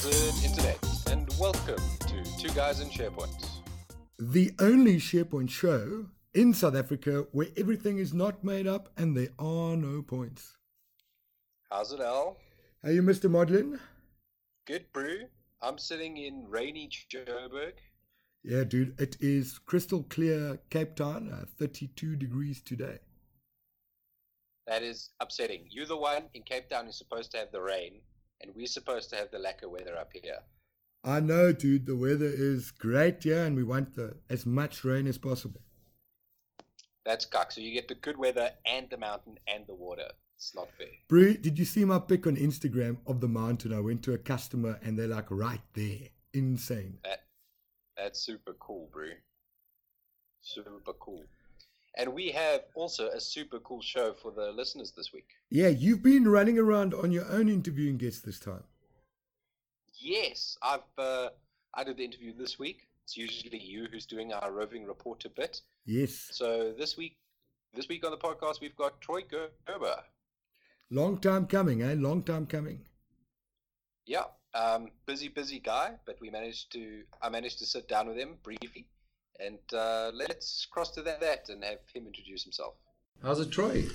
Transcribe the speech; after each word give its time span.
Buzzard 0.00 0.44
Internet, 0.44 0.78
and 1.10 1.28
welcome 1.40 1.82
to 2.06 2.22
Two 2.38 2.54
Guys 2.54 2.78
in 2.78 2.88
SharePoint. 2.88 3.44
The 4.20 4.52
only 4.60 4.98
SharePoint 4.98 5.50
show 5.50 6.06
in 6.32 6.54
South 6.54 6.76
Africa 6.76 7.26
where 7.32 7.48
everything 7.56 7.98
is 7.98 8.14
not 8.14 8.44
made 8.44 8.68
up 8.68 8.90
and 8.96 9.16
there 9.16 9.30
are 9.40 9.76
no 9.76 10.02
points. 10.02 10.56
How's 11.68 11.90
it, 11.90 11.98
Al? 11.98 12.36
Are 12.84 12.92
you 12.92 13.02
Mr. 13.02 13.28
Modlin? 13.28 13.80
Good, 14.68 14.84
brew. 14.92 15.22
I'm 15.62 15.78
sitting 15.78 16.16
in 16.16 16.46
rainy 16.48 16.88
Joburg. 17.12 17.72
Yeah, 18.44 18.62
dude, 18.62 19.00
it 19.00 19.16
is 19.18 19.58
crystal 19.58 20.04
clear 20.04 20.60
Cape 20.70 20.94
Town, 20.94 21.28
uh, 21.32 21.46
32 21.58 22.14
degrees 22.14 22.62
today. 22.62 22.98
That 24.68 24.84
is 24.84 25.10
upsetting. 25.18 25.64
You're 25.68 25.86
the 25.86 25.96
one 25.96 26.28
in 26.34 26.44
Cape 26.44 26.68
Town 26.68 26.86
who's 26.86 26.98
supposed 26.98 27.32
to 27.32 27.38
have 27.38 27.50
the 27.50 27.60
rain, 27.60 28.00
and 28.40 28.52
we're 28.54 28.66
supposed 28.66 29.10
to 29.10 29.16
have 29.16 29.30
the 29.30 29.38
lacquer 29.38 29.68
weather 29.68 29.96
up 29.96 30.12
here. 30.12 30.38
I 31.04 31.20
know, 31.20 31.52
dude, 31.52 31.86
the 31.86 31.96
weather 31.96 32.30
is 32.32 32.70
great 32.70 33.22
here 33.22 33.44
and 33.44 33.56
we 33.56 33.64
want 33.64 33.94
the, 33.94 34.16
as 34.28 34.44
much 34.44 34.84
rain 34.84 35.06
as 35.06 35.18
possible. 35.18 35.60
That's 37.04 37.24
cuck. 37.24 37.52
So 37.52 37.60
you 37.60 37.72
get 37.72 37.88
the 37.88 37.94
good 37.94 38.18
weather 38.18 38.50
and 38.66 38.88
the 38.90 38.98
mountain 38.98 39.38
and 39.46 39.66
the 39.66 39.74
water. 39.74 40.08
It's 40.36 40.54
not 40.54 40.68
fair. 40.76 40.88
Brie, 41.08 41.36
did 41.36 41.58
you 41.58 41.64
see 41.64 41.84
my 41.84 41.98
pic 41.98 42.26
on 42.26 42.36
Instagram 42.36 42.98
of 43.06 43.20
the 43.20 43.28
mountain? 43.28 43.72
I 43.72 43.80
went 43.80 44.02
to 44.04 44.12
a 44.12 44.18
customer 44.18 44.78
and 44.82 44.98
they're 44.98 45.08
like 45.08 45.30
right 45.30 45.60
there. 45.74 46.10
Insane. 46.34 46.98
That 47.04 47.24
that's 47.96 48.20
super 48.20 48.52
cool, 48.60 48.88
brew. 48.92 49.14
Super 50.42 50.92
cool. 51.00 51.24
And 51.96 52.12
we 52.12 52.30
have 52.30 52.62
also 52.74 53.08
a 53.08 53.20
super 53.20 53.58
cool 53.60 53.82
show 53.82 54.12
for 54.12 54.30
the 54.30 54.52
listeners 54.52 54.92
this 54.96 55.12
week. 55.12 55.28
Yeah, 55.50 55.68
you've 55.68 56.02
been 56.02 56.28
running 56.28 56.58
around 56.58 56.94
on 56.94 57.10
your 57.10 57.26
own 57.30 57.48
interviewing 57.48 57.96
guests 57.96 58.20
this 58.20 58.38
time. 58.38 58.62
Yes, 59.94 60.56
I've 60.62 60.80
uh, 60.96 61.30
I 61.74 61.84
did 61.84 61.96
the 61.96 62.04
interview 62.04 62.32
this 62.32 62.58
week. 62.58 62.86
It's 63.04 63.16
usually 63.16 63.58
you 63.58 63.88
who's 63.90 64.06
doing 64.06 64.32
our 64.32 64.52
roving 64.52 64.84
reporter 64.84 65.28
bit. 65.28 65.62
Yes. 65.86 66.28
So 66.30 66.72
this 66.78 66.96
week, 66.96 67.16
this 67.74 67.88
week 67.88 68.04
on 68.04 68.10
the 68.10 68.16
podcast, 68.16 68.60
we've 68.60 68.76
got 68.76 69.00
Troy 69.00 69.22
Gerber. 69.22 70.02
Long 70.90 71.18
time 71.18 71.46
coming, 71.46 71.82
eh? 71.82 71.94
Long 71.96 72.22
time 72.22 72.46
coming. 72.46 72.80
Yeah, 74.06 74.24
um, 74.54 74.90
busy, 75.06 75.28
busy 75.28 75.58
guy, 75.58 75.94
but 76.06 76.20
we 76.20 76.30
managed 76.30 76.72
to. 76.72 77.02
I 77.20 77.28
managed 77.28 77.58
to 77.58 77.66
sit 77.66 77.88
down 77.88 78.08
with 78.08 78.16
him 78.16 78.36
briefly, 78.42 78.86
and 79.40 79.58
uh, 79.72 80.10
let's 80.14 80.66
cross 80.70 80.90
to 80.92 81.02
that, 81.02 81.20
that 81.20 81.48
and 81.48 81.64
have 81.64 81.78
him 81.92 82.06
introduce 82.06 82.42
himself. 82.42 82.74
How's 83.22 83.40
it, 83.40 83.50
Troy? 83.50 83.86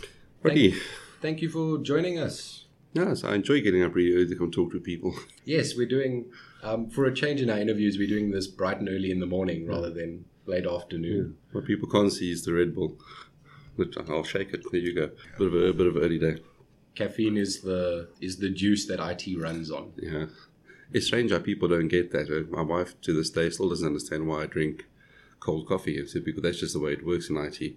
Ricky. 0.41 0.71
Thank, 0.71 0.83
thank 1.21 1.41
you 1.41 1.49
for 1.49 1.77
joining 1.79 2.19
us. 2.19 2.65
Yes, 2.93 3.23
I 3.23 3.35
enjoy 3.35 3.61
getting 3.61 3.81
up 3.81 3.95
really 3.95 4.13
early 4.15 4.27
to 4.27 4.35
come 4.35 4.51
talk 4.51 4.71
to 4.71 4.79
people. 4.79 5.15
Yes, 5.45 5.75
we're 5.75 5.87
doing, 5.87 6.31
um, 6.63 6.89
for 6.89 7.03
a 7.03 7.13
change 7.13 7.41
in 7.41 7.49
our 7.49 7.57
interviews, 7.57 7.97
we're 7.97 8.07
doing 8.07 8.31
this 8.31 8.47
bright 8.47 8.79
and 8.79 8.87
early 8.87 9.11
in 9.11 9.19
the 9.19 9.25
morning 9.25 9.67
rather 9.67 9.89
than 9.89 10.23
late 10.45 10.65
afternoon. 10.65 11.35
What 11.51 11.65
people 11.65 11.89
can't 11.89 12.13
see 12.13 12.31
is 12.31 12.45
the 12.45 12.53
Red 12.53 12.73
Bull. 12.73 12.97
I'll 14.07 14.23
shake 14.23 14.53
it. 14.53 14.63
There 14.71 14.79
you 14.79 14.95
go. 14.95 15.09
Bit 15.37 15.47
of 15.47 15.53
a, 15.53 15.65
a 15.65 15.73
bit 15.73 15.87
of 15.87 15.97
early 15.97 16.17
day. 16.17 16.37
Caffeine 16.95 17.35
is 17.35 17.61
the 17.61 18.07
is 18.21 18.37
the 18.37 18.51
juice 18.51 18.85
that 18.85 19.01
IT 19.01 19.37
runs 19.37 19.69
on. 19.69 19.91
Yeah. 19.97 20.27
It's 20.93 21.07
strange 21.07 21.31
how 21.31 21.39
people 21.39 21.67
don't 21.67 21.89
get 21.89 22.11
that. 22.11 22.29
Uh, 22.29 22.55
My 22.55 22.61
wife 22.61 23.01
to 23.01 23.13
this 23.13 23.31
day 23.31 23.49
still 23.49 23.67
doesn't 23.67 23.85
understand 23.85 24.27
why 24.27 24.43
I 24.43 24.45
drink 24.45 24.85
cold 25.43 25.67
coffee. 25.67 25.97
It's 25.97 26.13
because 26.17 26.41
that's 26.41 26.59
just 26.59 26.73
the 26.73 26.79
way 26.79 26.93
it 26.93 27.05
works 27.05 27.29
in 27.29 27.37
IT. 27.37 27.75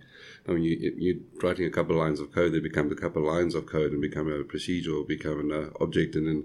I 0.48 0.52
mean, 0.52 0.62
you, 0.62 0.94
you're 0.96 1.16
writing 1.42 1.66
a 1.66 1.70
couple 1.70 1.92
of 1.96 1.98
lines 1.98 2.20
of 2.20 2.32
code, 2.32 2.52
they 2.52 2.60
become 2.60 2.90
a 2.92 2.94
couple 2.94 3.26
of 3.28 3.34
lines 3.34 3.54
of 3.54 3.66
code 3.66 3.92
and 3.92 4.00
become 4.00 4.30
a 4.30 4.44
procedure 4.44 4.92
or 4.94 5.04
become 5.04 5.40
an 5.40 5.52
uh, 5.52 5.70
object, 5.84 6.14
and 6.14 6.26
then 6.26 6.44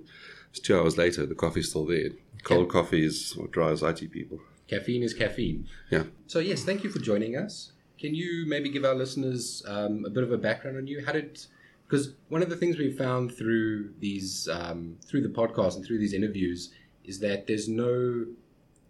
two 0.53 0.77
hours 0.77 0.97
later, 0.97 1.25
the 1.25 1.35
coffee's 1.35 1.69
still 1.69 1.85
there. 1.85 2.09
Cold 2.43 2.67
Yeah. 2.67 2.71
coffee 2.71 3.05
is 3.05 3.35
what 3.37 3.51
drives 3.51 3.83
IT 3.83 4.11
people. 4.11 4.39
Caffeine 4.67 5.03
is 5.03 5.13
caffeine. 5.13 5.67
Yeah. 5.89 6.03
So 6.27 6.39
yes, 6.39 6.63
thank 6.63 6.83
you 6.83 6.89
for 6.89 6.99
joining 6.99 7.35
us. 7.37 7.73
Can 7.99 8.15
you 8.15 8.45
maybe 8.47 8.69
give 8.69 8.83
our 8.85 8.95
listeners 8.95 9.63
um, 9.67 10.05
a 10.05 10.09
bit 10.09 10.23
of 10.23 10.31
a 10.31 10.37
background 10.37 10.77
on 10.77 10.87
you? 10.87 11.03
How 11.05 11.11
did 11.11 11.39
because 11.87 12.13
one 12.29 12.41
of 12.41 12.49
the 12.49 12.55
things 12.55 12.77
we've 12.77 12.97
found 12.97 13.35
through 13.37 13.91
these 13.99 14.47
um, 14.47 14.97
through 15.05 15.21
the 15.21 15.29
podcast 15.41 15.75
and 15.75 15.85
through 15.85 15.99
these 15.99 16.13
interviews 16.13 16.71
is 17.03 17.19
that 17.19 17.45
there's 17.47 17.67
no 17.67 18.25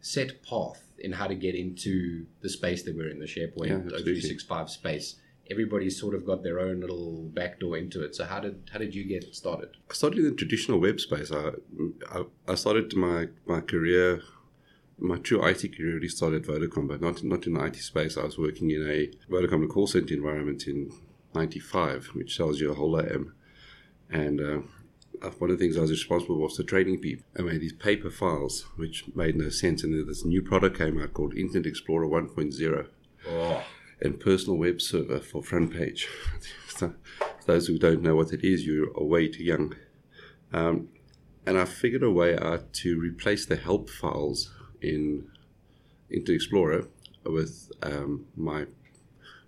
set 0.01 0.41
path 0.43 0.83
in 1.01 1.11
how 1.11 1.27
to 1.27 1.35
get 1.35 1.55
into 1.55 2.25
the 2.41 2.49
space 2.49 2.83
that 2.83 2.95
we're 2.95 3.09
in 3.09 3.19
the 3.19 3.25
SharePoint 3.25 3.67
Yeah, 3.67 3.75
absolutely. 3.75 4.21
O365 4.21 4.69
space. 4.69 5.15
Everybody's 5.49 5.99
sort 5.99 6.15
of 6.15 6.25
got 6.25 6.43
their 6.43 6.59
own 6.59 6.79
little 6.79 7.23
backdoor 7.33 7.77
into 7.77 8.03
it. 8.03 8.15
So 8.15 8.25
how 8.25 8.39
did 8.39 8.69
how 8.71 8.79
did 8.79 8.95
you 8.95 9.03
get 9.03 9.35
started? 9.35 9.69
I 9.89 9.93
started 9.93 10.19
in 10.19 10.25
the 10.25 10.35
traditional 10.35 10.79
web 10.79 10.99
space. 10.99 11.31
I, 11.31 11.51
I, 12.09 12.23
I 12.47 12.55
started 12.55 12.95
my, 12.95 13.27
my 13.45 13.59
career, 13.59 14.21
my 14.97 15.17
true 15.17 15.45
IT 15.45 15.75
career 15.75 15.95
really 15.95 16.07
started 16.07 16.43
at 16.43 16.47
Vodacom, 16.47 16.87
but 16.87 17.01
not, 17.01 17.23
not 17.23 17.45
in 17.47 17.53
the 17.53 17.65
IT 17.65 17.77
space. 17.77 18.17
I 18.17 18.23
was 18.23 18.37
working 18.37 18.71
in 18.71 18.87
a 18.89 19.09
Vodacom 19.29 19.67
call 19.69 19.87
center 19.87 20.13
environment 20.13 20.67
in 20.67 20.91
95, 21.33 22.11
which 22.13 22.37
tells 22.37 22.61
you 22.61 22.71
a 22.71 22.75
whole 22.75 22.91
lot. 22.91 23.11
am. 23.11 23.33
And 24.09 24.39
uh, 24.39 24.59
one 25.37 25.49
of 25.49 25.57
the 25.57 25.63
things 25.63 25.77
I 25.77 25.81
was 25.81 25.91
responsible 25.91 26.35
for 26.35 26.41
was 26.41 26.57
for 26.57 26.63
training 26.63 26.99
people. 26.99 27.25
I 27.37 27.41
made 27.41 27.61
these 27.61 27.73
paper 27.73 28.09
files, 28.09 28.65
which 28.75 29.05
made 29.15 29.35
no 29.35 29.49
sense. 29.49 29.83
And 29.83 29.93
then 29.93 30.07
this 30.07 30.25
new 30.25 30.41
product 30.41 30.77
came 30.77 31.01
out 31.01 31.13
called 31.13 31.35
Internet 31.35 31.67
Explorer 31.67 32.07
1.0 32.07 32.87
Oh, 33.29 33.63
and 34.01 34.19
personal 34.19 34.57
web 34.57 34.81
server 34.81 35.19
for 35.19 35.43
front 35.43 35.73
page. 35.73 36.07
so, 36.67 36.93
those 37.45 37.67
who 37.67 37.77
don't 37.77 38.01
know 38.01 38.15
what 38.15 38.33
it 38.33 38.43
is, 38.43 38.65
you 38.65 38.93
are 38.97 39.03
way 39.03 39.27
too 39.27 39.43
young. 39.43 39.75
Um, 40.53 40.89
and 41.45 41.57
I 41.57 41.65
figured 41.65 42.03
a 42.03 42.11
way 42.11 42.37
out 42.37 42.73
to 42.73 42.99
replace 42.99 43.45
the 43.45 43.55
help 43.55 43.89
files 43.89 44.53
in 44.81 45.27
Internet 46.09 46.35
Explorer 46.35 46.87
with 47.25 47.71
um, 47.83 48.25
my 48.35 48.65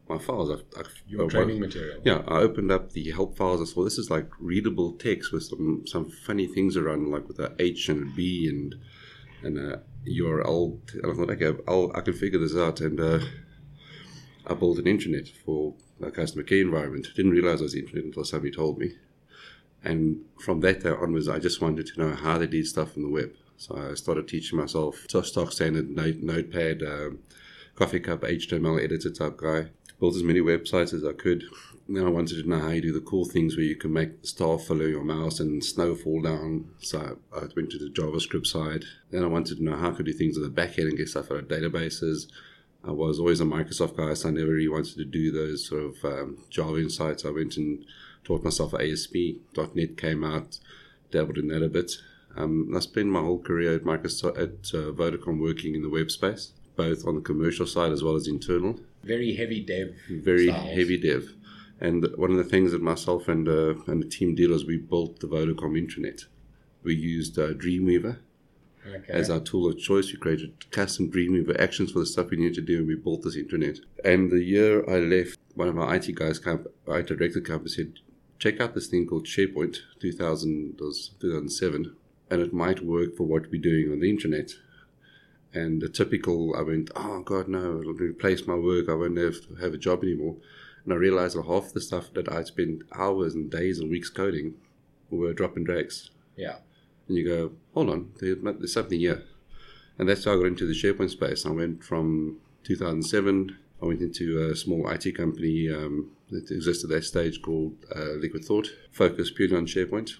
my 0.10 0.18
files. 0.18 0.50
I, 0.50 0.80
I, 0.80 0.84
your 1.08 1.30
training 1.30 1.60
material. 1.60 2.02
yeah, 2.04 2.24
I 2.28 2.40
opened 2.40 2.72
up 2.72 2.92
the 2.92 3.12
help 3.12 3.38
files 3.38 3.60
and 3.60 3.70
saw 3.70 3.84
this 3.84 3.98
is 3.98 4.10
like 4.10 4.30
readable 4.40 4.94
text 4.94 5.32
with 5.32 5.44
some, 5.44 5.84
some 5.86 6.10
funny 6.10 6.48
things 6.48 6.76
around, 6.76 7.10
like 7.10 7.28
with 7.28 7.40
a 7.40 7.56
H 7.60 7.90
and 7.90 8.12
a 8.12 8.16
B 8.16 8.48
and 8.50 8.76
and 9.44 9.58
a 9.58 9.82
URL. 10.08 10.80
And 10.94 11.12
I 11.12 11.14
thought, 11.14 11.30
okay, 11.32 11.58
I'll, 11.68 11.92
I 11.96 12.02
can 12.02 12.14
figure 12.14 12.40
this 12.40 12.56
out. 12.56 12.82
And 12.82 13.00
uh, 13.00 13.20
I 14.48 14.54
built 14.54 14.78
an 14.78 14.86
intranet 14.86 15.30
for 15.30 15.76
a 16.02 16.12
customer 16.12 16.44
care 16.44 16.62
environment. 16.62 17.08
Didn't 17.16 17.32
realize 17.32 17.62
I 17.62 17.64
was 17.64 17.76
internet 17.76 18.06
until 18.06 18.24
somebody 18.24 18.52
told 18.52 18.78
me. 18.78 18.94
And 19.84 20.22
from 20.40 20.62
that 20.62 20.84
day 20.84 20.90
onwards, 20.90 21.28
I 21.28 21.40
just 21.40 21.62
wanted 21.62 21.88
to 21.88 22.00
know 22.00 22.16
how 22.16 22.38
they 22.38 22.48
did 22.48 22.68
stuff 22.68 22.96
on 22.96 23.04
the 23.04 23.10
web. 23.10 23.34
So 23.58 23.78
I 23.78 23.96
started 23.96 24.28
teaching 24.28 24.58
myself 24.58 25.06
stock 25.08 25.52
standard 25.52 25.90
note, 25.90 26.18
notepad, 26.18 26.82
um, 26.84 27.20
coffee 27.76 28.00
cup, 28.00 28.22
HTML 28.22 28.84
editor 28.84 29.12
type 29.12 29.38
guy. 29.38 29.70
Built 30.04 30.18
as 30.18 30.24
many 30.24 30.42
websites 30.42 30.94
as 30.94 31.06
I 31.06 31.14
could. 31.14 31.46
Then 31.88 32.06
I 32.06 32.10
wanted 32.10 32.44
to 32.44 32.50
know 32.50 32.60
how 32.60 32.72
you 32.72 32.82
do 32.82 32.92
the 32.92 33.00
cool 33.00 33.24
things 33.24 33.56
where 33.56 33.64
you 33.64 33.78
can 33.78 33.94
make 33.94 34.20
the 34.20 34.28
star 34.28 34.60
follow 34.60 34.84
your 34.84 35.06
mouse 35.06 35.40
and 35.40 35.64
snow 35.64 35.96
fall 35.96 36.22
down. 36.22 36.66
So 36.82 37.20
I 37.34 37.46
went 37.56 37.72
to 37.72 37.78
the 37.78 37.90
JavaScript 37.90 38.46
side. 38.46 38.84
Then 39.12 39.24
I 39.24 39.28
wanted 39.28 39.60
to 39.60 39.64
know 39.64 39.78
how 39.78 39.92
I 39.92 39.94
could 39.94 40.06
do 40.06 40.12
things 40.12 40.36
on 40.36 40.44
the 40.44 40.50
back 40.50 40.78
end 40.78 40.90
and 40.90 40.98
get 40.98 41.08
stuff 41.08 41.32
out 41.32 41.38
of 41.38 41.48
databases. 41.48 42.28
I 42.84 42.92
was 42.92 43.18
always 43.18 43.40
a 43.40 43.46
Microsoft 43.46 43.96
guy, 43.96 44.14
so 44.14 44.28
I 44.28 44.34
never 44.34 44.52
really 44.52 44.68
wanted 44.68 44.98
to 44.98 45.06
do 45.06 45.32
those 45.32 45.70
sort 45.70 45.84
of 45.84 46.04
um, 46.04 46.38
Java 46.50 46.80
insights. 46.80 47.24
I 47.24 47.30
went 47.30 47.56
and 47.56 47.86
taught 48.26 48.44
myself 48.44 48.74
ASP. 48.74 49.16
.NET 49.74 49.96
came 49.96 50.26
out, 50.26 50.60
dabbled 51.12 51.38
in 51.38 51.48
that 51.48 51.64
a 51.64 51.70
bit. 51.70 51.94
Um, 52.36 52.74
I 52.76 52.82
spent 52.82 53.08
my 53.08 53.22
whole 53.22 53.40
career 53.40 53.76
at 53.76 53.86
Microsoft 53.86 54.38
at 54.38 54.78
uh, 54.78 54.92
Vodacom 54.92 55.40
working 55.40 55.76
in 55.76 55.82
the 55.82 55.90
web 55.90 56.12
space, 56.12 56.52
both 56.76 57.08
on 57.08 57.16
the 57.16 57.22
commercial 57.22 57.66
side 57.66 57.94
as 57.94 58.04
well 58.04 58.18
as 58.18 58.28
internal. 58.28 58.82
Very 59.04 59.36
heavy 59.36 59.62
dev. 59.62 59.96
Very 60.10 60.48
styles. 60.48 60.76
heavy 60.78 60.98
dev. 60.98 61.34
And 61.80 62.06
one 62.16 62.32
of 62.32 62.38
the 62.38 62.44
things 62.44 62.72
that 62.72 62.82
myself 62.82 63.28
and 63.28 63.48
uh, 63.48 63.76
and 63.88 64.02
the 64.02 64.08
team 64.08 64.36
did 64.36 64.50
was 64.50 64.66
we 64.66 64.78
built 64.78 65.20
the 65.20 65.28
Vodacom 65.28 65.78
intranet. 65.78 66.26
We 66.84 66.96
used 66.96 67.38
uh, 67.38 67.54
Dreamweaver 67.54 68.20
Okay. 68.86 69.14
as 69.14 69.30
our 69.30 69.40
tool 69.40 69.70
of 69.70 69.78
choice. 69.80 70.12
We 70.12 70.18
created 70.20 70.70
custom 70.72 71.10
Dreamweaver 71.10 71.58
actions 71.60 71.92
for 71.92 72.00
the 72.00 72.06
stuff 72.06 72.30
we 72.30 72.38
needed 72.38 72.56
to 72.56 72.62
do, 72.62 72.80
and 72.80 72.88
we 72.88 72.96
built 72.96 73.24
this 73.24 73.38
internet. 73.38 73.78
And 74.04 74.30
the 74.30 74.44
year 74.44 74.84
I 74.90 74.98
left, 75.00 75.40
one 75.56 75.70
of 75.70 75.78
our 75.78 75.96
IT 75.96 76.14
guys, 76.16 76.38
camp, 76.40 76.68
IT 76.88 77.08
director 77.08 77.40
campus, 77.40 77.76
said, 77.78 77.94
check 78.40 78.60
out 78.60 78.74
this 78.76 78.88
thing 78.88 79.08
called 79.08 79.26
SharePoint 79.26 79.78
2000, 80.02 80.76
was 80.82 81.12
2007, 81.22 81.96
and 82.30 82.42
it 82.42 82.52
might 82.54 82.84
work 82.84 83.16
for 83.16 83.24
what 83.24 83.50
we're 83.50 83.62
doing 83.62 83.90
on 83.90 84.02
the 84.02 84.10
internet. 84.10 84.52
And 85.54 85.82
the 85.82 85.90
typical, 85.90 86.56
I 86.56 86.62
went, 86.62 86.90
oh 86.96 87.22
God, 87.22 87.48
no, 87.48 87.80
it'll 87.80 87.94
replace 87.94 88.48
my 88.48 88.56
work. 88.56 88.90
I 88.90 88.94
won't 88.94 89.18
have 89.18 89.36
have 89.62 89.74
a 89.74 89.78
job 89.78 90.04
anymore. 90.04 90.38
And 90.84 90.94
I 90.94 90.98
realized 90.98 91.38
that 91.38 91.46
half 91.46 91.74
the 91.74 91.82
stuff 91.82 92.14
that 92.14 92.32
I'd 92.32 92.48
spent 92.48 92.84
hours 92.94 93.36
and 93.36 93.50
days 93.50 93.80
and 93.80 93.90
weeks 93.90 94.10
coding 94.10 94.56
were 95.10 95.34
drop 95.34 95.56
and 95.56 95.66
drags 95.66 96.10
yeah. 96.36 96.56
and 97.08 97.18
you 97.18 97.26
go, 97.26 97.52
hold 97.74 97.90
on, 97.90 98.12
there's 98.20 98.74
something 98.74 99.00
here. 99.00 99.24
And 99.98 100.10
that's 100.10 100.26
how 100.26 100.34
I 100.34 100.38
got 100.38 100.48
into 100.48 100.66
the 100.66 100.74
SharePoint 100.74 101.12
space. 101.12 101.46
I 101.46 101.52
went 101.52 101.84
from 101.84 102.40
2007, 102.64 103.56
I 103.82 103.86
went 103.86 104.02
into 104.02 104.50
a 104.50 104.56
small 104.56 104.90
IT 104.90 105.16
company 105.16 105.70
um, 105.70 106.12
that 106.30 106.50
existed 106.50 106.90
at 106.90 106.96
that 106.96 107.04
stage 107.04 107.42
called 107.42 107.76
uh, 107.96 108.14
Liquid 108.20 108.44
Thought, 108.44 108.70
focused 108.92 109.36
purely 109.36 109.56
on 109.56 109.68
SharePoint 109.68 110.18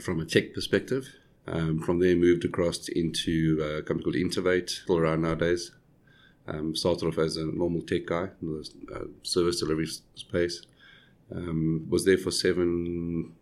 from 0.00 0.20
a 0.20 0.24
tech 0.24 0.54
perspective. 0.54 1.08
Um, 1.46 1.78
from 1.80 1.98
there, 1.98 2.16
moved 2.16 2.44
across 2.44 2.88
into 2.88 3.60
a 3.62 3.82
company 3.82 4.04
called 4.04 4.16
Intervate, 4.16 4.70
still 4.70 4.98
around 4.98 5.22
nowadays. 5.22 5.72
Um, 6.46 6.74
started 6.76 7.06
off 7.06 7.18
as 7.18 7.36
a 7.36 7.46
normal 7.46 7.82
tech 7.82 8.06
guy 8.06 8.28
in 8.42 8.62
the 8.88 8.94
uh, 8.94 9.04
service 9.22 9.60
delivery 9.60 9.86
space. 10.14 10.62
Um, 11.34 11.86
was 11.88 12.04
there 12.04 12.18
for 12.18 12.30
seven, 12.30 13.32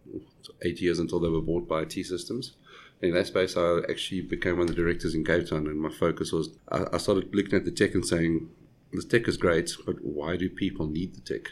eight 0.63 0.81
years 0.81 0.99
until 0.99 1.19
they 1.19 1.29
were 1.29 1.41
bought 1.41 1.69
by 1.69 1.85
T 1.85 2.03
Systems. 2.03 2.53
In 3.01 3.13
that 3.15 3.27
space, 3.27 3.57
I 3.57 3.81
actually 3.91 4.21
became 4.21 4.59
one 4.59 4.69
of 4.69 4.77
the 4.77 4.81
directors 4.81 5.15
in 5.15 5.25
Cape 5.25 5.49
Town, 5.49 5.67
and 5.67 5.81
my 5.81 5.91
focus 5.91 6.33
was 6.33 6.51
I, 6.71 6.85
I 6.93 6.99
started 6.99 7.35
looking 7.35 7.55
at 7.55 7.65
the 7.65 7.73
tech 7.73 7.95
and 7.95 8.07
saying, 8.07 8.49
"The 8.93 9.03
tech 9.03 9.27
is 9.27 9.37
great, 9.37 9.73
but 9.85 9.97
why 10.05 10.37
do 10.37 10.49
people 10.49 10.87
need 10.87 11.15
the 11.15 11.21
tech? 11.21 11.51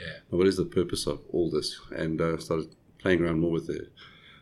Yeah. 0.00 0.18
What 0.30 0.46
is 0.46 0.56
the 0.56 0.64
purpose 0.64 1.08
of 1.08 1.20
all 1.32 1.50
this?" 1.50 1.80
And 1.90 2.20
uh, 2.20 2.38
started 2.38 2.76
playing 2.98 3.22
around 3.22 3.40
more 3.40 3.50
with 3.50 3.66
the 3.66 3.88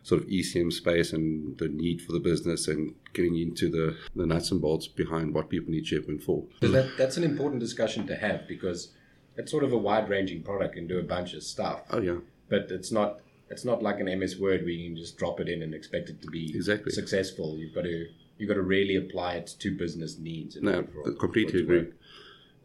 sort 0.05 0.21
of 0.21 0.27
ECM 0.27 0.71
space 0.71 1.13
and 1.13 1.57
the 1.57 1.67
need 1.67 1.99
for 1.99 2.11
the 2.11 2.19
business 2.19 2.67
and 2.67 2.93
getting 3.13 3.35
into 3.39 3.67
the, 3.71 3.97
the 4.15 4.23
nuts 4.23 4.51
and 4.51 4.61
bolts 4.61 4.87
behind 4.87 5.33
what 5.33 5.49
people 5.49 5.71
need 5.71 5.83
SharePoint 5.83 6.21
for. 6.21 6.45
So 6.61 6.67
that, 6.67 6.91
that's 6.95 7.17
an 7.17 7.23
important 7.23 7.59
discussion 7.59 8.05
to 8.05 8.15
have 8.15 8.47
because 8.47 8.91
it's 9.35 9.49
sort 9.49 9.63
of 9.63 9.73
a 9.73 9.77
wide 9.77 10.07
ranging 10.07 10.43
product 10.43 10.77
and 10.77 10.87
do 10.87 10.99
a 10.99 11.03
bunch 11.03 11.33
of 11.33 11.41
stuff. 11.41 11.81
Oh 11.89 11.99
yeah, 12.01 12.17
But 12.49 12.67
it's 12.69 12.91
not 12.91 13.19
it's 13.49 13.65
not 13.65 13.81
like 13.81 13.99
an 13.99 14.05
MS 14.19 14.37
Word 14.39 14.61
where 14.61 14.69
you 14.69 14.89
can 14.89 14.95
just 14.95 15.17
drop 15.17 15.39
it 15.39 15.49
in 15.49 15.63
and 15.63 15.73
expect 15.73 16.09
it 16.09 16.21
to 16.21 16.27
be 16.27 16.51
Exactly. 16.55 16.91
successful. 16.91 17.57
You've 17.57 17.73
got 17.73 17.85
to 17.85 18.05
you've 18.37 18.47
got 18.47 18.55
to 18.55 18.61
really 18.61 18.95
apply 18.97 19.35
it 19.35 19.55
to 19.59 19.75
business 19.75 20.19
needs. 20.19 20.55
no, 20.61 20.83
for- 20.83 21.09
I 21.11 21.19
completely 21.19 21.51
for 21.51 21.57
it 21.57 21.65
to 21.65 21.77
agree. 21.79 21.91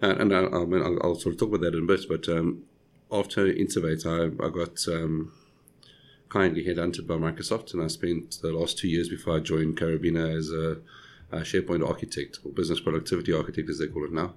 And, 0.02 0.20
and 0.22 0.34
I, 0.34 0.58
I 0.58 0.64
mean, 0.66 0.82
I'll, 0.82 0.98
I'll 1.02 1.14
sort 1.14 1.34
of 1.34 1.38
talk 1.40 1.48
about 1.50 1.60
that 1.62 1.74
in 1.74 1.84
a 1.84 1.86
bit. 1.86 2.04
But 2.08 2.28
um, 2.28 2.64
after 3.10 3.46
Intervate, 3.46 4.04
I, 4.06 4.24
I 4.44 4.48
got 4.50 4.76
um, 4.88 5.32
kindly 6.30 6.64
headhunted 6.64 7.06
by 7.06 7.14
Microsoft, 7.14 7.74
and 7.74 7.82
I 7.82 7.88
spent 7.88 8.38
the 8.40 8.52
last 8.52 8.78
two 8.78 8.88
years 8.88 9.08
before 9.08 9.36
I 9.36 9.40
joined 9.40 9.76
Carabina 9.76 10.36
as 10.36 10.50
a, 10.50 10.78
a 11.36 11.40
SharePoint 11.42 11.86
architect 11.86 12.38
or 12.44 12.52
business 12.52 12.80
productivity 12.80 13.34
architect, 13.34 13.68
as 13.68 13.78
they 13.78 13.88
call 13.88 14.04
it 14.04 14.12
now. 14.12 14.34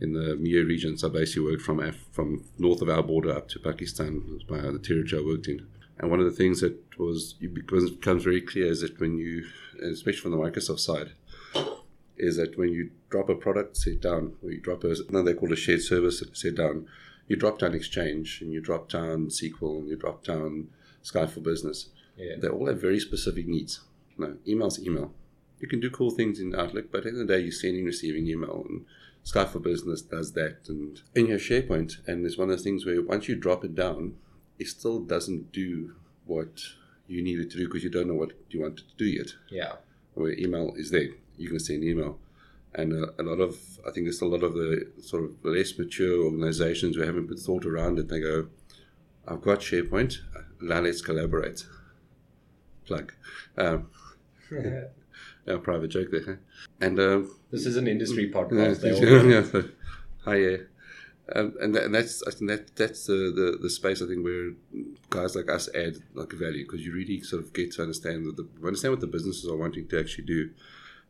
In 0.00 0.12
the 0.12 0.36
MEA 0.36 0.60
region, 0.60 0.98
so 0.98 1.08
I 1.08 1.12
basically 1.12 1.50
worked 1.50 1.62
from 1.62 1.80
Af- 1.80 2.06
from 2.12 2.44
north 2.58 2.82
of 2.82 2.88
our 2.88 3.02
border 3.02 3.32
up 3.32 3.48
to 3.48 3.58
Pakistan, 3.58 4.22
was 4.28 4.44
the 4.48 4.78
territory 4.78 5.22
I 5.22 5.26
worked 5.26 5.48
in. 5.48 5.66
And 5.98 6.10
one 6.10 6.20
of 6.20 6.26
the 6.26 6.36
things 6.36 6.60
that 6.60 6.76
was 6.98 7.32
becomes 7.32 8.22
very 8.22 8.40
clear 8.40 8.66
is 8.66 8.82
that 8.82 9.00
when 9.00 9.18
you, 9.18 9.44
especially 9.82 10.20
from 10.20 10.30
the 10.32 10.36
Microsoft 10.36 10.80
side, 10.80 11.12
is 12.16 12.36
that 12.36 12.58
when 12.58 12.72
you 12.72 12.90
drop 13.10 13.28
a 13.28 13.34
product 13.34 13.76
set 13.76 14.00
down, 14.00 14.34
or 14.42 14.50
you 14.50 14.60
drop 14.60 14.84
a, 14.84 14.94
now 15.10 15.22
they 15.22 15.34
call 15.34 15.50
it 15.50 15.58
a 15.58 15.60
shared 15.60 15.82
service 15.82 16.22
set 16.32 16.56
down, 16.56 16.86
you 17.26 17.36
drop 17.36 17.58
down 17.58 17.74
Exchange 17.74 18.40
and 18.40 18.52
you 18.52 18.60
drop 18.60 18.88
down 18.88 19.26
SQL 19.26 19.80
and 19.80 19.88
you 19.88 19.96
drop 19.96 20.24
down 20.24 20.68
Skype 21.04 21.30
for 21.30 21.40
Business. 21.40 21.88
Yeah. 22.16 22.36
They 22.40 22.48
all 22.48 22.66
have 22.66 22.80
very 22.80 22.98
specific 23.00 23.46
needs. 23.46 23.80
No, 24.16 24.36
email's 24.46 24.78
email. 24.80 25.12
You 25.60 25.68
can 25.68 25.80
do 25.80 25.90
cool 25.90 26.10
things 26.10 26.40
in 26.40 26.54
Outlook, 26.54 26.90
but 26.90 26.98
at 26.98 27.04
the 27.04 27.10
end 27.10 27.20
of 27.22 27.26
the 27.28 27.34
day, 27.36 27.40
you're 27.42 27.52
sending, 27.52 27.84
receiving 27.84 28.26
email, 28.26 28.64
and 28.68 28.84
Skype 29.24 29.48
for 29.50 29.58
Business 29.60 30.02
does 30.02 30.32
that. 30.32 30.58
And 30.68 31.00
in 31.14 31.26
your 31.26 31.38
SharePoint, 31.38 32.06
and 32.06 32.24
it's 32.24 32.38
one 32.38 32.50
of 32.50 32.56
those 32.56 32.64
things 32.64 32.84
where 32.86 33.00
once 33.02 33.28
you 33.28 33.34
drop 33.36 33.64
it 33.64 33.74
down, 33.74 34.14
it 34.58 34.66
still 34.68 35.00
doesn't 35.00 35.52
do 35.52 35.94
what 36.26 36.60
you 37.06 37.22
need 37.22 37.38
it 37.40 37.50
to 37.52 37.56
do 37.58 37.66
because 37.66 37.82
you 37.84 37.90
don't 37.90 38.06
know 38.08 38.14
what 38.14 38.32
you 38.50 38.60
want 38.60 38.80
it 38.80 38.84
to 38.88 38.96
do 38.96 39.04
yet 39.06 39.28
Yeah. 39.50 39.72
where 40.14 40.32
email 40.32 40.74
is 40.76 40.90
there. 40.90 41.08
You 41.36 41.48
can 41.48 41.58
send 41.58 41.82
email. 41.84 42.18
And 42.74 42.92
uh, 42.92 43.12
a 43.18 43.22
lot 43.22 43.40
of, 43.40 43.56
I 43.86 43.90
think 43.92 44.06
there's 44.06 44.20
a 44.20 44.26
lot 44.26 44.42
of 44.42 44.54
the 44.54 44.90
sort 45.00 45.24
of 45.24 45.30
less 45.44 45.78
mature 45.78 46.22
organizations 46.24 46.96
who 46.96 47.02
haven't 47.02 47.28
put 47.28 47.38
thought 47.38 47.64
around 47.64 47.98
it. 47.98 48.08
They 48.08 48.20
go, 48.20 48.48
I've 49.26 49.40
got 49.40 49.60
SharePoint, 49.60 50.18
now 50.60 50.80
let's 50.80 51.00
collaborate. 51.00 51.66
Plug. 52.86 53.12
Um, 53.56 53.88
a 55.46 55.58
private 55.58 55.88
joke 55.88 56.10
there. 56.10 56.22
huh? 56.24 56.34
And 56.80 56.98
um, 56.98 57.36
This 57.50 57.66
is 57.66 57.76
an 57.76 57.86
industry 57.86 58.26
yeah, 58.26 58.32
podcast. 58.32 58.84
All 58.84 59.30
yeah, 59.30 59.62
hi, 60.24 60.36
yeah. 60.36 60.56
Um, 61.34 61.54
and, 61.60 61.74
that, 61.74 61.84
and 61.84 61.94
that's 61.94 62.22
I 62.26 62.30
think 62.30 62.50
that 62.50 62.74
that's 62.74 63.06
the, 63.06 63.12
the, 63.12 63.58
the 63.60 63.68
space 63.68 64.00
I 64.00 64.06
think 64.06 64.24
where 64.24 64.52
guys 65.10 65.36
like 65.36 65.50
us 65.50 65.68
add 65.74 65.98
like 66.14 66.32
value 66.32 66.64
because 66.64 66.84
you 66.84 66.94
really 66.94 67.20
sort 67.20 67.42
of 67.42 67.52
get 67.52 67.72
to 67.72 67.82
understand 67.82 68.24
the, 68.24 68.32
the 68.32 68.66
understand 68.66 68.92
what 68.92 69.00
the 69.00 69.08
businesses 69.08 69.46
are 69.46 69.56
wanting 69.56 69.86
to 69.88 70.00
actually 70.00 70.24
do, 70.24 70.50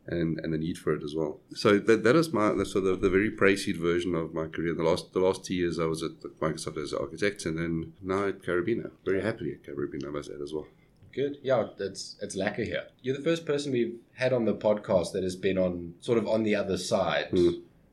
and, 0.09 0.39
and 0.39 0.53
the 0.53 0.57
need 0.57 0.77
for 0.77 0.93
it 0.93 1.03
as 1.03 1.15
well. 1.15 1.39
So 1.53 1.77
that 1.79 2.03
that 2.03 2.15
is 2.15 2.33
my 2.33 2.51
that's 2.51 2.73
sort 2.73 2.85
of 2.85 3.01
the 3.01 3.09
very 3.09 3.29
pre-seed 3.29 3.77
version 3.77 4.15
of 4.15 4.33
my 4.33 4.47
career. 4.47 4.73
The 4.73 4.83
last 4.83 5.13
the 5.13 5.19
last 5.19 5.45
two 5.45 5.53
years 5.53 5.79
I 5.79 5.85
was 5.85 6.03
at 6.03 6.19
Microsoft 6.41 6.81
as 6.81 6.93
an 6.93 6.99
architect, 6.99 7.45
and 7.45 7.57
then 7.57 7.93
now 8.01 8.27
at 8.27 8.41
Carabina. 8.41 8.91
Very 9.05 9.21
happily 9.21 9.53
at 9.53 9.63
Carabina, 9.63 10.07
I 10.07 10.11
must 10.11 10.29
add 10.29 10.41
as 10.41 10.53
well. 10.53 10.67
Good. 11.13 11.37
Yeah, 11.41 11.67
it's 11.79 12.17
it's 12.21 12.35
lacquer 12.35 12.63
here. 12.63 12.83
You're 13.01 13.17
the 13.17 13.23
first 13.23 13.45
person 13.45 13.71
we've 13.71 13.99
had 14.15 14.33
on 14.33 14.45
the 14.45 14.55
podcast 14.55 15.13
that 15.13 15.23
has 15.23 15.35
been 15.35 15.57
on 15.57 15.95
sort 15.99 16.17
of 16.17 16.27
on 16.27 16.43
the 16.43 16.55
other 16.55 16.77
side. 16.77 17.27
Hmm. 17.31 17.49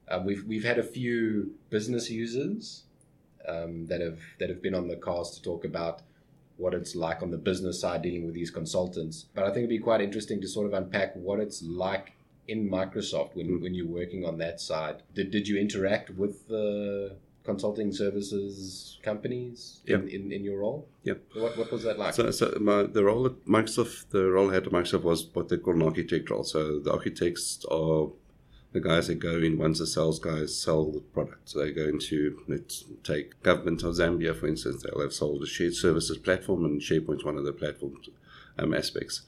Uh, 0.08 0.22
we've 0.24 0.44
we've 0.44 0.64
had 0.64 0.78
a 0.78 0.82
few 0.82 1.52
business 1.70 2.10
users 2.10 2.84
um, 3.48 3.86
that 3.86 4.00
have 4.00 4.20
that 4.38 4.48
have 4.48 4.62
been 4.62 4.74
on 4.74 4.88
the 4.88 4.96
cast 4.96 5.34
to 5.34 5.42
talk 5.42 5.64
about 5.64 6.02
what 6.56 6.72
it's 6.74 6.94
like 6.96 7.22
on 7.22 7.30
the 7.30 7.36
business 7.38 7.80
side 7.80 8.02
dealing 8.02 8.24
with 8.24 8.34
these 8.34 8.50
consultants. 8.50 9.26
But 9.34 9.44
I 9.44 9.48
think 9.48 9.58
it'd 9.58 9.68
be 9.70 9.78
quite 9.78 10.00
interesting 10.00 10.40
to 10.40 10.48
sort 10.48 10.66
of 10.66 10.72
unpack 10.72 11.14
what 11.16 11.38
it's 11.40 11.62
like 11.62 12.12
in 12.48 12.68
Microsoft 12.70 13.34
when, 13.34 13.46
Hmm. 13.46 13.62
when 13.62 13.74
you're 13.74 13.86
working 13.86 14.24
on 14.24 14.38
that 14.38 14.60
side. 14.60 15.02
Did, 15.14 15.30
did 15.30 15.48
you 15.48 15.58
interact 15.58 16.10
with 16.10 16.48
the 16.48 17.16
consulting 17.44 17.92
services 17.92 18.98
companies 19.02 19.80
in, 19.86 20.00
Yep. 20.02 20.08
in, 20.10 20.32
in 20.32 20.44
your 20.44 20.58
role? 20.60 20.88
Yep. 21.04 21.22
What, 21.34 21.58
what 21.58 21.72
was 21.72 21.82
that 21.84 21.98
like? 21.98 22.14
So, 22.14 22.30
so 22.30 22.56
my, 22.60 22.84
the 22.84 23.04
role 23.04 23.26
at 23.26 23.44
Microsoft, 23.46 24.10
the 24.10 24.30
role 24.30 24.50
I 24.50 24.54
had 24.54 24.66
at 24.66 24.72
Microsoft 24.72 25.02
was 25.02 25.28
what 25.32 25.48
they 25.48 25.56
call 25.58 25.74
an 25.74 25.82
architect 25.82 26.30
role. 26.30 26.44
So 26.44 26.78
the 26.80 26.92
architects 26.92 27.64
are 27.70 28.08
the 28.72 28.80
guys 28.80 29.06
that 29.06 29.18
go 29.18 29.36
in 29.38 29.58
once 29.58 29.78
the 29.78 29.86
sales 29.86 30.18
guys 30.18 30.56
sell 30.56 30.90
the 30.90 31.00
product. 31.00 31.48
So 31.48 31.60
they 31.60 31.72
go 31.72 31.84
into, 31.84 32.42
let's 32.46 32.84
take 33.02 33.42
government 33.42 33.82
of 33.82 33.94
Zambia, 33.94 34.38
for 34.38 34.46
instance, 34.46 34.82
they'll 34.82 35.00
have 35.00 35.12
sold 35.12 35.42
a 35.42 35.46
shared 35.46 35.74
services 35.74 36.18
platform 36.18 36.64
and 36.64 36.80
SharePoint's 36.80 37.24
one 37.24 37.38
of 37.38 37.44
the 37.44 37.52
platform 37.52 38.00
um, 38.58 38.74
aspects. 38.74 39.22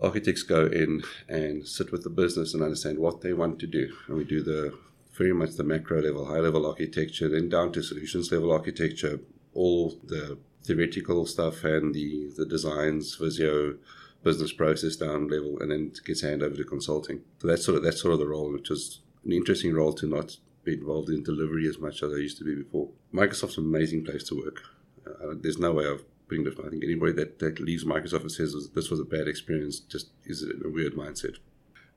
Architects 0.00 0.42
go 0.42 0.66
in 0.66 1.02
and 1.28 1.66
sit 1.66 1.92
with 1.92 2.02
the 2.02 2.10
business 2.10 2.54
and 2.54 2.62
understand 2.62 2.98
what 2.98 3.20
they 3.20 3.32
want 3.32 3.58
to 3.60 3.66
do. 3.66 3.92
And 4.06 4.16
we 4.16 4.24
do 4.24 4.42
the 4.42 4.76
very 5.16 5.32
much 5.32 5.52
the 5.52 5.64
macro 5.64 6.00
level, 6.00 6.26
high 6.26 6.40
level 6.40 6.66
architecture, 6.66 7.28
then 7.28 7.48
down 7.48 7.72
to 7.72 7.82
solutions 7.82 8.32
level 8.32 8.52
architecture, 8.52 9.20
all 9.54 9.98
the 10.04 10.38
theoretical 10.64 11.26
stuff 11.26 11.64
and 11.64 11.94
the, 11.94 12.30
the 12.36 12.46
designs, 12.46 13.16
Visio, 13.16 13.76
business 14.22 14.52
process 14.52 14.96
down 14.96 15.28
level, 15.28 15.58
and 15.60 15.70
then 15.70 15.92
gets 16.04 16.22
handed 16.22 16.44
over 16.44 16.56
to 16.56 16.64
consulting. 16.64 17.22
So 17.40 17.48
that's 17.48 17.64
sort 17.64 17.78
of 17.78 17.84
that's 17.84 18.00
sort 18.00 18.14
of 18.14 18.20
the 18.20 18.28
role, 18.28 18.52
which 18.52 18.70
was 18.70 19.00
an 19.24 19.32
interesting 19.32 19.74
role 19.74 19.92
to 19.94 20.06
not 20.06 20.36
be 20.64 20.74
involved 20.74 21.08
in 21.08 21.22
delivery 21.22 21.68
as 21.68 21.78
much 21.78 22.02
as 22.02 22.12
I 22.12 22.16
used 22.16 22.38
to 22.38 22.44
be 22.44 22.54
before. 22.54 22.88
Microsoft's 23.12 23.58
an 23.58 23.64
amazing 23.64 24.04
place 24.04 24.22
to 24.24 24.36
work. 24.36 24.62
Uh, 25.06 25.34
there's 25.40 25.58
no 25.58 25.72
way 25.72 25.86
of 25.86 26.04
putting 26.28 26.46
it. 26.46 26.58
I 26.64 26.70
think 26.70 26.84
anybody 26.84 27.12
that, 27.12 27.38
that 27.40 27.60
leaves 27.60 27.84
Microsoft 27.84 28.22
and 28.22 28.32
says 28.32 28.54
this 28.74 28.90
was 28.90 29.00
a 29.00 29.04
bad 29.04 29.28
experience 29.28 29.80
just 29.80 30.10
is 30.24 30.42
a 30.42 30.68
weird 30.68 30.94
mindset. 30.94 31.36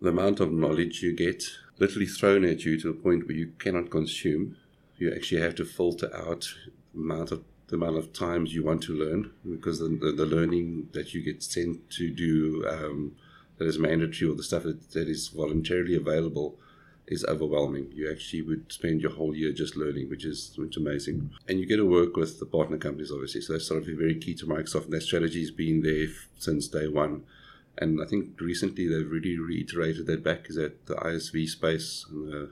The 0.02 0.10
amount 0.10 0.40
of 0.40 0.52
knowledge 0.52 1.02
you 1.02 1.16
get 1.16 1.44
literally 1.80 2.08
thrown 2.08 2.44
at 2.44 2.66
you 2.66 2.80
to 2.82 2.90
a 2.90 2.94
point 2.94 3.28
where 3.28 3.38
you 3.38 3.54
cannot 3.60 3.92
consume. 3.92 4.58
You 4.98 5.14
actually 5.14 5.42
have 5.42 5.56
to 5.56 5.66
filter 5.66 6.14
out 6.16 6.50
the 6.94 7.02
amount 7.02 7.32
of 7.32 7.44
the 7.68 7.76
amount 7.76 7.98
of 7.98 8.14
times 8.14 8.54
you 8.54 8.64
want 8.64 8.84
to 8.84 8.94
learn 8.94 9.32
because 9.50 9.80
the, 9.80 9.88
the, 9.88 10.12
the 10.12 10.26
learning 10.26 10.90
that 10.94 11.14
you 11.14 11.24
get 11.24 11.42
sent 11.42 11.90
to 11.90 12.12
do 12.12 12.66
um, 12.70 13.16
that 13.58 13.68
is 13.68 13.80
mandatory 13.80 14.30
or 14.30 14.36
the 14.36 14.44
stuff 14.44 14.64
that, 14.64 14.92
that 14.92 15.08
is 15.08 15.30
voluntarily 15.30 15.96
available 15.96 16.58
is 17.08 17.24
overwhelming. 17.26 17.92
You 17.94 18.12
actually 18.12 18.42
would 18.42 18.72
spend 18.72 19.02
your 19.02 19.12
whole 19.12 19.36
year 19.36 19.52
just 19.52 19.76
learning, 19.76 20.10
which 20.10 20.26
is 20.26 20.54
which 20.58 20.76
is 20.76 20.82
amazing. 20.82 21.32
And 21.48 21.60
you 21.60 21.66
get 21.66 21.78
to 21.78 21.86
work 21.86 22.16
with 22.16 22.40
the 22.40 22.46
partner 22.46 22.78
companies, 22.78 23.12
obviously. 23.12 23.42
So 23.42 23.54
that's 23.54 23.68
sort 23.68 23.82
of 23.82 23.88
very 23.88 24.16
key 24.16 24.34
to 24.36 24.46
Microsoft. 24.46 24.86
And 24.86 24.94
that 24.94 25.04
strategy 25.04 25.42
has 25.42 25.52
been 25.52 25.82
there 25.82 26.08
since 26.38 26.68
day 26.68 26.88
one. 26.88 27.24
And 27.78 28.02
I 28.02 28.06
think 28.06 28.40
recently 28.40 28.88
they've 28.88 29.10
really 29.10 29.38
reiterated 29.38 30.08
that 30.08 30.24
back 30.24 30.50
is 30.50 30.56
that 30.56 30.86
the 30.86 30.96
ISV 30.96 31.48
space 31.50 32.06
and 32.10 32.32
the, 32.32 32.52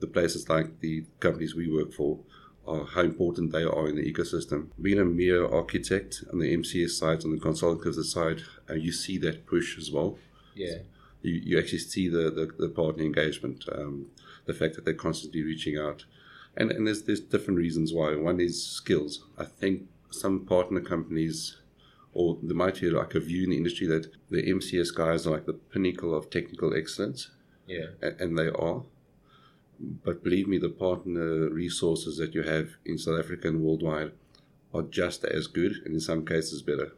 the 0.00 0.06
places 0.06 0.48
like 0.48 0.80
the 0.80 1.04
companies 1.20 1.54
we 1.54 1.70
work 1.70 1.92
for 1.92 2.18
are 2.66 2.84
how 2.84 3.02
important 3.02 3.52
they 3.52 3.62
are 3.64 3.88
in 3.88 3.96
the 3.96 4.12
ecosystem. 4.12 4.68
Being 4.80 4.98
a 4.98 5.04
mere 5.04 5.46
architect 5.46 6.24
on 6.32 6.38
the 6.38 6.56
MCS 6.56 6.90
side, 6.90 7.24
on 7.24 7.32
the 7.32 7.40
consultative 7.40 8.06
side, 8.06 8.42
uh, 8.70 8.74
you 8.74 8.92
see 8.92 9.18
that 9.18 9.46
push 9.46 9.76
as 9.78 9.90
well 9.90 10.18
yeah. 10.54 10.78
you, 11.22 11.32
you 11.44 11.58
actually 11.58 11.78
see 11.78 12.08
the, 12.08 12.30
the, 12.30 12.50
the 12.58 12.68
partner 12.68 13.04
engagement, 13.04 13.64
um, 13.72 14.06
the 14.46 14.54
fact 14.54 14.74
that 14.74 14.84
they're 14.84 14.94
constantly 14.94 15.42
reaching 15.42 15.78
out. 15.78 16.04
And, 16.56 16.70
and 16.70 16.86
there's, 16.86 17.02
there's 17.02 17.20
different 17.20 17.58
reasons 17.58 17.92
why. 17.92 18.14
One 18.14 18.40
is 18.40 18.64
skills. 18.64 19.24
I 19.36 19.44
think 19.44 19.88
some 20.10 20.46
partner 20.46 20.80
companies, 20.80 21.56
or 22.12 22.38
there 22.42 22.56
might 22.56 22.80
be 22.80 22.90
like 22.90 23.14
a 23.14 23.20
view 23.20 23.44
in 23.44 23.50
the 23.50 23.56
industry 23.56 23.86
that 23.88 24.12
the 24.30 24.42
MCS 24.42 24.94
guys 24.94 25.26
are 25.26 25.30
like 25.30 25.46
the 25.46 25.52
pinnacle 25.52 26.14
of 26.14 26.30
technical 26.30 26.74
excellence, 26.74 27.30
Yeah. 27.66 27.86
and 28.00 28.38
they 28.38 28.48
are. 28.48 28.82
But 30.04 30.22
believe 30.24 30.48
me, 30.48 30.58
the 30.58 30.68
partner 30.70 31.48
resources 31.50 32.16
that 32.18 32.34
you 32.34 32.42
have 32.42 32.70
in 32.84 32.98
South 32.98 33.18
Africa 33.18 33.48
and 33.48 33.62
worldwide 33.62 34.12
are 34.72 34.82
just 34.82 35.24
as 35.24 35.46
good, 35.46 35.72
and 35.84 35.94
in 35.94 36.00
some 36.00 36.24
cases 36.26 36.62
better. 36.62 36.92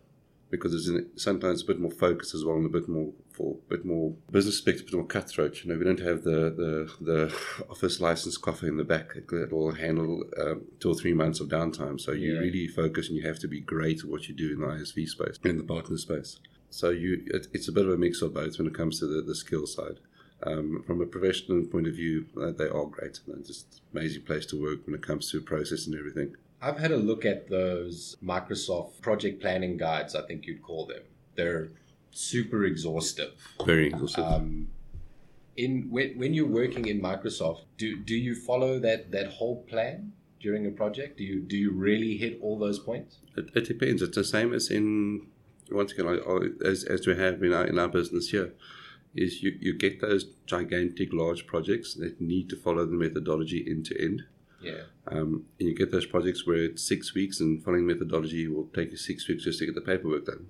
because 0.48 0.72
it's 0.72 0.86
in, 0.88 1.04
sometimes 1.16 1.62
a 1.62 1.66
bit 1.66 1.80
more 1.80 1.90
focused 1.90 2.32
as 2.32 2.44
well 2.44 2.54
and 2.56 2.66
a 2.66 2.68
bit 2.78 2.88
more 2.88 3.10
for 3.32 3.56
a 3.66 3.68
bit 3.74 3.84
more 3.84 4.14
business 4.30 4.56
perspective, 4.60 4.84
a 4.86 4.90
bit 4.92 4.94
more 5.02 5.06
cutthroat. 5.16 5.54
You 5.64 5.66
know, 5.72 5.78
we 5.78 5.84
don't 5.84 6.00
have 6.10 6.22
the 6.22 6.40
the, 6.62 6.72
the 7.10 7.20
office 7.68 8.00
license 8.00 8.36
coffee 8.38 8.68
in 8.68 8.76
the 8.76 8.84
back 8.94 9.08
that 9.14 9.50
will 9.52 9.72
handle 9.72 10.22
um, 10.42 10.58
two 10.80 10.90
or 10.92 10.94
three 10.94 11.14
months 11.22 11.40
of 11.40 11.48
downtime. 11.48 12.00
So 12.00 12.12
you 12.12 12.34
Yeah. 12.34 12.38
really 12.46 12.68
focus 12.68 13.08
and 13.08 13.16
you 13.18 13.26
have 13.26 13.40
to 13.40 13.48
be 13.48 13.60
great 13.74 13.98
at 14.04 14.08
what 14.12 14.28
you 14.28 14.34
do 14.34 14.48
in 14.54 14.60
the 14.60 14.68
ISV 14.76 15.08
space 15.16 15.36
in 15.44 15.56
the 15.58 15.64
partner 15.74 15.96
space. 16.08 16.38
So 16.70 16.90
you 16.90 17.10
it, 17.36 17.48
it's 17.52 17.68
a 17.68 17.72
bit 17.72 17.86
of 17.86 17.92
a 17.92 17.98
mix 18.06 18.22
of 18.22 18.32
both 18.40 18.56
when 18.58 18.68
it 18.68 18.74
comes 18.80 19.00
to 19.00 19.06
the, 19.06 19.20
the 19.22 19.34
skill 19.34 19.66
side. 19.66 19.98
Um, 20.42 20.82
from 20.86 21.00
a 21.00 21.06
professional 21.06 21.64
point 21.64 21.86
of 21.86 21.94
view, 21.94 22.26
uh, 22.40 22.50
they 22.50 22.68
are 22.68 22.84
great. 22.84 23.20
They're 23.26 23.36
just 23.38 23.80
amazing 23.94 24.22
place 24.22 24.44
to 24.46 24.60
work 24.60 24.84
when 24.84 24.94
it 24.94 25.02
comes 25.02 25.30
to 25.30 25.40
process 25.40 25.86
and 25.86 25.96
everything. 25.96 26.36
I've 26.60 26.78
had 26.78 26.90
a 26.90 26.96
look 26.96 27.24
at 27.24 27.48
those 27.48 28.16
Microsoft 28.22 29.00
project 29.00 29.40
planning 29.40 29.76
guides, 29.76 30.14
I 30.14 30.22
think 30.22 30.46
you'd 30.46 30.62
call 30.62 30.86
them. 30.86 31.02
They're 31.36 31.68
super 32.10 32.64
exhaustive. 32.64 33.34
Very 33.64 33.88
exhaustive. 33.88 34.24
Um, 34.24 34.68
in 35.56 35.88
when, 35.90 36.18
when 36.18 36.34
you're 36.34 36.46
working 36.46 36.86
in 36.86 37.00
Microsoft, 37.00 37.60
do 37.78 37.98
do 37.98 38.14
you 38.14 38.34
follow 38.34 38.78
that 38.80 39.10
that 39.12 39.28
whole 39.28 39.62
plan 39.64 40.12
during 40.40 40.66
a 40.66 40.70
project? 40.70 41.18
Do 41.18 41.24
you 41.24 41.40
do 41.40 41.56
you 41.56 41.72
really 41.72 42.16
hit 42.16 42.38
all 42.42 42.58
those 42.58 42.78
points? 42.78 43.18
It, 43.36 43.50
it 43.54 43.66
depends. 43.66 44.02
It's 44.02 44.16
the 44.16 44.24
same 44.24 44.52
as 44.52 44.70
in 44.70 45.26
once 45.70 45.92
again, 45.92 46.06
I, 46.06 46.16
I, 46.16 46.68
as 46.68 46.84
as 46.84 47.06
we 47.06 47.16
have 47.16 47.42
in 47.42 47.52
our 47.52 47.66
in 47.66 47.78
our 47.78 47.88
business 47.88 48.30
here, 48.30 48.52
is 49.16 49.42
you 49.42 49.56
you 49.60 49.74
get 49.74 50.00
those 50.00 50.24
gigantic 50.46 51.12
large 51.12 51.46
projects 51.46 51.94
that 51.94 52.20
need 52.20 52.48
to 52.50 52.56
follow 52.56 52.84
the 52.86 52.96
methodology 52.96 53.64
end 53.68 53.86
to 53.86 54.02
end. 54.02 54.22
Yeah. 54.60 54.82
Um, 55.08 55.44
and 55.60 55.68
you 55.68 55.74
get 55.74 55.92
those 55.92 56.06
projects 56.06 56.46
where 56.46 56.64
it's 56.64 56.82
six 56.82 57.14
weeks 57.14 57.40
and 57.40 57.62
following 57.62 57.86
methodology 57.86 58.48
will 58.48 58.68
take 58.74 58.90
you 58.90 58.96
six 58.96 59.28
weeks 59.28 59.44
just 59.44 59.58
to 59.58 59.66
get 59.66 59.74
the 59.74 59.80
paperwork 59.80 60.26
done. 60.26 60.48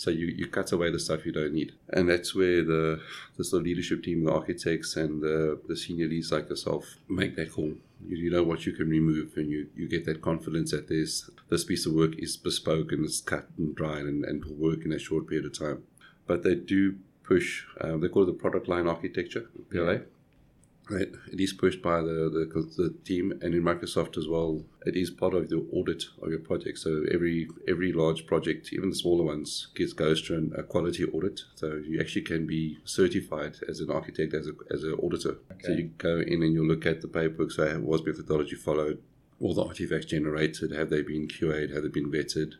So 0.00 0.10
you, 0.10 0.28
you 0.28 0.46
cut 0.46 0.72
away 0.72 0.90
the 0.90 0.98
stuff 0.98 1.26
you 1.26 1.32
don't 1.32 1.52
need. 1.52 1.72
And 1.90 2.08
that's 2.08 2.34
where 2.34 2.64
the, 2.64 3.02
the 3.36 3.44
sort 3.44 3.60
of 3.60 3.66
leadership 3.66 4.02
team, 4.02 4.24
the 4.24 4.32
architects 4.32 4.96
and 4.96 5.20
the, 5.20 5.60
the 5.68 5.76
senior 5.76 6.08
leads 6.08 6.32
like 6.32 6.48
yourself 6.48 6.96
make 7.06 7.36
that 7.36 7.52
call. 7.52 7.74
You, 8.06 8.16
you 8.16 8.30
know 8.30 8.42
what 8.42 8.64
you 8.64 8.72
can 8.72 8.88
remove 8.88 9.32
and 9.36 9.50
you, 9.50 9.66
you 9.76 9.88
get 9.88 10.06
that 10.06 10.22
confidence 10.22 10.70
that 10.70 10.88
there's 10.88 11.28
this 11.50 11.64
piece 11.64 11.84
of 11.84 11.92
work 11.92 12.14
is 12.16 12.38
bespoke 12.38 12.92
and 12.92 13.04
it's 13.04 13.20
cut 13.20 13.48
and 13.58 13.74
dried 13.74 14.06
and, 14.06 14.24
and 14.24 14.42
will 14.42 14.70
work 14.70 14.86
in 14.86 14.92
a 14.92 14.98
short 14.98 15.28
period 15.28 15.44
of 15.44 15.58
time. 15.58 15.82
But 16.26 16.44
they 16.44 16.54
do 16.54 16.96
push, 17.30 17.64
um, 17.80 18.00
they 18.00 18.08
call 18.08 18.24
it 18.24 18.26
the 18.26 18.32
product 18.44 18.66
line 18.68 18.88
architecture, 18.88 19.48
PLA. 19.70 19.98
Right. 20.90 21.12
It 21.32 21.40
is 21.40 21.52
pushed 21.52 21.80
by 21.82 21.98
the, 22.00 22.18
the 22.34 22.44
the 22.76 22.92
team 23.04 23.30
and 23.42 23.54
in 23.54 23.62
Microsoft 23.62 24.18
as 24.18 24.26
well. 24.26 24.64
It 24.84 24.96
is 24.96 25.08
part 25.08 25.34
of 25.34 25.48
the 25.48 25.64
audit 25.72 26.02
of 26.20 26.30
your 26.30 26.40
project. 26.40 26.78
So 26.78 27.04
every 27.14 27.48
every 27.68 27.92
large 27.92 28.26
project, 28.26 28.72
even 28.72 28.90
the 28.90 28.96
smaller 28.96 29.22
ones, 29.22 29.68
gets 29.76 29.92
goes 29.92 30.20
through 30.20 30.38
an- 30.38 30.52
a 30.58 30.64
quality 30.64 31.04
audit. 31.04 31.42
So 31.54 31.66
you 31.88 32.00
actually 32.00 32.22
can 32.32 32.44
be 32.44 32.78
certified 32.84 33.54
as 33.68 33.78
an 33.78 33.90
architect, 33.98 34.34
as 34.34 34.48
a 34.48 34.54
as 34.74 34.82
an 34.82 34.94
auditor. 34.94 35.34
So 35.62 35.70
you 35.78 35.90
go 35.98 36.14
in 36.32 36.42
and 36.42 36.52
you 36.52 36.66
look 36.66 36.84
at 36.86 37.02
the 37.02 37.08
paperwork. 37.08 37.52
So 37.52 37.62
was 37.78 38.04
methodology 38.04 38.56
followed? 38.56 38.98
All 39.42 39.54
the 39.54 39.64
artifacts 39.64 40.06
generated, 40.06 40.72
have 40.72 40.90
they 40.90 41.02
been 41.02 41.26
QA'd? 41.26 41.70
Have 41.70 41.82
they 41.84 41.88
been 41.88 42.10
vetted? 42.10 42.54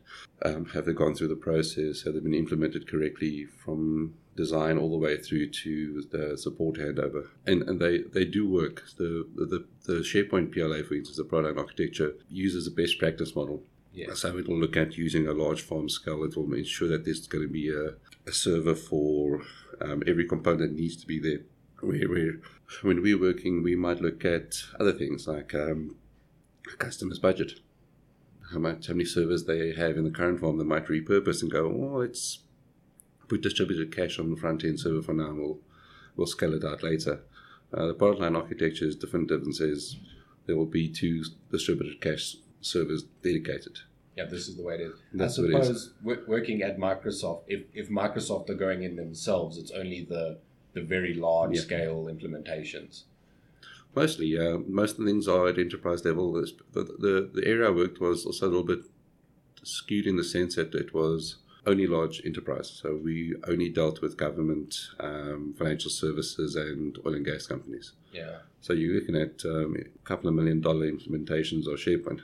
Um, 0.46 0.64
have 0.74 0.84
they 0.86 0.94
gone 0.94 1.14
through 1.14 1.32
the 1.34 1.44
process? 1.48 2.02
Have 2.04 2.14
they 2.14 2.20
been 2.20 2.42
implemented 2.44 2.82
correctly 2.92 3.44
from 3.62 4.14
design 4.44 4.78
all 4.78 4.90
the 4.90 5.04
way 5.06 5.14
through 5.26 5.48
to 5.64 6.02
the 6.14 6.24
support 6.44 6.74
handover? 6.82 7.22
And 7.50 7.58
and 7.68 7.76
they, 7.84 7.94
they 8.16 8.24
do 8.24 8.42
work. 8.60 8.76
The, 8.96 9.12
the 9.36 9.60
the 9.88 9.98
SharePoint 10.10 10.48
PLA, 10.52 10.80
for 10.86 10.94
instance, 10.94 11.18
the 11.22 11.30
product 11.32 11.58
architecture 11.58 12.12
uses 12.28 12.66
a 12.66 12.70
best 12.80 12.98
practice 12.98 13.32
model. 13.40 13.58
Yeah. 13.92 14.14
So 14.14 14.38
it 14.38 14.48
will 14.48 14.60
look 14.64 14.76
at 14.76 14.96
using 14.96 15.26
a 15.26 15.32
large 15.32 15.62
farm 15.62 15.88
scale. 15.88 16.22
It 16.24 16.36
will 16.36 16.52
ensure 16.54 16.88
that 16.88 17.04
there's 17.04 17.26
going 17.26 17.46
to 17.48 17.52
be 17.52 17.68
a, 17.70 17.84
a 18.28 18.32
server 18.32 18.74
for 18.74 19.42
um, 19.80 20.02
every 20.06 20.26
component 20.26 20.72
needs 20.74 20.96
to 20.96 21.06
be 21.06 21.18
there. 21.18 21.40
Where, 21.80 22.08
where 22.08 22.32
when 22.82 23.02
we're 23.02 23.20
working, 23.20 23.62
we 23.62 23.74
might 23.74 24.00
look 24.00 24.24
at 24.24 24.54
other 24.78 24.92
things 24.92 25.26
like 25.26 25.54
um, 25.54 25.96
a 26.72 26.76
customer's 26.76 27.18
budget. 27.18 27.52
How 28.52 28.58
much, 28.58 28.88
how 28.88 28.94
many 28.94 29.04
servers 29.04 29.44
they 29.44 29.72
have 29.74 29.96
in 29.96 30.04
the 30.04 30.10
current 30.10 30.40
form, 30.40 30.58
they 30.58 30.64
might 30.64 30.86
repurpose 30.86 31.42
and 31.42 31.50
go, 31.50 31.66
oh, 31.66 31.98
let's 31.98 32.40
put 33.30 33.40
distributed 33.42 33.94
cache 33.96 34.18
on 34.18 34.28
the 34.30 34.36
front 34.36 34.64
end 34.64 34.78
server 34.80 35.00
for 35.00 35.14
now. 35.14 35.28
And 35.30 35.38
we'll 35.38 35.58
we'll 36.16 36.26
scale 36.26 36.52
it 36.54 36.64
out 36.64 36.82
later. 36.82 37.20
Uh, 37.72 37.86
the 37.86 37.94
product 37.94 38.20
line 38.20 38.34
architecture 38.36 38.84
is 38.84 38.96
definitive 38.96 39.42
and 39.42 39.54
says 39.54 39.96
there 40.46 40.56
will 40.56 40.66
be 40.80 40.88
two 40.88 41.22
distributed 41.52 42.00
cache 42.00 42.36
servers 42.60 43.04
dedicated. 43.22 43.78
Yeah, 44.16 44.24
this 44.24 44.48
is 44.48 44.56
the 44.56 44.64
way 44.64 44.74
it 44.74 44.80
is. 44.80 44.96
That's 45.14 45.38
I 45.38 45.42
what 45.42 45.50
it 45.52 45.56
is. 45.60 45.66
suppose 45.66 45.90
wo- 46.02 46.24
working 46.26 46.62
at 46.62 46.78
Microsoft, 46.78 47.42
if, 47.46 47.62
if 47.72 47.88
Microsoft 47.88 48.50
are 48.50 48.54
going 48.66 48.82
in 48.82 48.96
themselves, 48.96 49.56
it's 49.56 49.70
only 49.70 50.04
the 50.04 50.38
the 50.72 50.82
very 50.82 51.14
large 51.14 51.54
Yeah. 51.56 51.62
scale 51.62 52.08
implementations. 52.14 53.04
Mostly, 53.94 54.38
uh, 54.38 54.58
most 54.68 54.92
of 54.98 55.04
the 55.04 55.10
things 55.10 55.26
are 55.26 55.48
at 55.48 55.58
enterprise 55.58 56.04
level. 56.04 56.32
The, 56.32 56.52
the, 56.74 57.30
the 57.34 57.44
area 57.44 57.66
I 57.66 57.70
worked 57.70 58.00
was 58.00 58.24
also 58.24 58.46
a 58.46 58.50
little 58.54 58.62
bit 58.74 58.82
skewed 59.64 60.06
in 60.06 60.16
the 60.16 60.22
sense 60.24 60.54
that 60.54 60.74
it 60.76 60.94
was 60.94 61.36
only 61.66 61.86
large 61.86 62.22
enterprise. 62.24 62.70
So 62.70 62.98
we 63.02 63.34
only 63.48 63.68
dealt 63.68 64.00
with 64.00 64.16
government, 64.16 64.76
um, 64.98 65.54
financial 65.58 65.90
services, 65.90 66.56
and 66.56 66.96
oil 67.06 67.14
and 67.14 67.24
gas 67.24 67.46
companies. 67.46 67.92
Yeah. 68.12 68.38
So 68.60 68.72
you're 68.72 68.94
looking 68.94 69.16
at 69.16 69.44
um, 69.44 69.76
a 69.78 69.98
couple 70.06 70.28
of 70.28 70.34
million 70.34 70.60
dollar 70.60 70.90
implementations 70.90 71.66
or 71.66 71.76
SharePoint. 71.76 72.20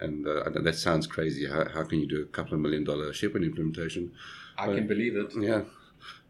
And 0.00 0.26
uh, 0.28 0.48
that 0.50 0.76
sounds 0.76 1.06
crazy. 1.08 1.48
How, 1.48 1.68
how 1.68 1.82
can 1.84 1.98
you 2.00 2.06
do 2.06 2.22
a 2.22 2.26
couple 2.26 2.54
of 2.54 2.60
million 2.60 2.84
dollar 2.84 3.10
SharePoint 3.12 3.44
implementation? 3.44 4.12
I 4.56 4.66
Right. 4.68 4.76
can 4.76 4.86
believe 4.86 5.16
it. 5.16 5.32
Yeah, 5.38 5.62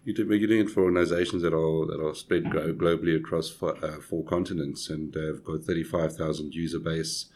you 0.05 0.15
do, 0.15 0.25
you're 0.35 0.49
doing 0.49 0.67
it 0.67 0.71
for 0.71 0.85
organizations 0.85 1.43
that 1.43 1.53
are 1.55 1.87
that 1.87 2.01
are 2.03 2.15
spread 2.15 2.51
glo- 2.51 2.73
globally 2.75 3.17
across 3.17 3.51
four, 3.51 3.77
uh, 3.85 4.01
four 4.01 4.25
continents 4.25 4.89
and 4.91 5.15
have 5.15 5.45
got 5.45 5.63
35,000 5.65 6.55
user 6.55 6.79
base 6.79 7.27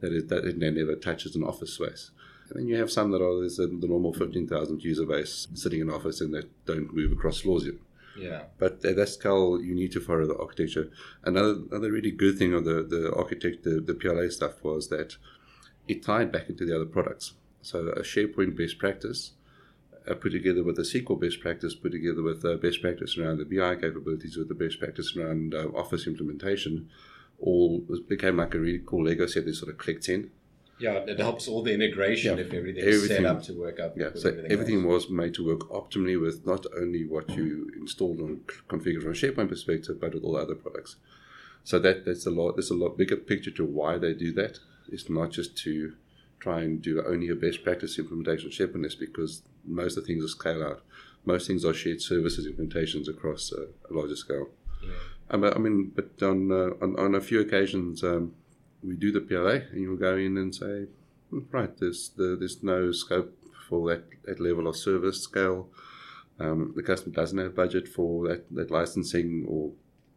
that 0.00 0.12
is 0.12 0.26
that 0.28 0.44
it 0.44 0.58
never 0.58 0.94
touches 0.96 1.34
an 1.36 1.42
office 1.44 1.74
space. 1.74 2.10
And 2.50 2.60
then 2.60 2.66
you 2.66 2.76
have 2.76 2.90
some 2.90 3.10
that 3.12 3.22
are 3.22 3.40
there's 3.40 3.56
the 3.56 3.66
the 3.66 3.86
normal 3.86 4.12
15,000 4.12 4.82
user 4.82 5.06
base 5.06 5.48
sitting 5.54 5.80
in 5.80 5.90
office 5.90 6.20
and 6.20 6.34
that 6.34 6.50
don't 6.66 6.94
move 6.94 7.12
across 7.12 7.40
floors 7.40 7.64
yet. 7.64 7.74
Yeah. 8.18 8.42
But 8.58 8.84
at 8.84 8.96
that 8.96 9.08
scale, 9.08 9.60
you 9.60 9.74
need 9.74 9.92
to 9.92 10.00
follow 10.00 10.26
the 10.26 10.36
architecture. 10.36 10.90
Another 11.24 11.60
another 11.70 11.92
really 11.92 12.10
good 12.10 12.38
thing 12.38 12.52
of 12.52 12.64
the 12.64 12.82
the 12.82 13.14
architect 13.14 13.64
the, 13.64 13.80
the 13.80 13.94
PLA 13.94 14.28
stuff 14.28 14.62
was 14.62 14.88
that 14.88 15.16
it 15.88 16.02
tied 16.02 16.32
back 16.32 16.48
into 16.48 16.64
the 16.64 16.74
other 16.74 16.86
products. 16.86 17.34
So 17.62 17.88
a 17.88 18.02
SharePoint 18.02 18.56
best 18.56 18.78
practice 18.78 19.32
uh, 20.08 20.14
put 20.14 20.32
together 20.32 20.62
with 20.62 20.78
a 20.78 20.82
SQL 20.82 21.20
best 21.20 21.40
practice, 21.40 21.74
put 21.74 21.92
together 21.92 22.22
with 22.22 22.44
uh, 22.44 22.56
best 22.56 22.80
practice 22.80 23.18
around 23.18 23.38
the 23.38 23.44
BI 23.44 23.74
capabilities, 23.76 24.36
with 24.36 24.48
the 24.48 24.54
best 24.54 24.78
practice 24.78 25.16
around 25.16 25.54
uh, 25.54 25.66
Office 25.74 26.06
implementation, 26.06 26.88
all 27.38 27.80
was, 27.88 28.00
became 28.00 28.36
like 28.36 28.54
a 28.54 28.58
really 28.58 28.82
cool 28.84 29.04
Lego 29.04 29.26
set 29.26 29.44
that 29.44 29.54
sort 29.54 29.72
of 29.72 29.78
clicked 29.78 30.08
in. 30.08 30.30
Yeah, 30.80 31.04
it 31.06 31.18
helps 31.18 31.46
all 31.46 31.62
the 31.62 31.74
integration 31.74 32.38
Yeah, 32.38 32.44
if 32.44 32.52
everything's 32.52 33.06
set 33.06 33.24
up 33.24 33.42
to 33.44 33.52
work 33.52 33.78
up. 33.78 33.96
Yeah, 33.96 34.10
so 34.14 34.30
everything, 34.30 34.52
everything 34.52 34.84
was 34.88 35.10
made 35.10 35.34
to 35.34 35.46
work 35.46 35.68
optimally 35.70 36.20
with 36.20 36.46
not 36.46 36.64
only 36.76 37.04
what 37.04 37.28
you 37.36 37.70
installed 37.78 38.18
and 38.18 38.46
configured 38.68 39.02
from 39.02 39.10
a 39.10 39.14
SharePoint 39.14 39.50
perspective, 39.50 40.00
but 40.00 40.14
with 40.14 40.24
all 40.24 40.32
the 40.32 40.40
other 40.40 40.54
products. 40.54 40.96
So 41.64 41.78
that 41.80 42.06
that's 42.06 42.26
a 42.26 42.30
lot. 42.30 42.56
There's 42.56 42.70
a 42.70 42.74
lot 42.74 42.96
bigger 42.96 43.16
picture 43.16 43.50
to 43.52 43.64
why 43.64 43.98
they 43.98 44.14
do 44.14 44.32
that. 44.32 44.58
It's 44.90 45.10
not 45.10 45.30
just 45.30 45.56
to 45.58 45.92
try 46.40 46.62
and 46.62 46.80
do 46.80 47.04
only 47.06 47.28
a 47.28 47.34
best 47.34 47.62
practice 47.62 47.98
implementation 47.98 48.48
of 48.48 48.54
SharePoint. 48.54 48.86
It's 48.86 48.94
because 48.94 49.42
most 49.66 49.98
of 49.98 50.04
the 50.04 50.06
things 50.06 50.24
are 50.24 50.28
scale 50.28 50.62
out. 50.62 50.82
Most 51.26 51.46
things 51.46 51.66
are 51.66 51.74
shared 51.74 52.00
services 52.00 52.48
implementations 52.48 53.08
across 53.08 53.52
a, 53.52 53.66
a 53.88 53.90
larger 53.94 54.16
scale. 54.16 54.48
Yeah. 54.82 54.94
Um, 55.30 55.44
I 55.44 55.58
mean, 55.58 55.92
but 55.94 56.22
on, 56.22 56.50
uh, 56.50 56.70
on 56.82 56.98
on 56.98 57.14
a 57.14 57.20
few 57.20 57.40
occasions, 57.40 58.02
um, 58.02 58.34
we 58.82 58.96
do 58.96 59.12
the 59.12 59.20
PLA, 59.20 59.66
and 59.72 59.80
you'll 59.80 59.96
go 59.96 60.16
in 60.16 60.36
and 60.36 60.54
say, 60.54 60.86
"Hmm, 61.30 61.40
right, 61.50 61.76
there's 61.78 62.10
the, 62.16 62.36
there's 62.38 62.62
no 62.62 62.92
scope 62.92 63.36
for 63.68 63.88
that, 63.88 64.04
that 64.24 64.40
level 64.40 64.66
of 64.66 64.76
service 64.76 65.22
scale. 65.22 65.68
Um, 66.38 66.72
the 66.74 66.82
customer 66.82 67.14
doesn't 67.14 67.38
have 67.38 67.54
budget 67.54 67.86
for 67.86 68.26
that, 68.28 68.46
that 68.54 68.70
licensing, 68.70 69.44
or 69.46 69.72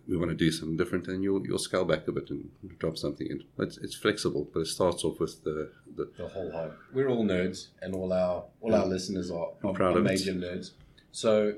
we 0.07 0.17
want 0.17 0.31
to 0.31 0.35
do 0.35 0.51
something 0.51 0.77
different, 0.77 1.07
and 1.07 1.23
you'll 1.23 1.45
you'll 1.45 1.59
scale 1.59 1.85
back 1.85 2.07
a 2.07 2.11
bit 2.11 2.29
and 2.29 2.49
drop 2.79 2.97
something 2.97 3.27
in. 3.27 3.43
It's, 3.59 3.77
it's 3.77 3.95
flexible, 3.95 4.49
but 4.53 4.61
it 4.61 4.67
starts 4.67 5.03
off 5.03 5.19
with 5.19 5.43
the, 5.43 5.71
the 5.95 6.11
the 6.17 6.27
whole 6.27 6.51
hog. 6.51 6.73
We're 6.93 7.09
all 7.09 7.25
nerds, 7.25 7.67
and 7.81 7.93
all 7.93 8.11
our 8.13 8.45
all 8.61 8.73
our 8.73 8.85
listeners 8.85 9.31
are, 9.31 9.49
are, 9.63 9.81
are 9.81 9.91
of 9.91 9.97
it. 9.97 10.03
major 10.03 10.33
nerds. 10.33 10.71
So, 11.11 11.55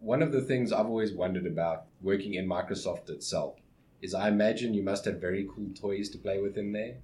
one 0.00 0.22
of 0.22 0.32
the 0.32 0.40
things 0.40 0.72
I've 0.72 0.86
always 0.86 1.12
wondered 1.12 1.46
about 1.46 1.84
working 2.02 2.34
in 2.34 2.48
Microsoft 2.48 3.10
itself 3.10 3.56
is 4.02 4.14
I 4.14 4.28
imagine 4.28 4.74
you 4.74 4.82
must 4.82 5.04
have 5.04 5.20
very 5.20 5.46
cool 5.54 5.68
toys 5.74 6.08
to 6.10 6.18
play 6.18 6.40
with 6.40 6.56
in 6.56 6.72
there. 6.72 6.96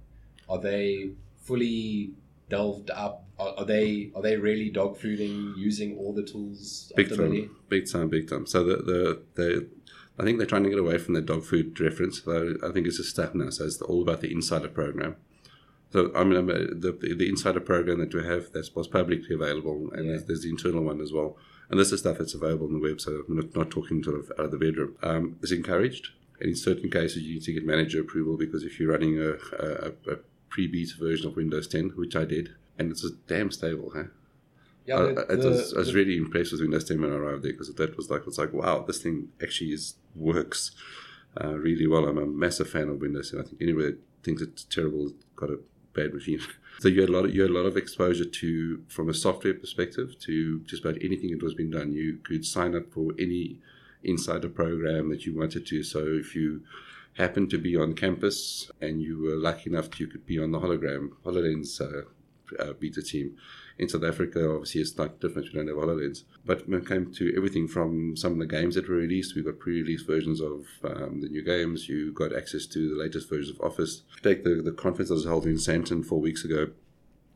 Are 0.49 0.59
they 0.59 1.11
fully 1.43 2.11
delved 2.49 2.89
up? 2.91 3.23
Are, 3.39 3.53
are 3.59 3.65
they 3.65 4.11
are 4.15 4.21
they 4.21 4.37
really 4.37 4.69
dog 4.69 4.97
fooding 4.97 5.53
using 5.57 5.97
all 5.97 6.13
the 6.13 6.23
tools 6.23 6.91
big 6.95 7.09
time, 7.15 7.49
big 7.69 7.91
time, 7.91 8.09
big 8.09 8.29
time. 8.29 8.45
So 8.47 8.63
the 8.63 8.77
the, 8.77 9.21
the 9.35 9.67
I 10.19 10.23
think 10.23 10.37
they're 10.37 10.47
trying 10.47 10.63
to 10.63 10.69
get 10.69 10.79
away 10.79 10.97
from 10.97 11.13
the 11.13 11.21
dog 11.21 11.43
food 11.43 11.79
reference. 11.79 12.21
Though 12.21 12.55
I 12.63 12.71
think 12.71 12.87
it's 12.87 12.99
a 12.99 13.03
step 13.03 13.35
now. 13.35 13.49
So 13.49 13.65
it's 13.65 13.81
all 13.81 14.01
about 14.01 14.21
the 14.21 14.31
insider 14.31 14.69
program. 14.69 15.17
So 15.93 16.11
I 16.15 16.23
mean, 16.23 16.37
um, 16.37 16.47
the 16.47 16.91
the 17.17 17.29
insider 17.29 17.59
program 17.59 17.99
that 17.99 18.13
we 18.13 18.23
have 18.25 18.51
that's 18.51 18.73
was 18.75 18.87
publicly 18.87 19.35
available, 19.35 19.89
and 19.93 20.05
Yeah. 20.05 20.11
there's, 20.11 20.25
there's 20.25 20.41
the 20.41 20.49
internal 20.49 20.83
one 20.83 20.99
as 21.01 21.13
well. 21.13 21.37
And 21.69 21.79
this 21.79 21.91
is 21.91 21.99
stuff 21.99 22.17
that's 22.17 22.33
available 22.33 22.67
on 22.67 22.73
the 22.73 22.79
web, 22.79 23.01
so 23.01 23.23
I'm 23.27 23.35
not, 23.35 23.53
not 23.55 23.69
talking 23.69 24.01
sort 24.01 24.17
of 24.17 24.31
out 24.39 24.45
of 24.45 24.51
the 24.51 24.57
bedroom. 24.57 24.95
Um, 25.03 25.35
it's 25.41 25.51
encouraged. 25.51 26.09
And 26.39 26.49
in 26.49 26.55
certain 26.55 26.89
cases, 26.89 27.23
you 27.23 27.35
need 27.35 27.43
to 27.43 27.53
get 27.53 27.65
manager 27.65 28.01
approval 28.01 28.37
because 28.37 28.63
if 28.63 28.79
you're 28.79 28.91
running 28.91 29.17
a, 29.19 29.31
a, 29.59 29.91
a 30.11 30.17
pre-beta 30.49 30.93
version 30.99 31.27
of 31.27 31.35
Windows 31.35 31.67
10, 31.67 31.91
which 31.95 32.15
I 32.15 32.25
did, 32.25 32.49
and 32.77 32.91
it's 32.91 33.03
a 33.03 33.09
damn 33.27 33.51
stable, 33.51 33.91
huh? 33.95 34.03
Yeah, 34.85 34.97
I, 34.97 35.13
the- 35.13 35.25
I, 35.31 35.35
the- 35.35 35.49
was, 35.49 35.73
I 35.73 35.79
was 35.79 35.87
the- 35.89 35.95
really 35.95 36.17
impressed 36.17 36.51
with 36.51 36.61
Windows 36.61 36.83
10 36.85 37.01
when 37.01 37.11
I 37.11 37.15
arrived 37.15 37.43
there 37.43 37.51
because 37.53 37.73
that 37.73 37.97
was 37.97 38.09
like, 38.09 38.21
it's 38.27 38.37
like, 38.37 38.53
wow, 38.53 38.83
this 38.85 39.01
thing 39.01 39.29
actually 39.41 39.71
is 39.71 39.95
works 40.15 40.71
uh, 41.43 41.53
really 41.55 41.87
well. 41.87 42.07
I'm 42.07 42.17
a 42.17 42.25
massive 42.25 42.69
fan 42.69 42.89
of 42.89 43.01
Windows 43.01 43.31
10. 43.31 43.39
I 43.39 43.43
think 43.43 43.61
anyone 43.61 43.83
that 43.85 43.97
thinks 44.23 44.41
it's 44.41 44.63
terrible 44.63 45.03
has 45.03 45.13
got 45.35 45.49
a 45.49 45.59
bad 45.93 46.13
machine. 46.13 46.39
So 46.79 46.89
you 46.89 47.01
had 47.01 47.09
a 47.09 47.11
lot 47.11 47.25
of 47.25 47.33
you 47.33 47.41
had 47.41 47.49
a 47.49 47.55
lot 47.55 47.65
of 47.65 47.75
exposure 47.75 48.23
to 48.23 48.83
from 48.87 49.09
a 49.09 49.13
software 49.15 49.55
perspective 49.55 50.15
to 50.19 50.59
just 50.59 50.85
about 50.85 51.01
anything 51.01 51.31
that 51.31 51.41
was 51.41 51.55
being 51.55 51.71
done. 51.71 51.91
You 51.91 52.19
could 52.23 52.45
sign 52.45 52.75
up 52.75 52.91
for 52.93 53.13
any 53.17 53.57
insider 54.03 54.49
program 54.49 55.09
that 55.09 55.25
you 55.25 55.37
wanted 55.37 55.65
to. 55.67 55.83
So 55.83 55.99
if 55.99 56.35
you 56.35 56.61
happened 57.17 57.49
to 57.49 57.57
be 57.57 57.75
on 57.75 57.93
campus 57.93 58.69
and 58.79 59.01
you 59.01 59.19
were 59.19 59.35
lucky 59.35 59.69
enough 59.69 59.89
that 59.89 59.99
you 59.99 60.07
could 60.07 60.25
be 60.25 60.39
on 60.39 60.51
the 60.51 60.59
hologram 60.59 61.09
HoloLens 61.25 61.81
uh, 61.81 62.03
uh, 62.59 62.73
beta 62.73 63.01
team 63.01 63.35
in 63.79 63.89
South 63.89 64.03
Africa, 64.03 64.49
obviously 64.49 64.81
it's 64.81 64.97
not 64.97 65.19
different. 65.19 65.47
We 65.53 65.59
don't 65.59 65.67
have 65.67 65.77
HoloLens. 65.77 66.23
But 66.45 66.67
when 66.67 66.81
it 66.81 66.87
came 66.87 67.13
to 67.13 67.33
everything 67.35 67.67
from 67.67 68.15
some 68.15 68.33
of 68.33 68.39
the 68.39 68.45
games 68.45 68.75
that 68.75 68.87
were 68.87 68.95
released, 68.95 69.35
we 69.35 69.43
got 69.43 69.59
pre-release 69.59 70.01
versions 70.01 70.41
of 70.41 70.65
um, 70.83 71.21
the 71.21 71.29
new 71.29 71.43
games. 71.43 71.87
You 71.87 72.11
got 72.13 72.35
access 72.35 72.65
to 72.67 72.89
the 72.89 72.95
latest 72.95 73.29
versions 73.29 73.49
of 73.49 73.61
Office. 73.61 74.03
Take 74.23 74.43
the, 74.43 74.61
the 74.63 74.71
conference 74.71 75.09
that 75.09 75.15
was 75.15 75.25
held 75.25 75.45
in 75.45 75.55
Sandton 75.55 76.03
four 76.03 76.19
weeks 76.19 76.43
ago. 76.43 76.71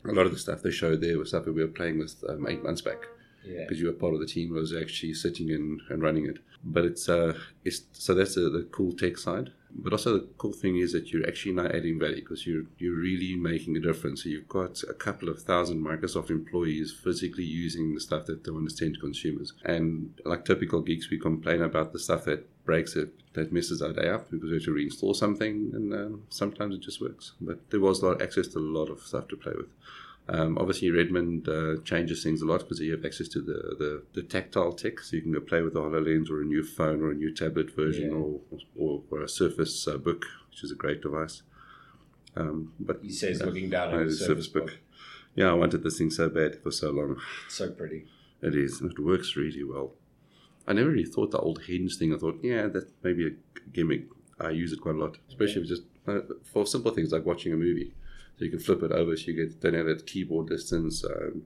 A 0.06 0.13
lot 0.13 0.25
of 0.25 0.32
the 0.32 0.39
stuff 0.39 0.63
they 0.63 0.72
showed 0.72 1.01
there 1.01 1.20
was 1.20 1.30
stuff 1.30 1.46
that 1.46 1.53
we 1.53 1.62
were 1.62 1.68
playing 1.68 2.00
with 2.00 2.24
um, 2.27 2.48
eight 2.48 2.63
months 2.63 2.82
back 2.82 3.06
yeah. 3.44 3.62
because 3.62 3.80
you 3.80 3.88
were 3.88 3.94
part 3.94 4.14
of 4.14 4.20
the 4.20 4.26
team 4.26 4.50
who 4.50 4.56
was 4.56 4.76
actually 4.76 5.14
sitting 5.14 5.50
in 5.50 5.80
and 5.90 6.02
running 6.02 6.26
it. 6.26 6.40
But 6.64 6.86
it's 6.86 7.10
uh, 7.10 7.38
it's 7.66 7.84
so 7.94 8.14
that's 8.14 8.36
the, 8.36 8.42
the 8.42 8.68
cool 8.72 8.94
tech 8.94 9.18
side. 9.18 9.52
But 9.74 9.94
also 9.94 10.14
the 10.14 10.28
cool 10.38 10.52
thing 10.52 10.78
is 10.78 10.92
that 10.92 11.12
you're 11.12 11.26
actually 11.26 11.54
not 11.54 11.74
adding 11.74 11.98
value 11.98 12.22
because 12.22 12.46
you're 12.46 12.66
you're 12.78 12.98
really 12.98 13.36
making 13.36 13.78
a 13.78 13.80
difference. 13.80 14.24
So 14.24 14.30
you've 14.30 14.48
got 14.48 14.84
a 14.84 14.94
couple 14.94 15.30
of 15.30 15.42
thousand 15.42 15.84
Microsoft 15.84 16.30
employees 16.30 16.94
physically 17.04 17.46
using 17.46 17.94
the 17.94 18.02
stuff 18.02 18.26
that 18.26 18.44
they 18.44 18.52
want 18.52 18.70
to 18.70 18.76
send 18.76 18.96
to 18.96 19.00
consumers. 19.00 19.54
And 19.66 20.14
like 20.26 20.46
typical 20.46 20.82
geeks, 20.82 21.10
we 21.10 21.20
complain 21.20 21.62
about 21.62 21.94
the 21.94 22.00
stuff 22.00 22.26
that 22.26 22.48
breaks 22.66 22.96
it, 22.96 23.14
that 23.34 23.52
messes 23.52 23.82
our 23.82 23.94
day 23.94 24.10
up 24.10 24.30
because 24.30 24.50
we 24.50 24.56
have 24.56 24.66
to 24.66 24.72
reinstall 24.72 25.16
something, 25.16 25.72
and 25.74 25.94
um, 25.94 26.24
sometimes 26.30 26.76
it 26.76 26.82
just 26.82 27.02
works. 27.02 27.34
But 27.42 27.72
there 27.72 27.80
was 27.80 28.02
a 28.02 28.08
lot 28.08 28.22
access 28.22 28.48
to 28.50 28.60
a 28.60 28.62
lot 28.78 28.90
of 28.90 29.00
stuff 29.02 29.28
to 29.30 29.38
play 29.38 29.54
with. 29.56 29.70
Um, 30.30 30.58
obviously, 30.58 30.92
Redmond 30.92 31.50
uh, 31.50 31.82
changes 31.84 32.24
things 32.24 32.42
a 32.42 32.46
lot 32.46 32.60
because 32.62 32.80
you 32.80 32.92
have 32.94 33.04
access 33.04 33.28
to 33.30 33.42
the, 33.42 33.75
the, 33.80 34.04
the 34.13 34.24
tactile 34.24 34.72
tech, 34.72 35.00
so 35.00 35.16
you 35.16 35.22
can 35.22 35.32
go 35.34 35.42
play 35.42 35.62
with 35.62 35.74
the 35.74 35.82
HoloLens 35.82 36.30
or 36.30 36.42
a 36.42 36.46
new 36.46 36.63
phone 36.63 37.01
or 37.01 37.12
a 37.12 37.16
new 37.16 37.34
tablet 37.34 37.75
version 37.75 38.12
Yeah. 38.12 38.16
or, 38.16 38.40
or, 38.78 39.01
or 39.10 39.22
a 39.24 39.28
Surface 39.30 39.88
uh, 39.88 39.98
Book, 39.98 40.25
which 40.50 40.63
is 40.63 40.72
a 40.72 40.75
great 40.75 41.01
device. 41.01 41.42
Um, 42.36 42.74
but 42.80 43.00
He 43.01 43.12
says, 43.12 43.40
yeah, 43.40 43.46
looking 43.46 43.70
down 43.70 43.94
at 43.94 44.06
the 44.08 44.13
Surface 44.13 44.48
Book. 44.48 44.78
Yeah, 45.36 45.50
I 45.50 45.54
wanted 45.54 45.84
this 45.84 45.98
thing 45.98 46.12
so 46.12 46.30
bad 46.30 46.62
for 46.62 46.72
so 46.72 46.92
long. 46.92 47.18
So 47.50 47.70
pretty. 47.72 48.06
It 48.42 48.56
is, 48.56 48.80
and 48.82 48.92
it 48.92 49.00
works 49.00 49.36
really 49.36 49.63
well. 49.63 49.94
I 50.68 50.74
never 50.74 50.90
really 50.92 51.06
thought 51.06 51.32
the 51.32 51.40
old 51.40 51.63
hinge 51.63 51.98
thing. 51.98 52.13
I 52.13 52.18
thought, 52.18 52.40
yeah, 52.44 52.68
that's 52.68 52.92
maybe 53.04 53.28
a 53.28 53.32
gimmick. 53.74 54.06
I 54.40 54.50
use 54.51 54.72
it 54.72 54.80
quite 54.82 54.96
a 54.96 54.98
lot, 55.00 55.18
especially 55.28 55.63
just 55.66 55.84
uh, 56.08 56.20
for 56.44 56.66
simple 56.66 56.92
things 56.92 57.12
like 57.12 57.25
watching 57.25 57.54
a 57.54 57.58
movie. 57.58 57.94
So 58.42 58.46
you 58.46 58.50
can 58.50 58.60
flip 58.60 58.82
it 58.82 58.92
over, 58.92 59.16
so 59.16 59.28
you 59.28 59.36
get 59.36 59.62
don't 59.62 59.76
have 59.76 59.86
that 59.86 60.08
keyboard 60.08 60.50
distance. 60.50 61.06
Um, 61.06 61.44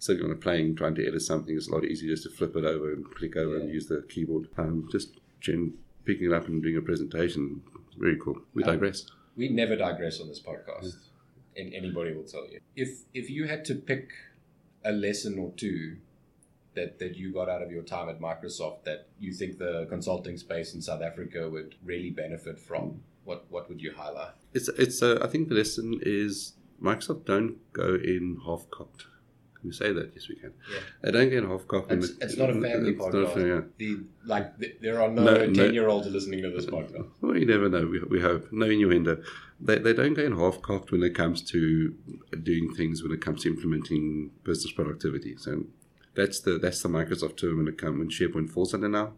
sitting 0.00 0.24
on 0.24 0.32
a 0.32 0.34
plane 0.34 0.74
trying 0.74 0.96
to 0.96 1.06
edit 1.06 1.22
something 1.22 1.54
is 1.56 1.68
a 1.68 1.72
lot 1.72 1.84
easier 1.84 2.10
just 2.10 2.24
to 2.24 2.30
flip 2.30 2.56
it 2.56 2.64
over 2.64 2.92
and 2.92 3.04
click 3.14 3.36
over 3.36 3.58
and 3.58 3.72
use 3.72 3.86
the 3.86 4.04
keyboard. 4.08 4.48
Um, 4.58 4.88
just 4.90 5.20
gen- 5.40 5.74
picking 6.04 6.26
it 6.26 6.32
up 6.32 6.48
and 6.48 6.60
doing 6.60 6.76
a 6.76 6.80
presentation, 6.82 7.62
very 7.96 8.18
cool. 8.20 8.42
We 8.54 8.64
Um, 8.64 8.70
digress. 8.70 9.06
We 9.36 9.50
never 9.50 9.76
digress 9.76 10.20
on 10.20 10.26
this 10.26 10.40
podcast, 10.40 10.96
and 11.56 11.72
anybody 11.72 12.12
will 12.12 12.24
tell 12.24 12.50
you. 12.50 12.58
If 12.74 13.04
if 13.14 13.30
you 13.30 13.46
had 13.46 13.64
to 13.66 13.76
pick 13.76 14.10
a 14.84 14.90
lesson 14.90 15.38
or 15.38 15.52
two 15.56 15.98
that 16.74 16.98
that 16.98 17.14
you 17.14 17.32
got 17.32 17.48
out 17.48 17.62
of 17.62 17.70
your 17.70 17.84
time 17.84 18.08
at 18.08 18.18
Microsoft 18.18 18.82
that 18.82 19.06
you 19.20 19.32
think 19.32 19.58
the 19.58 19.86
consulting 19.88 20.36
space 20.36 20.74
in 20.74 20.82
South 20.82 21.02
Africa 21.02 21.48
would 21.48 21.76
really 21.84 22.10
benefit 22.10 22.58
from, 22.58 23.04
what 23.24 23.44
what 23.50 23.68
would 23.68 23.80
you 23.80 23.92
highlight? 23.96 24.32
It's 24.54 24.68
it's. 24.68 25.02
Uh, 25.02 25.18
I 25.22 25.26
think 25.28 25.48
the 25.48 25.54
lesson 25.54 26.00
is 26.02 26.54
Microsoft 26.82 27.24
don't 27.24 27.56
go 27.72 27.94
in 27.94 28.38
half 28.46 28.68
cocked. 28.70 29.06
Can 29.60 29.68
we 29.70 29.74
say 29.76 29.92
that? 29.92 30.10
Yes, 30.14 30.28
we 30.28 30.34
can. 30.34 30.52
Yeah. 30.72 30.80
They 31.02 31.10
don't 31.12 31.30
get 31.30 31.44
half 31.44 31.68
cocked. 31.68 31.92
It's, 31.92 32.10
it's 32.20 32.36
not 32.36 32.50
a 32.50 32.54
family 32.54 32.94
not 32.96 33.12
podcast. 33.12 33.36
a- 33.36 33.46
yeah. 33.48 33.60
The 33.78 34.00
like 34.24 34.58
th- 34.58 34.76
there 34.80 35.00
are 35.00 35.08
no 35.08 35.22
No, 35.22 35.46
no. 35.46 35.52
ten 35.54 35.72
year 35.72 35.86
olds 35.88 36.08
listening 36.08 36.42
to 36.42 36.50
this 36.50 36.66
podcast. 36.66 37.06
Well, 37.20 37.36
you 37.38 37.46
never 37.46 37.68
know. 37.68 37.86
We, 37.86 38.00
we 38.14 38.20
hope. 38.20 38.48
No 38.52 38.66
innuendo. 38.66 39.22
They, 39.60 39.78
they 39.78 39.92
don't 39.92 40.14
go 40.14 40.24
in 40.24 40.36
half 40.36 40.60
cocked 40.62 40.90
when 40.90 41.04
it 41.04 41.14
comes 41.14 41.40
to 41.52 41.94
doing 42.42 42.74
things, 42.74 43.04
when 43.04 43.12
it 43.12 43.20
comes 43.20 43.42
to 43.44 43.50
implementing 43.50 44.32
business 44.42 44.72
productivity. 44.72 45.36
So 45.36 45.64
that's 46.16 46.40
the 46.40 46.58
that's 46.58 46.82
the 46.82 46.88
Microsoft 46.88 47.36
term 47.36 47.58
when 47.58 47.68
it 47.68 47.78
comes 47.78 47.98
when 48.00 48.10
SharePoint 48.10 48.50
falls 48.50 48.74
under 48.74 48.88
now. 48.88 49.12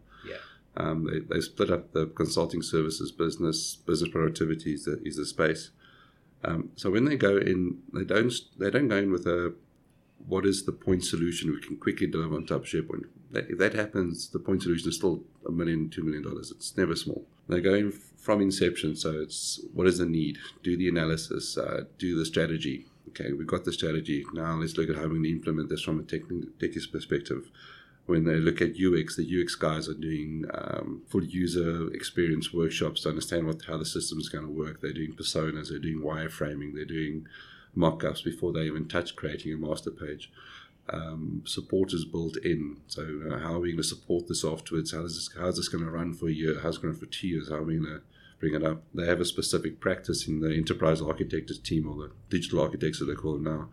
Um, 0.77 1.05
they, 1.05 1.19
they 1.19 1.41
split 1.41 1.71
up 1.71 1.93
the 1.93 2.07
consulting 2.07 2.61
services 2.61 3.11
business. 3.11 3.75
Business 3.75 4.11
productivity 4.11 4.73
is 4.73 4.85
the, 4.85 5.01
is 5.05 5.17
the 5.17 5.25
space. 5.25 5.71
Um, 6.43 6.71
so 6.75 6.91
when 6.91 7.05
they 7.05 7.15
go 7.15 7.37
in, 7.37 7.79
they 7.93 8.03
don't 8.03 8.33
they 8.57 8.69
don't 8.69 8.87
go 8.87 8.97
in 8.97 9.11
with 9.11 9.25
a 9.25 9.53
what 10.27 10.45
is 10.45 10.65
the 10.65 10.71
point 10.71 11.03
solution 11.03 11.51
we 11.51 11.61
can 11.61 11.77
quickly 11.77 12.07
deliver 12.07 12.35
on 12.35 12.45
top 12.45 12.61
of 12.61 12.67
SharePoint. 12.67 13.05
That, 13.31 13.49
if 13.49 13.57
that 13.59 13.73
happens, 13.73 14.29
the 14.29 14.39
point 14.39 14.63
solution 14.63 14.89
is 14.89 14.95
still 14.95 15.23
a 15.47 15.51
million, 15.51 15.89
two 15.89 16.03
million 16.03 16.23
dollars. 16.23 16.51
It's 16.51 16.75
never 16.77 16.95
small. 16.95 17.25
They 17.47 17.61
go 17.61 17.73
in 17.73 17.91
from 17.91 18.41
inception. 18.41 18.95
So 18.95 19.11
it's 19.11 19.61
what 19.73 19.87
is 19.87 19.97
the 19.97 20.05
need? 20.05 20.37
Do 20.63 20.77
the 20.77 20.89
analysis. 20.89 21.57
Uh, 21.57 21.83
do 21.97 22.17
the 22.17 22.25
strategy. 22.25 22.85
Okay, 23.09 23.31
we've 23.33 23.47
got 23.47 23.65
the 23.65 23.73
strategy. 23.73 24.25
Now 24.33 24.55
let's 24.55 24.77
look 24.77 24.89
at 24.89 24.95
how 24.95 25.07
going 25.07 25.23
to 25.23 25.29
implement 25.29 25.69
this 25.69 25.81
from 25.81 25.99
a 25.99 26.03
technical 26.03 26.41
perspective. 26.91 27.49
When 28.05 28.25
they 28.25 28.35
look 28.35 28.61
at 28.61 28.75
UX, 28.79 29.15
the 29.15 29.41
UX 29.41 29.55
guys 29.55 29.89
are 29.89 29.95
doing 29.95 30.45
um, 30.53 31.01
full 31.07 31.23
user 31.23 31.91
experience 31.91 32.53
workshops 32.53 33.01
to 33.01 33.09
understand 33.09 33.47
what 33.47 33.65
how 33.65 33.77
the 33.77 33.85
system 33.85 34.19
is 34.19 34.29
going 34.29 34.45
to 34.45 34.51
work. 34.51 34.81
They're 34.81 34.93
doing 34.93 35.13
personas. 35.13 35.69
They're 35.69 35.79
doing 35.79 36.01
wireframing. 36.01 36.75
They're 36.75 36.85
doing 36.85 37.27
mock-ups 37.73 38.21
before 38.21 38.53
they 38.53 38.61
even 38.61 38.87
touch 38.87 39.15
creating 39.15 39.53
a 39.53 39.57
master 39.57 39.91
page. 39.91 40.31
Um, 40.87 41.41
support 41.45 41.93
is 41.93 42.05
built 42.05 42.37
in. 42.37 42.77
So 42.87 43.01
uh, 43.31 43.39
how 43.39 43.55
are 43.55 43.59
we 43.59 43.69
going 43.69 43.77
to 43.77 43.83
support 43.83 44.27
this 44.27 44.45
afterwards? 44.45 44.93
How 44.93 45.03
is 45.03 45.15
this, 45.15 45.29
how's 45.37 45.57
this 45.57 45.67
going 45.67 45.83
to 45.83 45.89
run 45.89 46.13
for 46.13 46.27
a 46.27 46.31
year? 46.31 46.59
How's 46.61 46.77
it 46.77 46.83
going 46.83 46.93
to 46.93 46.99
run 46.99 47.09
for 47.09 47.11
two 47.11 47.27
years? 47.27 47.49
How 47.49 47.55
are 47.55 47.63
we 47.63 47.77
going 47.77 47.89
to 47.89 48.01
bring 48.39 48.53
it 48.53 48.63
up? 48.63 48.83
They 48.93 49.07
have 49.07 49.19
a 49.19 49.25
specific 49.25 49.79
practice 49.79 50.27
in 50.27 50.41
the 50.41 50.53
enterprise 50.53 51.01
architectures 51.01 51.57
team 51.57 51.89
or 51.89 51.95
the 51.95 52.11
digital 52.29 52.61
architects 52.61 52.99
that 52.99 53.05
they 53.05 53.15
call 53.15 53.39
now 53.39 53.69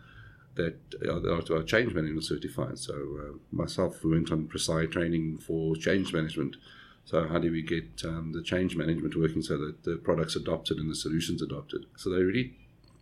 that 0.55 0.77
are, 1.09 1.21
that 1.21 1.51
are 1.51 1.63
change 1.63 1.95
management 1.95 2.25
certified. 2.25 2.79
So 2.79 2.95
uh, 2.95 3.39
myself, 3.51 4.03
we 4.05 4.13
went 4.13 4.31
on 4.31 4.49
Prosci 4.49 4.91
training 4.91 5.39
for 5.39 5.77
change 5.77 6.13
management. 6.13 6.57
So 7.05 7.27
how 7.27 7.39
do 7.39 7.51
we 7.51 7.63
get 7.63 8.05
um, 8.05 8.33
the 8.33 8.43
change 8.43 8.77
management 8.77 9.17
working 9.17 9.43
so 9.43 9.57
that 9.59 9.83
the 9.83 9.97
products 9.97 10.37
adopted 10.37 10.79
and 10.79 10.91
the 10.91 10.95
solutions 10.95 11.43
adopted? 11.43 11.87
So 11.97 12.11
they 12.11 12.23
really 12.23 12.55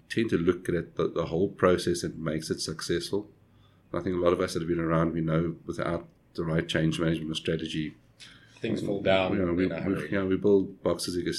tend 0.08 0.30
to 0.30 0.38
look 0.38 0.68
at 0.68 0.96
the, 0.96 1.08
the 1.08 1.26
whole 1.26 1.48
process 1.48 2.02
and 2.02 2.18
makes 2.18 2.50
it 2.50 2.60
successful. 2.60 3.28
I 3.92 4.00
think 4.00 4.16
a 4.16 4.20
lot 4.20 4.32
of 4.32 4.40
us 4.40 4.54
that 4.54 4.60
have 4.60 4.68
been 4.68 4.80
around, 4.80 5.12
we 5.12 5.20
know 5.20 5.56
without 5.66 6.06
the 6.34 6.44
right 6.44 6.66
change 6.66 7.00
management 7.00 7.36
strategy, 7.36 7.94
Things 8.60 8.82
fall 8.82 9.00
down 9.00 9.32
you 9.32 9.44
know, 9.44 9.54
we, 9.54 9.66
we, 9.66 10.08
you 10.10 10.18
know, 10.18 10.26
we 10.26 10.36
build 10.36 10.82
boxes 10.82 11.14
that 11.14 11.24
get 11.24 11.34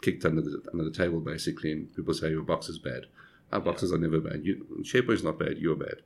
kicked 0.00 0.24
under 0.24 0.40
the 0.40 0.62
under 0.72 0.84
the 0.84 0.92
table 0.92 1.20
basically, 1.20 1.72
and 1.72 1.94
people 1.94 2.14
say 2.14 2.30
your 2.30 2.42
box 2.42 2.68
is 2.68 2.78
bad. 2.78 3.06
Our 3.52 3.60
boxes 3.60 3.92
are 3.92 3.98
never 3.98 4.20
bad. 4.20 4.44
You, 4.44 4.66
is 4.82 5.22
not 5.22 5.38
bad. 5.38 5.58
You're 5.58 5.76
bad. 5.76 6.02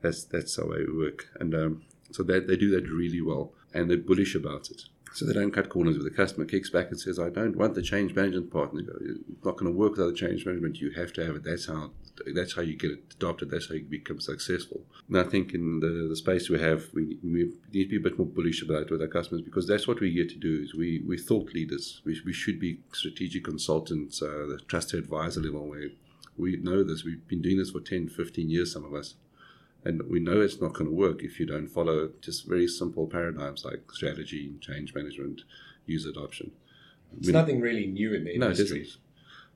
That's 0.00 0.24
that's 0.24 0.56
how 0.56 0.64
I 0.64 0.84
work, 0.92 1.28
and 1.40 1.54
um, 1.54 1.82
so 2.12 2.22
they 2.22 2.38
they 2.40 2.56
do 2.56 2.70
that 2.70 2.88
really 2.88 3.20
well, 3.20 3.52
and 3.72 3.90
they're 3.90 3.96
bullish 3.96 4.34
about 4.34 4.70
it. 4.70 4.82
So 5.14 5.24
they 5.24 5.32
don't 5.32 5.52
cut 5.52 5.68
corners 5.68 5.96
with 5.96 6.04
the 6.04 6.16
customer. 6.16 6.44
Kicks 6.44 6.70
back 6.70 6.88
and 6.90 7.00
says, 7.00 7.20
"I 7.20 7.30
don't 7.30 7.56
want 7.56 7.74
the 7.74 7.82
change 7.82 8.14
management 8.14 8.50
part." 8.50 8.72
And 8.72 8.80
they 8.80 8.84
go, 8.84 8.98
"It's 9.00 9.44
not 9.44 9.56
going 9.56 9.72
to 9.72 9.78
work 9.78 9.92
without 9.92 10.08
the 10.08 10.14
change 10.14 10.44
management. 10.44 10.80
You 10.80 10.90
have 10.90 11.12
to 11.14 11.24
have 11.24 11.36
it. 11.36 11.44
That's 11.44 11.66
how 11.66 11.92
that's 12.34 12.54
how 12.54 12.62
you 12.62 12.76
get 12.76 12.90
it 12.90 13.14
adopted. 13.14 13.50
That's 13.50 13.68
how 13.68 13.76
you 13.76 13.84
become 13.84 14.20
successful." 14.20 14.84
And 15.08 15.16
I 15.16 15.22
think 15.22 15.54
in 15.54 15.80
the, 15.80 16.08
the 16.08 16.16
space 16.16 16.50
we 16.50 16.60
have, 16.60 16.88
we, 16.92 17.16
we 17.22 17.52
need 17.72 17.84
to 17.84 17.88
be 17.90 17.96
a 17.96 18.00
bit 18.00 18.18
more 18.18 18.26
bullish 18.26 18.60
about 18.60 18.82
it 18.82 18.90
with 18.90 19.02
our 19.02 19.08
customers 19.08 19.42
because 19.42 19.68
that's 19.68 19.86
what 19.86 20.00
we're 20.00 20.12
here 20.12 20.26
to 20.26 20.36
do. 20.36 20.62
Is 20.64 20.74
we 20.74 21.02
we 21.06 21.16
thought 21.16 21.54
leaders. 21.54 22.02
We, 22.04 22.20
we 22.26 22.32
should 22.32 22.58
be 22.58 22.80
strategic 22.92 23.44
consultants, 23.44 24.20
uh, 24.20 24.46
the 24.48 24.58
trusted 24.66 24.98
advisor 24.98 25.40
level. 25.40 25.68
Where 25.68 25.90
we 26.36 26.56
know 26.56 26.82
this. 26.82 27.04
We've 27.04 27.26
been 27.28 27.42
doing 27.42 27.58
this 27.58 27.70
for 27.70 27.80
10, 27.80 28.08
15 28.08 28.50
years. 28.50 28.72
Some 28.72 28.84
of 28.84 28.94
us. 28.94 29.14
And 29.84 30.02
we 30.08 30.18
know 30.18 30.40
it's 30.40 30.60
not 30.60 30.72
going 30.72 30.86
to 30.86 30.94
work 30.96 31.22
if 31.22 31.38
you 31.38 31.44
don't 31.46 31.68
follow 31.68 32.10
just 32.22 32.46
very 32.48 32.66
simple 32.66 33.06
paradigms 33.06 33.64
like 33.66 33.82
strategy, 33.92 34.54
change 34.60 34.94
management, 34.94 35.42
user 35.84 36.08
adoption. 36.08 36.52
It's 37.18 37.28
nothing 37.28 37.60
really 37.60 37.86
new 37.86 38.14
in 38.14 38.24
the 38.24 38.38
No, 38.38 38.46
it 38.46 38.52
industry. 38.58 38.80
isn't. 38.80 38.98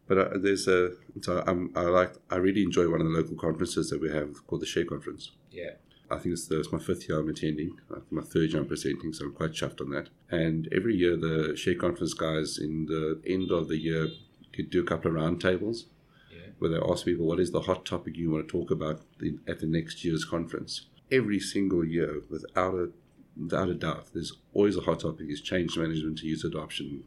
But 0.06 0.18
uh, 0.18 0.28
there's 0.38 0.68
a 0.68 0.92
so 1.22 1.42
I'm, 1.46 1.70
I 1.74 1.82
like 1.82 2.12
I 2.30 2.36
really 2.36 2.62
enjoy 2.62 2.90
one 2.90 3.00
of 3.00 3.06
the 3.06 3.12
local 3.12 3.36
conferences 3.36 3.90
that 3.90 4.00
we 4.00 4.10
have 4.10 4.46
called 4.46 4.62
the 4.62 4.66
Share 4.66 4.84
Conference. 4.84 5.32
Yeah. 5.50 5.72
I 6.10 6.16
think 6.18 6.32
it's, 6.34 6.46
the, 6.46 6.58
it's 6.60 6.72
my 6.72 6.78
fifth 6.78 7.06
year 7.08 7.18
I'm 7.20 7.28
attending, 7.28 7.76
my 8.10 8.22
third 8.22 8.50
year 8.50 8.60
I'm 8.62 8.66
presenting, 8.68 9.12
so 9.12 9.26
I'm 9.26 9.32
quite 9.32 9.50
chuffed 9.52 9.82
on 9.82 9.90
that. 9.90 10.08
And 10.30 10.66
every 10.72 10.94
year, 10.96 11.16
the 11.16 11.54
Share 11.54 11.74
Conference 11.74 12.14
guys 12.14 12.56
in 12.58 12.86
the 12.86 13.20
end 13.26 13.50
of 13.50 13.68
the 13.68 13.76
year 13.76 14.08
could 14.54 14.70
do 14.70 14.80
a 14.80 14.84
couple 14.86 15.10
of 15.10 15.16
roundtables. 15.18 15.84
Where 16.58 16.70
they 16.70 16.78
ask 16.78 17.04
people, 17.04 17.26
what 17.26 17.40
is 17.40 17.50
the 17.50 17.62
hot 17.62 17.84
topic 17.84 18.16
you 18.16 18.30
want 18.30 18.46
to 18.46 18.52
talk 18.52 18.70
about 18.70 19.00
at 19.46 19.60
the 19.60 19.66
next 19.66 20.04
year's 20.04 20.24
conference? 20.24 20.86
Every 21.10 21.40
single 21.40 21.84
year, 21.84 22.22
without 22.28 22.74
a, 22.74 22.90
without 23.40 23.68
a 23.68 23.74
doubt, 23.74 24.08
there's 24.12 24.32
always 24.52 24.76
a 24.76 24.80
hot 24.80 25.00
topic 25.00 25.28
is 25.28 25.40
change 25.40 25.76
management 25.76 26.18
to 26.18 26.26
user 26.26 26.48
adoption. 26.48 27.04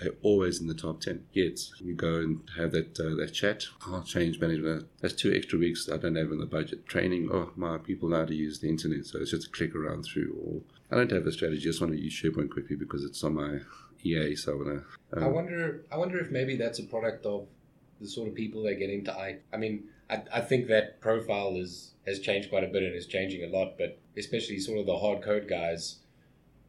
They're 0.00 0.12
always 0.22 0.60
in 0.60 0.66
the 0.66 0.74
top 0.74 1.00
10. 1.00 1.24
Yet, 1.32 1.58
you 1.80 1.94
go 1.94 2.16
and 2.16 2.42
have 2.58 2.72
that 2.72 3.00
uh, 3.00 3.14
that 3.16 3.32
chat. 3.32 3.64
Oh, 3.86 4.02
change 4.02 4.38
management. 4.38 4.86
That's 5.00 5.14
two 5.14 5.32
extra 5.34 5.58
weeks 5.58 5.88
I 5.90 5.96
don't 5.96 6.16
have 6.16 6.30
in 6.32 6.38
the 6.38 6.46
budget. 6.46 6.86
Training. 6.86 7.30
Oh, 7.32 7.50
my 7.56 7.78
people 7.78 8.10
know 8.10 8.18
how 8.18 8.24
to 8.26 8.34
use 8.34 8.60
the 8.60 8.68
internet, 8.68 9.06
so 9.06 9.18
it's 9.18 9.30
just 9.30 9.46
a 9.46 9.50
click 9.50 9.74
around 9.74 10.04
through. 10.04 10.36
Or 10.44 10.60
I 10.90 10.98
don't 10.98 11.10
have 11.12 11.26
a 11.26 11.32
strategy. 11.32 11.62
I 11.62 11.70
just 11.70 11.80
want 11.80 11.94
to 11.94 11.98
use 11.98 12.12
SharePoint 12.12 12.50
quickly 12.50 12.76
because 12.76 13.04
it's 13.04 13.24
on 13.24 13.36
my 13.36 13.60
EA, 14.04 14.36
so 14.36 14.52
I 14.52 14.54
want 14.56 14.84
to. 15.14 15.24
I 15.24 15.28
wonder. 15.28 15.84
I 15.90 15.96
wonder 15.96 16.18
if 16.18 16.30
maybe 16.30 16.56
that's 16.56 16.78
a 16.78 16.84
product 16.84 17.24
of 17.24 17.46
the 18.00 18.08
sort 18.08 18.28
of 18.28 18.34
people 18.34 18.62
that 18.64 18.74
get 18.76 18.90
into 18.90 19.12
I. 19.12 19.38
I 19.52 19.56
mean, 19.56 19.84
I, 20.10 20.22
I 20.32 20.40
think 20.40 20.68
that 20.68 21.00
profile 21.00 21.56
is 21.56 21.92
has 22.06 22.20
changed 22.20 22.50
quite 22.50 22.64
a 22.64 22.68
bit 22.68 22.82
and 22.82 22.94
is 22.94 23.06
changing 23.06 23.42
a 23.44 23.56
lot. 23.56 23.76
But 23.78 23.98
especially 24.16 24.58
sort 24.58 24.78
of 24.78 24.86
the 24.86 24.98
hard 24.98 25.22
code 25.22 25.48
guys, 25.48 25.96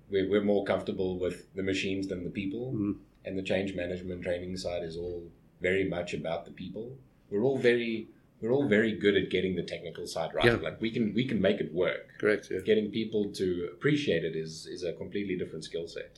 we're, 0.10 0.30
we're 0.30 0.44
more 0.44 0.66
comfortable 0.66 1.20
with 1.20 1.54
the 1.56 1.64
machines 1.64 2.08
than 2.08 2.24
the 2.24 2.30
people. 2.30 2.74
Mm. 2.74 2.96
And 3.26 3.38
the 3.38 3.44
change 3.44 3.76
management 3.76 4.24
training 4.24 4.56
side 4.56 4.84
is 4.84 4.96
all 4.96 5.24
very 5.60 5.90
much 5.90 6.14
about 6.14 6.46
the 6.46 6.52
people. 6.52 6.98
We're 7.30 7.44
all 7.44 7.58
very 7.58 8.08
we're 8.42 8.52
all 8.52 8.68
very 8.68 8.94
good 8.94 9.16
at 9.18 9.30
getting 9.32 9.56
the 9.56 9.64
technical 9.64 10.06
side 10.06 10.34
right. 10.34 10.46
Yeah. 10.46 10.54
Like 10.54 10.80
we 10.80 10.92
can 10.92 11.14
we 11.14 11.28
can 11.28 11.42
make 11.42 11.60
it 11.60 11.74
work. 11.74 12.20
Correct. 12.20 12.50
Yeah. 12.52 12.60
Getting 12.60 12.92
people 12.92 13.32
to 13.34 13.70
appreciate 13.74 14.24
it 14.24 14.36
is 14.36 14.68
is 14.68 14.84
a 14.84 14.94
completely 14.94 15.38
different 15.38 15.64
skill 15.64 15.88
set. 15.88 16.18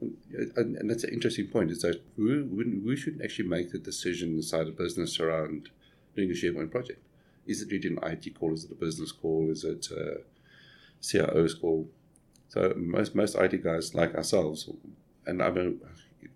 Um, 0.00 0.16
and, 0.56 0.76
and 0.76 0.90
that's 0.90 1.04
an 1.04 1.12
interesting 1.12 1.48
point. 1.48 1.70
Is 1.70 1.82
that 1.82 2.00
we, 2.16 2.42
we, 2.42 2.64
we 2.78 2.96
should 2.96 3.20
actually 3.22 3.48
make 3.48 3.72
the 3.72 3.78
decision 3.78 4.34
inside 4.34 4.68
a 4.68 4.72
business 4.72 5.18
around 5.18 5.70
doing 6.14 6.30
a 6.30 6.34
SharePoint 6.34 6.70
project. 6.70 7.02
Is 7.46 7.62
it 7.62 7.70
really 7.70 7.88
an 7.88 7.98
IT 8.02 8.38
call? 8.38 8.54
Is 8.54 8.64
it 8.64 8.70
a 8.72 8.74
business 8.74 9.12
call? 9.12 9.50
Is 9.50 9.64
it 9.64 9.88
a 9.90 10.18
CIO's 11.00 11.54
call? 11.54 11.88
So 12.48 12.72
most 12.76 13.14
most 13.14 13.34
IT 13.34 13.62
guys 13.64 13.94
like 13.94 14.14
ourselves, 14.14 14.70
and 15.26 15.42
I 15.42 15.50
mean, 15.50 15.80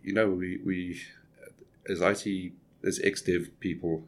you 0.02 0.12
know, 0.12 0.28
we, 0.28 0.58
we 0.64 1.00
as 1.88 2.00
IT 2.00 2.52
as 2.84 3.00
ex 3.02 3.22
dev 3.22 3.48
people, 3.60 4.04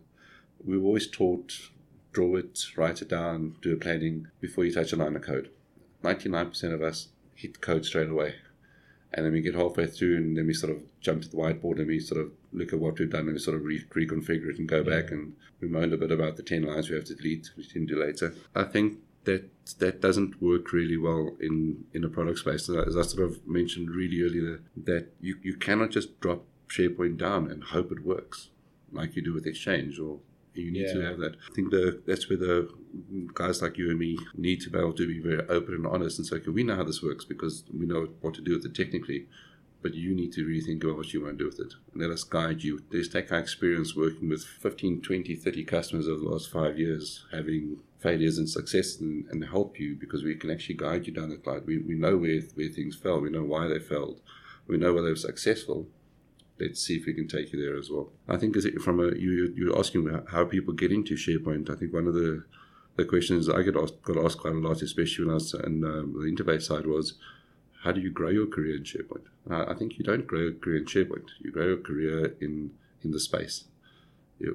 we 0.64 0.79
were 0.79 0.87
always 0.87 1.09
taught 1.09 1.70
draw 2.12 2.37
it, 2.37 2.61
write 2.77 3.03
it 3.03 3.09
down, 3.09 3.57
do 3.62 3.72
a 3.72 3.77
planning 3.77 4.29
before 4.40 4.64
you 4.64 4.72
touch 4.72 4.92
a 4.92 4.96
line 4.96 5.16
of 5.16 5.22
code. 5.22 5.51
Ninety 6.03 6.29
nine 6.29 6.48
percent 6.48 6.75
of 6.75 6.83
us 6.83 7.09
hit 7.35 7.61
code 7.61 7.85
straight 7.85 8.11
away. 8.11 8.35
And 9.14 9.27
then 9.27 9.33
we 9.33 9.42
get 9.42 9.55
halfway 9.55 9.87
through 9.87 10.16
and 10.16 10.37
then 10.37 10.46
we 10.46 10.55
sort 10.55 10.72
of 10.72 10.83
jump 11.01 11.22
to 11.22 11.29
the 11.29 11.37
whiteboard 11.37 11.79
and 11.79 11.87
we 11.87 12.01
sort 12.01 12.20
of 12.20 12.33
look 12.53 12.72
at 12.72 12.79
what 12.79 12.98
we've 12.98 13.11
done 13.11 13.27
and 13.27 13.35
we 13.35 13.38
sort 13.38 13.57
of 13.57 13.64
re- 13.64 13.85
reconfigure 13.94 14.48
it 14.48 14.59
and 14.59 14.66
go 14.66 14.83
back 14.83 15.11
and 15.11 15.35
we 15.61 15.68
moaned 15.68 15.92
a 15.92 15.98
bit 15.98 16.11
about 16.11 16.37
the 16.37 16.42
10 16.42 16.62
lines 16.62 16.88
we 16.88 16.96
have 16.96 17.05
to 17.05 17.14
delete 17.14 17.51
which 17.55 17.66
we 17.66 17.72
can 17.72 17.87
do 17.87 18.03
later. 18.03 18.35
I 18.55 18.64
think 18.64 19.01
that 19.25 19.51
that 19.79 20.01
doesn't 20.01 20.40
work 20.40 20.72
really 20.72 20.96
well 20.96 21.37
in 21.40 21.85
in 21.92 22.05
a 22.05 22.09
product 22.09 22.38
space. 22.38 22.68
As 22.70 22.96
i 22.96 23.03
sort 23.03 23.25
of 23.25 23.46
mentioned 23.46 23.90
really 23.90 24.22
earlier 24.22 24.61
that 24.77 25.12
you, 25.20 25.37
you 25.42 25.57
cannot 25.57 25.90
just 25.90 26.18
drop 26.20 26.44
sharepoint 26.68 27.18
down 27.18 27.51
and 27.51 27.64
hope 27.64 27.92
it 27.92 28.05
works 28.05 28.48
like 28.90 29.14
you 29.14 29.22
do 29.22 29.35
with 29.35 29.46
exchange 29.46 29.98
or 29.98 30.20
you 30.55 30.71
need 30.71 30.93
to 30.93 31.01
have 31.01 31.19
that. 31.19 31.37
I 31.51 31.55
think 31.55 31.71
the 31.71 32.03
that's 32.07 32.29
where 32.29 32.38
the 32.38 32.69
guys 33.35 33.62
like 33.62 33.79
you 33.79 33.91
and 33.91 33.99
me 33.99 34.19
need 34.35 34.61
to 34.62 34.71
be 34.71 34.79
able 34.79 34.93
to 34.93 35.07
be 35.07 35.21
very 35.21 35.47
open 35.49 35.75
and 35.75 35.87
honest 35.87 36.19
and 36.19 36.27
say, 36.27 36.37
okay, 36.37 36.51
we 36.51 36.62
know 36.62 36.77
how 36.77 36.85
this 36.85 37.03
works 37.03 37.25
because 37.25 37.65
we 37.73 37.87
know 37.87 38.09
what 38.21 38.35
to 38.35 38.41
do 38.43 38.55
with 38.55 38.67
it 38.67 38.75
technically, 38.75 39.27
but 39.81 39.95
you 39.95 40.15
need 40.15 40.33
to 40.33 40.45
really 40.45 40.61
think 40.61 40.85
about 40.85 40.97
what 40.97 41.12
you 41.12 41.23
want 41.23 41.38
to 41.38 41.45
do 41.45 41.51
with 41.51 41.61
it. 41.61 41.75
And 41.93 42.03
let 42.03 42.11
us 42.11 42.25
guide 42.25 42.62
you. 42.62 42.83
Let's 42.93 43.09
take 43.09 43.33
our 43.33 43.38
experience 43.38 43.97
working 43.97 44.29
with 44.29 44.45
15, 44.45 45.01
20, 45.01 45.35
30 45.35 45.65
customers 45.65 46.09
over 46.09 46.21
the 46.21 46.29
last 46.29 46.51
five 46.51 46.79
years, 46.79 47.25
having 47.33 47.81
failures 47.99 48.38
and 48.38 48.49
success 48.49 48.97
and, 49.01 49.27
and 49.31 49.45
help 49.45 49.79
you 49.79 49.95
because 49.95 50.23
we 50.23 50.35
can 50.35 50.51
actually 50.51 50.75
guide 50.75 51.07
you 51.07 51.12
down 51.12 51.31
that 51.31 51.47
line. 51.47 51.62
We, 51.65 51.79
we 51.79 51.95
know 51.95 52.17
where, 52.17 52.41
where 52.55 52.69
things 52.69 52.97
fell. 52.97 53.21
We 53.21 53.31
know 53.31 53.45
why 53.45 53.69
they 53.69 53.79
failed. 53.79 54.21
We 54.67 54.77
know 54.77 54.93
where 54.93 55.03
they 55.03 55.11
were 55.11 55.17
successful 55.17 55.87
let's 56.62 56.81
see 56.85 56.96
if 56.96 57.07
we 57.07 57.14
can 57.14 57.29
take 57.29 57.53
you 57.53 57.61
there 57.61 57.77
as 57.79 57.90
well. 57.90 58.11
I 58.29 58.37
think 58.37 58.57
from 58.81 59.01
a 59.01 59.09
you 59.16 59.53
you're 59.57 59.79
asking 59.79 60.03
how 60.31 60.44
people 60.44 60.75
get 60.75 60.92
into 60.92 61.14
SharePoint. 61.14 61.70
I 61.70 61.77
think 61.77 61.92
one 61.92 62.07
of 62.07 62.14
the 62.14 62.44
the 62.96 63.05
questions 63.05 63.48
I 63.48 63.62
get 63.62 63.77
asked 63.77 64.03
got 64.03 64.22
asked 64.25 64.38
quite 64.38 64.55
a 64.55 64.59
lot, 64.59 64.83
especially 64.83 65.25
when 65.25 65.33
I 65.33 65.35
was 65.35 65.55
on 65.55 65.85
um, 65.85 66.12
the 66.20 66.31
interface 66.31 66.62
side, 66.62 66.87
was 66.87 67.14
how 67.83 67.92
do 67.92 68.01
you 68.01 68.11
grow 68.11 68.29
your 68.29 68.46
career 68.46 68.77
in 68.77 68.85
SharePoint? 68.85 69.27
I 69.51 69.72
I 69.72 69.75
think 69.75 69.98
you 69.98 70.05
don't 70.05 70.27
grow 70.27 70.40
your 70.40 70.55
career 70.55 70.79
in 70.79 70.85
SharePoint. 70.85 71.29
You 71.40 71.51
grow 71.51 71.66
your 71.66 71.83
career 71.88 72.35
in 72.40 72.72
in 73.03 73.11
the 73.12 73.20
space. 73.20 73.64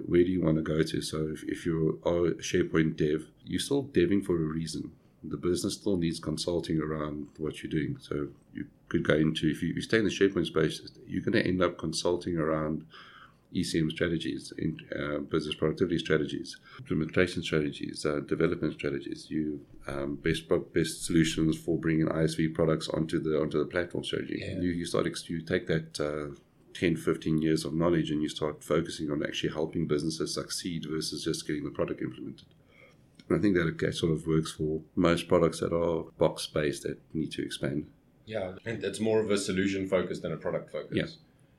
Where 0.05 0.23
do 0.23 0.31
you 0.31 0.41
want 0.41 0.57
to 0.57 0.63
go 0.63 0.83
to? 0.83 1.01
So 1.01 1.29
if, 1.33 1.43
if 1.43 1.65
you 1.65 2.01
are 2.05 2.27
a 2.27 2.33
SharePoint 2.35 2.97
dev, 2.97 3.27
you're 3.45 3.61
still 3.67 3.83
deving 3.85 4.25
for 4.25 4.35
a 4.35 4.49
reason. 4.59 4.91
The 5.29 5.37
business 5.37 5.75
still 5.75 5.97
needs 5.97 6.19
consulting 6.19 6.79
around 6.79 7.27
what 7.37 7.61
you're 7.61 7.71
doing. 7.71 7.97
So 7.99 8.27
you 8.53 8.67
could 8.89 9.03
go 9.03 9.15
into 9.15 9.49
if 9.49 9.61
you, 9.61 9.73
you 9.73 9.81
stay 9.81 9.99
in 9.99 10.05
the 10.05 10.09
SharePoint 10.09 10.47
space, 10.47 10.81
you're 11.07 11.23
going 11.23 11.41
to 11.41 11.47
end 11.47 11.61
up 11.61 11.77
consulting 11.77 12.37
around 12.37 12.85
ECM 13.55 13.89
strategies, 13.89 14.51
in, 14.57 14.77
uh, 14.97 15.19
business 15.19 15.55
productivity 15.55 15.97
strategies, 15.97 16.57
implementation 16.79 17.41
strategies, 17.41 18.05
uh, 18.05 18.19
development 18.27 18.73
strategies. 18.73 19.27
You 19.29 19.61
um, 19.87 20.15
best 20.15 20.43
best 20.73 21.05
solutions 21.05 21.57
for 21.57 21.77
bringing 21.77 22.07
ISV 22.07 22.53
products 22.53 22.89
onto 22.89 23.19
the 23.19 23.39
onto 23.39 23.57
the 23.59 23.65
platform 23.65 24.03
strategy. 24.03 24.39
Yeah. 24.41 24.59
You 24.59 24.71
you 24.71 24.85
start 24.85 25.07
ex- 25.07 25.29
you 25.29 25.41
take 25.41 25.67
that. 25.67 25.99
Uh, 25.99 26.35
10, 26.73 26.95
15 26.95 27.41
years 27.41 27.65
of 27.65 27.73
knowledge 27.73 28.11
and 28.11 28.21
you 28.21 28.29
start 28.29 28.63
focusing 28.63 29.09
on 29.09 29.23
actually 29.23 29.51
helping 29.51 29.87
businesses 29.87 30.35
succeed 30.35 30.85
versus 30.87 31.23
just 31.23 31.47
getting 31.47 31.63
the 31.63 31.71
product 31.71 32.03
implemented. 32.03 32.45
And 33.29 33.37
I 33.37 33.41
think 33.41 33.55
that 33.55 33.67
it 33.67 33.93
sort 33.95 34.13
of 34.13 34.25
works 34.25 34.51
for 34.53 34.81
most 34.95 35.27
products 35.27 35.59
that 35.59 35.73
are 35.73 36.03
box 36.17 36.47
based 36.47 36.83
that 36.83 36.97
need 37.13 37.31
to 37.33 37.43
expand. 37.43 37.87
Yeah, 38.25 38.53
and 38.65 38.83
it's 38.83 38.99
more 38.99 39.21
of 39.21 39.31
a 39.31 39.37
solution 39.37 39.87
focus 39.87 40.19
than 40.19 40.31
a 40.33 40.37
product 40.37 40.71
focus. 40.71 40.91
Yeah. 40.91 41.05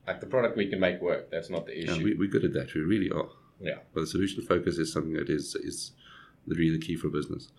Like 0.07 0.19
the 0.21 0.27
product 0.27 0.57
we 0.57 0.67
can 0.67 0.79
make 0.79 1.01
work. 1.01 1.29
That's 1.31 1.49
not 1.49 1.65
the 1.65 1.75
Yeah, 1.75 1.93
issue. 1.93 2.03
we, 2.03 2.13
we're 2.15 2.29
good 2.29 2.45
at 2.45 2.53
that. 2.53 2.73
We 2.73 2.81
really 2.81 3.11
are. 3.11 3.29
Yeah. 3.59 3.79
But 3.93 4.01
the 4.01 4.07
solution 4.07 4.43
focus 4.43 4.77
is 4.77 4.91
something 4.91 5.13
that 5.13 5.29
is 5.29 5.55
is 5.55 5.91
really 6.47 6.77
the 6.77 6.83
key 6.85 6.95
for 6.95 7.09
business. 7.09 7.49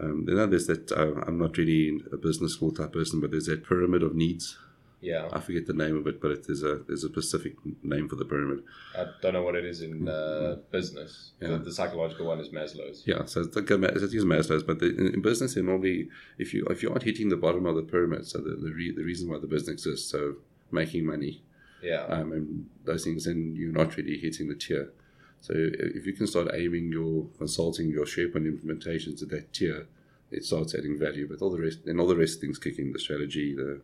Um, 0.00 0.24
then 0.26 0.50
there's 0.50 0.66
that 0.66 0.90
uh, 0.90 1.20
I'm 1.26 1.38
not 1.38 1.56
really 1.56 2.00
a 2.12 2.16
business 2.16 2.54
school 2.54 2.72
type 2.72 2.92
person, 2.92 3.20
but 3.20 3.30
there's 3.30 3.46
that 3.46 3.64
pyramid 3.66 4.02
of 4.02 4.14
needs. 4.14 4.58
Yeah. 5.02 5.28
I 5.32 5.40
forget 5.40 5.66
the 5.66 5.72
name 5.72 5.96
of 5.96 6.06
it, 6.06 6.20
but 6.22 6.30
it 6.30 6.46
is 6.48 6.62
a 6.62 6.78
there's 6.86 7.02
a 7.04 7.08
specific 7.08 7.54
name 7.82 8.08
for 8.08 8.14
the 8.16 8.24
pyramid. 8.24 8.60
I 8.96 9.06
don't 9.20 9.34
know 9.34 9.42
what 9.42 9.56
it 9.56 9.64
is 9.64 9.82
in 9.82 10.08
uh, 10.08 10.56
business. 10.70 11.32
Yeah. 11.40 11.48
The, 11.48 11.58
the 11.58 11.72
psychological 11.72 12.26
one 12.26 12.38
is 12.40 12.50
Maslow's. 12.50 13.02
Yeah, 13.04 13.24
so 13.24 13.40
it's 13.40 13.56
like 13.56 13.68
a, 13.70 13.82
it's 13.82 14.14
use 14.14 14.24
Maslow's, 14.24 14.62
but 14.62 14.78
the, 14.78 14.96
in, 14.96 15.14
in 15.14 15.20
business, 15.20 15.54
they 15.56 15.62
normally 15.62 16.08
if 16.38 16.54
you 16.54 16.64
if 16.70 16.82
you 16.82 16.90
aren't 16.90 17.02
hitting 17.02 17.28
the 17.30 17.36
bottom 17.36 17.66
of 17.66 17.74
the 17.76 17.82
pyramid, 17.82 18.26
so 18.26 18.38
the 18.38 18.54
the, 18.54 18.72
re, 18.72 18.92
the 18.92 19.02
reason 19.02 19.28
why 19.28 19.38
the 19.40 19.48
business 19.48 19.74
exists, 19.74 20.08
so 20.08 20.36
making 20.70 21.04
money, 21.04 21.42
Yeah. 21.82 22.04
um, 22.04 22.32
and 22.32 22.66
those 22.84 23.02
things, 23.04 23.24
then 23.24 23.54
you're 23.56 23.72
not 23.72 23.96
really 23.96 24.16
hitting 24.18 24.48
the 24.48 24.54
tier. 24.54 24.92
So 25.40 25.52
if 25.56 26.06
you 26.06 26.12
can 26.12 26.28
start 26.28 26.48
aiming 26.54 26.92
your 26.92 27.26
consulting, 27.36 27.90
your 27.90 28.04
SharePoint 28.06 28.46
implementations 28.46 29.20
at 29.24 29.30
that 29.30 29.52
tier, 29.52 29.88
it 30.30 30.44
starts 30.44 30.72
adding 30.76 30.96
value. 30.96 31.26
But 31.28 31.42
all 31.42 31.50
the 31.50 31.60
rest, 31.60 31.80
and 31.86 31.98
all 32.00 32.06
the 32.06 32.16
rest 32.16 32.36
of 32.36 32.40
things 32.42 32.58
kicking 32.58 32.92
the 32.92 33.00
strategy, 33.00 33.52
the 33.52 33.80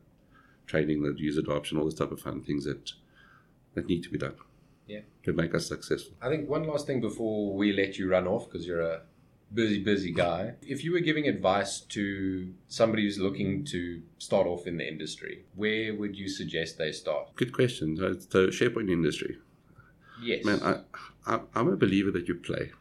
training, 0.69 1.03
the 1.03 1.15
user 1.17 1.41
adoption, 1.41 1.79
all 1.79 1.85
this 1.87 1.95
type 1.95 2.13
of 2.13 2.21
fun 2.21 2.43
things 2.43 2.65
that 2.65 2.93
that 3.75 3.87
need 3.87 4.03
to 4.05 4.11
be 4.11 4.19
done. 4.19 4.35
Yeah. 4.87 5.01
to 5.25 5.35
make 5.35 5.55
us 5.55 5.67
successful. 5.67 6.15
I 6.23 6.31
think 6.31 6.49
one 6.49 6.67
last 6.67 6.87
thing 6.87 7.03
before 7.03 7.53
we 7.55 7.75
let 7.75 7.99
you 7.99 8.09
run 8.11 8.27
off 8.27 8.47
because 8.49 8.67
you're 8.67 8.81
a 8.81 9.03
busy, 9.53 9.85
busy 9.85 10.13
guy. 10.13 10.55
If 10.63 10.83
you 10.83 10.93
were 10.93 11.01
giving 11.01 11.29
advice 11.29 11.81
to 11.81 12.55
somebody 12.69 13.03
who's 13.03 13.19
looking 13.19 13.67
to 13.67 14.01
start 14.17 14.47
off 14.47 14.67
in 14.67 14.79
the 14.79 14.89
industry, 14.89 15.45
where 15.55 15.95
would 15.95 16.17
you 16.17 16.27
suggest 16.27 16.79
they 16.79 16.93
start? 16.93 17.37
Good 17.37 17.53
question. 17.53 17.99
So, 17.99 18.17
so 18.19 18.47
SharePoint 18.49 18.91
industry. 18.91 19.37
Yes. 20.23 20.45
Man, 20.47 20.61
I, 20.63 20.81
I, 21.27 21.41
I'm 21.55 21.69
a 21.69 21.77
believer 21.77 22.11
that 22.13 22.27
you 22.27 22.37
play. 22.37 22.73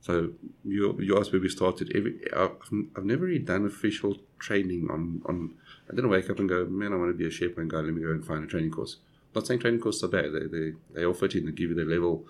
So 0.00 0.30
you 0.64 0.98
you 1.00 1.16
asked 1.18 1.32
where 1.32 1.40
we 1.40 1.48
started. 1.48 1.90
Every 1.94 2.20
I've, 2.36 2.56
I've 2.94 3.06
never 3.06 3.24
really 3.24 3.38
done 3.38 3.64
official 3.64 4.16
training 4.38 4.88
on 4.90 5.22
on. 5.24 5.54
I 5.90 5.94
didn't 5.94 6.10
wake 6.10 6.30
up 6.30 6.38
and 6.38 6.48
go, 6.48 6.64
man, 6.66 6.92
I 6.92 6.96
want 6.96 7.10
to 7.10 7.18
be 7.18 7.26
a 7.26 7.30
SharePoint 7.30 7.68
guy. 7.68 7.78
Let 7.78 7.94
me 7.94 8.02
go 8.02 8.10
and 8.10 8.24
find 8.24 8.44
a 8.44 8.46
training 8.46 8.70
course. 8.70 8.96
Not 9.34 9.46
saying 9.46 9.60
training 9.60 9.80
courses 9.80 10.04
are 10.04 10.08
bad. 10.08 10.32
They 10.32 10.46
they 10.46 10.72
they 10.94 11.04
all 11.04 11.14
fit 11.14 11.34
in. 11.34 11.46
They 11.46 11.52
give 11.52 11.70
you 11.70 11.74
the 11.76 11.84
level 11.84 12.24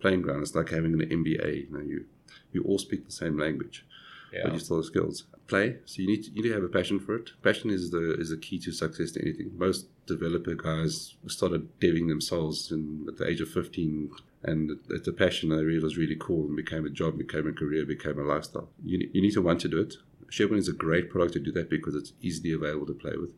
playing 0.00 0.22
ground. 0.22 0.42
It's 0.42 0.54
like 0.54 0.70
having 0.70 0.94
an 0.94 1.08
MBA. 1.08 1.68
You 1.68 1.68
know, 1.70 1.80
you 1.80 2.06
you 2.52 2.62
all 2.64 2.78
speak 2.78 3.06
the 3.06 3.12
same 3.12 3.38
language. 3.38 3.84
Yeah. 4.32 4.42
but 4.44 4.52
you 4.52 4.58
still 4.60 4.76
have 4.76 4.84
skills. 4.84 5.24
Play. 5.48 5.78
So 5.84 6.02
you 6.02 6.08
need 6.08 6.22
to, 6.24 6.30
you 6.30 6.42
need 6.42 6.48
to 6.50 6.54
have 6.54 6.62
a 6.62 6.68
passion 6.68 7.00
for 7.00 7.16
it. 7.16 7.30
Passion 7.42 7.70
is 7.70 7.90
the 7.90 8.14
is 8.20 8.30
the 8.30 8.36
key 8.36 8.58
to 8.60 8.72
success 8.72 9.10
to 9.12 9.22
anything. 9.22 9.50
Most 9.56 9.86
developer 10.06 10.54
guys 10.54 11.16
started 11.26 11.68
deving 11.80 12.08
themselves 12.08 12.70
in, 12.70 13.06
at 13.08 13.16
the 13.16 13.28
age 13.28 13.40
of 13.40 13.48
fifteen, 13.48 14.10
and 14.44 14.78
it's 14.88 15.08
a 15.08 15.12
passion 15.12 15.52
I 15.52 15.56
realized 15.56 15.84
was 15.84 15.96
really 15.96 16.16
cool 16.18 16.46
and 16.46 16.56
became 16.56 16.86
a 16.86 16.90
job, 16.90 17.18
became 17.18 17.48
a 17.48 17.52
career, 17.52 17.84
became 17.84 18.18
a 18.18 18.22
lifestyle. 18.22 18.68
You 18.84 19.10
you 19.12 19.20
need 19.20 19.32
to 19.32 19.42
want 19.42 19.60
to 19.62 19.68
do 19.68 19.80
it. 19.80 19.94
SharePoint 20.30 20.58
is 20.58 20.68
a 20.68 20.72
great 20.72 21.10
product 21.10 21.34
to 21.34 21.40
do 21.40 21.52
that 21.52 21.68
because 21.68 21.94
it's 21.94 22.12
easily 22.22 22.52
available 22.52 22.86
to 22.86 22.94
play 22.94 23.16
with. 23.16 23.34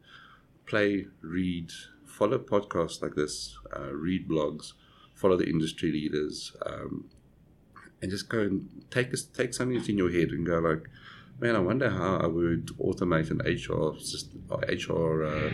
Play, 0.66 1.06
read, 1.22 1.70
follow 2.04 2.38
podcasts 2.38 3.02
like 3.02 3.14
this, 3.14 3.56
uh, 3.74 3.92
read 3.92 4.28
blogs, 4.28 4.74
follow 5.14 5.36
the 5.36 5.48
industry 5.48 5.90
leaders, 5.90 6.54
um, 6.66 7.06
and 8.02 8.10
just 8.10 8.28
go 8.28 8.40
and 8.40 8.68
take 8.90 9.12
a, 9.12 9.16
take 9.16 9.54
something 9.54 9.76
that's 9.76 9.88
in 9.88 9.96
your 9.96 10.10
head 10.10 10.30
and 10.30 10.46
go 10.46 10.58
like, 10.58 10.88
man, 11.40 11.56
I 11.56 11.60
wonder 11.60 11.88
how 11.88 12.18
I 12.18 12.26
would 12.26 12.66
automate 12.78 13.30
an 13.30 13.38
HR 13.38 13.98
system, 13.98 14.44
HR 14.50 15.24
uh, 15.24 15.50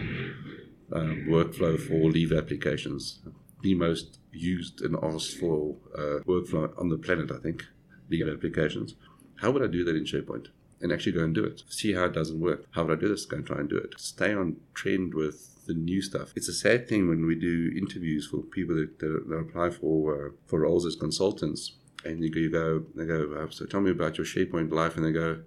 um, 0.92 1.26
workflow 1.28 1.78
for 1.78 2.10
leave 2.10 2.32
applications. 2.32 3.20
The 3.62 3.74
most 3.74 4.18
used 4.32 4.80
and 4.80 4.96
asked 5.02 5.36
for 5.38 5.76
uh, 5.96 6.20
workflow 6.26 6.78
on 6.78 6.88
the 6.88 6.98
planet, 6.98 7.30
I 7.30 7.38
think, 7.38 7.64
leave 8.08 8.28
applications. 8.28 8.94
How 9.36 9.50
would 9.50 9.62
I 9.62 9.66
do 9.66 9.84
that 9.84 9.96
in 9.96 10.04
SharePoint? 10.04 10.48
And 10.80 10.92
actually 10.92 11.12
go 11.12 11.24
and 11.24 11.34
do 11.34 11.44
it. 11.44 11.62
See 11.68 11.92
how 11.92 12.04
it 12.04 12.12
doesn't 12.12 12.38
work. 12.38 12.66
How 12.70 12.84
would 12.84 12.98
I 12.98 13.00
do 13.00 13.08
this? 13.08 13.26
Go 13.26 13.38
and 13.38 13.46
try 13.46 13.58
and 13.58 13.68
do 13.68 13.76
it. 13.76 13.94
Stay 13.98 14.32
on 14.32 14.58
trend 14.74 15.12
with 15.12 15.66
the 15.66 15.74
new 15.74 16.00
stuff. 16.00 16.32
It's 16.34 16.48
a 16.48 16.52
sad 16.52 16.88
thing 16.88 17.08
when 17.08 17.26
we 17.26 17.34
do 17.34 17.72
interviews 17.76 18.26
for 18.26 18.38
people 18.38 18.74
that, 18.76 18.98
that, 18.98 19.28
that 19.28 19.36
apply 19.36 19.70
for 19.70 20.26
uh, 20.26 20.30
for 20.46 20.60
roles 20.60 20.86
as 20.86 20.96
consultants, 20.96 21.72
and 22.04 22.22
you 22.24 22.30
go, 22.30 22.40
you 22.40 22.50
go 22.50 22.84
they 22.96 23.04
go, 23.04 23.48
so 23.50 23.66
tell 23.66 23.80
me 23.80 23.90
about 23.90 24.18
your 24.18 24.26
SharePoint 24.26 24.72
life, 24.72 24.96
and 24.96 25.04
they 25.04 25.12
go, 25.12 25.40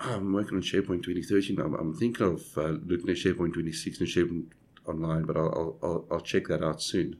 oh, 0.00 0.14
I'm 0.16 0.32
working 0.32 0.56
on 0.56 0.62
SharePoint 0.62 1.02
2013. 1.02 1.58
I'm, 1.60 1.74
I'm 1.74 1.94
thinking 1.94 2.26
of 2.26 2.42
uh, 2.56 2.78
looking 2.86 3.08
at 3.08 3.16
SharePoint 3.16 3.54
2016 3.54 4.06
and 4.06 4.08
SharePoint 4.08 4.44
online, 4.86 5.22
but 5.24 5.36
I'll, 5.36 5.78
I'll, 5.82 6.06
I'll, 6.10 6.20
check 6.20 6.46
that 6.48 6.62
out 6.62 6.82
soon. 6.82 7.16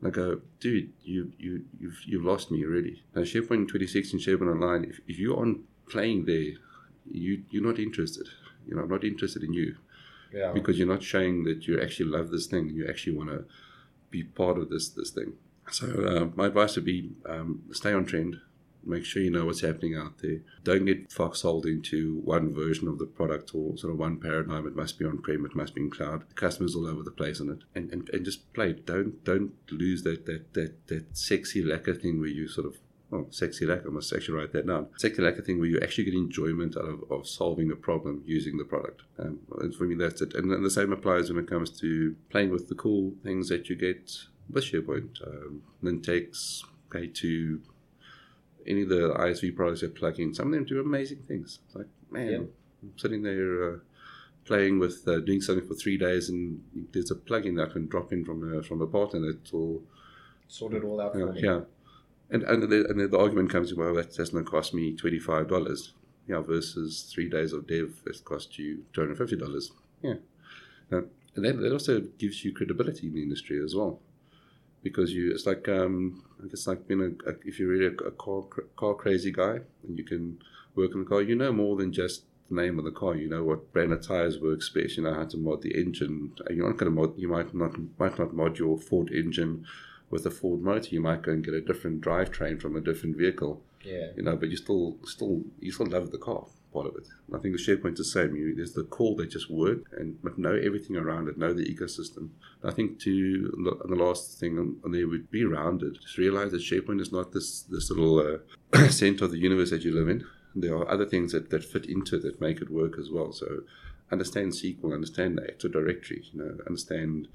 And 0.00 0.08
I 0.08 0.10
go, 0.10 0.40
dude, 0.60 0.92
you, 1.02 1.32
you, 1.38 1.64
you've, 1.78 2.00
you've 2.06 2.24
lost 2.24 2.50
me 2.50 2.64
already. 2.64 3.02
Now, 3.14 3.22
SharePoint 3.22 3.68
2016, 3.68 4.20
SharePoint 4.20 4.52
Online, 4.52 4.84
if, 4.84 5.00
if 5.08 5.18
you're 5.18 5.38
on 5.38 5.64
playing 5.88 6.26
there, 6.26 6.52
you, 7.10 7.42
you're 7.50 7.62
not 7.62 7.78
interested. 7.78 8.26
You 8.66 8.76
know, 8.76 8.82
I'm 8.82 8.88
not 8.90 9.04
interested 9.04 9.42
in 9.42 9.52
you 9.52 9.76
Yeah. 10.32 10.52
because 10.52 10.78
you're 10.78 10.88
not 10.88 11.02
showing 11.02 11.44
that 11.44 11.66
you 11.66 11.80
actually 11.80 12.10
love 12.10 12.30
this 12.30 12.46
thing. 12.46 12.70
You 12.70 12.86
actually 12.88 13.16
want 13.16 13.30
to 13.30 13.44
be 14.10 14.24
part 14.24 14.58
of 14.58 14.68
this 14.70 14.88
this 14.90 15.10
thing. 15.10 15.34
So 15.70 15.86
uh, 15.86 16.36
my 16.36 16.46
advice 16.46 16.76
would 16.76 16.84
be 16.86 17.10
um, 17.26 17.62
stay 17.72 17.92
on 17.92 18.04
trend. 18.06 18.36
Make 18.84 19.04
sure 19.04 19.20
you 19.22 19.30
know 19.30 19.44
what's 19.44 19.60
happening 19.60 19.94
out 19.96 20.18
there. 20.22 20.38
Don't 20.64 20.86
get 20.86 21.12
foxholed 21.12 21.66
into 21.66 22.20
one 22.24 22.54
version 22.54 22.88
of 22.88 22.98
the 22.98 23.06
product 23.06 23.54
or 23.54 23.76
sort 23.76 23.92
of 23.92 23.98
one 23.98 24.18
paradigm. 24.18 24.66
It 24.66 24.76
must 24.76 24.98
be 24.98 25.04
on 25.04 25.18
prem. 25.18 25.44
It 25.44 25.54
must 25.54 25.74
be 25.74 25.82
in 25.82 25.90
cloud. 25.90 26.24
Customers 26.36 26.74
all 26.74 26.86
over 26.86 27.02
the 27.02 27.10
place 27.10 27.38
on 27.40 27.50
it, 27.50 27.58
and, 27.74 27.92
and, 27.92 28.08
and 28.10 28.24
just 28.24 28.50
play. 28.54 28.72
Don't 28.72 29.22
don't 29.24 29.52
lose 29.70 30.04
that 30.04 30.24
that 30.26 30.54
that 30.54 30.86
that 30.86 31.16
sexy 31.16 31.62
lacquer 31.62 31.94
thing 31.94 32.18
where 32.20 32.28
you 32.30 32.48
sort 32.48 32.66
of 32.66 32.78
oh 33.12 33.26
sexy 33.30 33.64
lacquer. 33.66 33.88
I 33.88 33.92
must 33.92 34.12
actually 34.12 34.38
write 34.38 34.52
that 34.52 34.66
down. 34.66 34.88
Sexy 34.96 35.22
lacquer 35.22 35.42
thing 35.42 35.58
where 35.58 35.68
you 35.68 35.80
actually 35.82 36.04
get 36.04 36.14
enjoyment 36.14 36.76
out 36.76 36.84
of, 36.84 37.10
of 37.10 37.26
solving 37.26 37.70
a 37.70 37.76
problem 37.76 38.22
using 38.26 38.56
the 38.58 38.64
product. 38.64 39.02
Um, 39.18 39.38
and 39.60 39.74
for 39.74 39.84
me, 39.84 39.94
that's 39.94 40.20
it. 40.20 40.34
And, 40.34 40.50
then 40.50 40.62
the 40.62 40.70
same 40.70 40.92
applies 40.92 41.30
when 41.30 41.42
it 41.42 41.48
comes 41.48 41.70
to 41.80 42.14
playing 42.30 42.50
with 42.50 42.68
the 42.68 42.74
cool 42.74 43.12
things 43.22 43.48
that 43.48 43.68
you 43.68 43.76
get 43.76 44.12
with 44.50 44.64
SharePoint. 44.64 45.26
Um, 45.26 45.62
Nintex, 45.82 46.62
K2, 46.90 47.60
any 48.66 48.82
of 48.82 48.88
the 48.90 49.14
ISV 49.18 49.56
products 49.56 49.80
that 49.80 49.94
plug 49.94 50.18
in, 50.20 50.34
some 50.34 50.48
of 50.48 50.52
them 50.52 50.64
do 50.64 50.80
amazing 50.80 51.22
things. 51.26 51.60
It's 51.66 51.76
like, 51.76 51.86
man, 52.10 52.30
Yeah. 52.30 52.38
I'm 52.82 52.92
sitting 52.96 53.22
there 53.22 53.72
uh, 53.72 53.76
playing 54.44 54.78
with, 54.78 55.06
uh, 55.08 55.20
doing 55.20 55.40
something 55.40 55.66
for 55.66 55.74
three 55.74 55.96
days, 55.98 56.28
and 56.28 56.62
there's 56.92 57.10
a 57.10 57.14
plugin 57.16 57.56
that 57.56 57.70
I 57.70 57.72
can 57.72 57.86
drop 57.86 58.12
in 58.12 58.24
from 58.24 58.54
a, 58.58 58.62
from 58.62 58.80
a 58.82 58.86
partner 58.86 59.20
that 59.20 59.52
will, 59.52 59.82
Sort 60.50 60.74
it 60.74 60.84
all 60.84 61.00
out 61.00 61.12
for 61.12 61.32
me. 61.32 61.42
yeah. 61.42 61.60
And, 62.30 62.42
and, 62.42 62.62
the, 62.64 62.86
and 62.88 63.12
the, 63.12 63.18
argument 63.18 63.50
comes, 63.50 63.72
well, 63.74 63.94
that, 63.94 64.14
that's 64.14 64.30
going 64.30 64.44
to 64.44 64.50
cost 64.50 64.74
me 64.74 64.94
$25. 64.94 65.88
Yeah, 66.26 66.40
versus 66.42 67.10
three 67.10 67.30
days 67.30 67.54
of 67.54 67.66
dev 67.66 68.02
that's 68.04 68.20
cost 68.20 68.58
you 68.58 68.84
$250. 68.92 69.70
Yeah. 70.02 70.14
Uh, 70.92 71.02
and 71.34 71.44
that, 71.44 71.58
that 71.58 71.72
also 71.72 72.00
gives 72.18 72.44
you 72.44 72.52
credibility 72.52 73.06
in 73.06 73.14
the 73.14 73.22
industry 73.22 73.62
as 73.64 73.74
well 73.74 74.00
because 74.82 75.12
you 75.12 75.32
it's 75.32 75.46
like 75.46 75.68
um 75.68 76.22
it's 76.52 76.66
like 76.66 76.86
being 76.86 77.00
a, 77.00 77.30
a 77.30 77.34
if 77.44 77.58
you're 77.58 77.68
really 77.68 77.86
a, 77.86 78.06
a 78.06 78.10
car 78.12 78.42
car 78.76 78.94
crazy 78.94 79.32
guy 79.32 79.58
and 79.86 79.98
you 79.98 80.04
can 80.04 80.38
work 80.74 80.94
on 80.94 81.00
the 81.00 81.08
car 81.08 81.22
you 81.22 81.34
know 81.34 81.52
more 81.52 81.76
than 81.76 81.92
just 81.92 82.24
the 82.48 82.54
name 82.54 82.78
of 82.78 82.84
the 82.84 82.90
car 82.90 83.14
you 83.14 83.28
know 83.28 83.44
what 83.44 83.72
brand 83.72 83.92
of 83.92 84.06
tires 84.06 84.40
works 84.40 84.68
best 84.70 84.96
you 84.96 85.02
know 85.02 85.14
how 85.14 85.24
to 85.24 85.36
mod 85.36 85.62
the 85.62 85.74
engine 85.74 86.32
you're 86.50 86.66
not 86.66 86.76
going 86.76 86.92
to 86.92 87.00
mod 87.00 87.18
you 87.18 87.28
might 87.28 87.54
not 87.54 87.72
might 87.98 88.18
not 88.18 88.34
mod 88.34 88.58
your 88.58 88.78
Ford 88.78 89.10
engine 89.10 89.64
with 90.10 90.26
a 90.26 90.30
Ford 90.30 90.60
motor 90.62 90.88
you 90.90 91.00
might 91.00 91.22
go 91.22 91.32
and 91.32 91.44
get 91.44 91.54
a 91.54 91.60
different 91.60 92.00
drivetrain 92.00 92.60
from 92.60 92.76
a 92.76 92.80
different 92.80 93.16
vehicle 93.16 93.62
Yeah. 93.84 94.08
you 94.16 94.22
know, 94.22 94.36
but 94.36 94.48
you 94.50 94.56
still, 94.56 94.96
still, 95.04 95.42
you 95.60 95.70
still 95.72 95.86
love 95.86 96.10
the 96.10 96.18
car 96.18 96.46
part 96.72 96.86
of 96.86 96.96
it. 96.96 97.06
And 97.26 97.36
I 97.36 97.38
think 97.38 97.56
the 97.56 97.62
SharePoint's 97.62 97.98
the 97.98 98.04
same. 98.04 98.36
You, 98.36 98.54
there's 98.54 98.72
the 98.72 98.84
core 98.84 99.14
that 99.16 99.30
just 99.30 99.50
work 99.50 99.78
and 99.96 100.18
but 100.22 100.38
know 100.38 100.54
everything 100.54 100.96
around 100.96 101.28
it, 101.28 101.38
know 101.38 101.54
the 101.54 101.64
ecosystem. 101.64 102.28
I 102.62 102.72
think 102.72 102.98
to 103.00 103.10
and 103.56 103.66
the 103.66 104.04
last 104.04 104.38
thing 104.38 104.58
on, 104.58 104.76
on 104.84 104.92
there 104.92 105.08
would 105.08 105.30
be 105.30 105.44
rounded. 105.44 105.98
Just 106.02 106.18
realize 106.18 106.50
that 106.52 106.60
SharePoint 106.60 107.00
is 107.00 107.12
not 107.12 107.32
this 107.32 107.62
this 107.62 107.90
little 107.90 108.18
uh, 108.74 108.88
center 109.02 109.24
of 109.24 109.30
the 109.30 109.38
universe 109.38 109.70
that 109.70 109.84
you 109.84 109.92
live 109.94 110.08
in. 110.08 110.24
There 110.54 110.76
are 110.76 110.88
other 110.90 111.06
things 111.06 111.32
that, 111.32 111.50
that 111.50 111.64
fit 111.64 111.86
into 111.86 112.16
it 112.16 112.22
that 112.22 112.40
make 112.40 112.60
it 112.60 112.70
work 112.70 112.98
as 112.98 113.10
well. 113.10 113.32
So 113.32 113.46
understand 114.10 114.52
SQL, 114.52 114.92
understand 114.92 115.38
the 115.38 115.44
Active 115.44 115.72
Directory, 115.72 116.22
you 116.32 116.38
know, 116.42 116.58
understand 116.66 117.28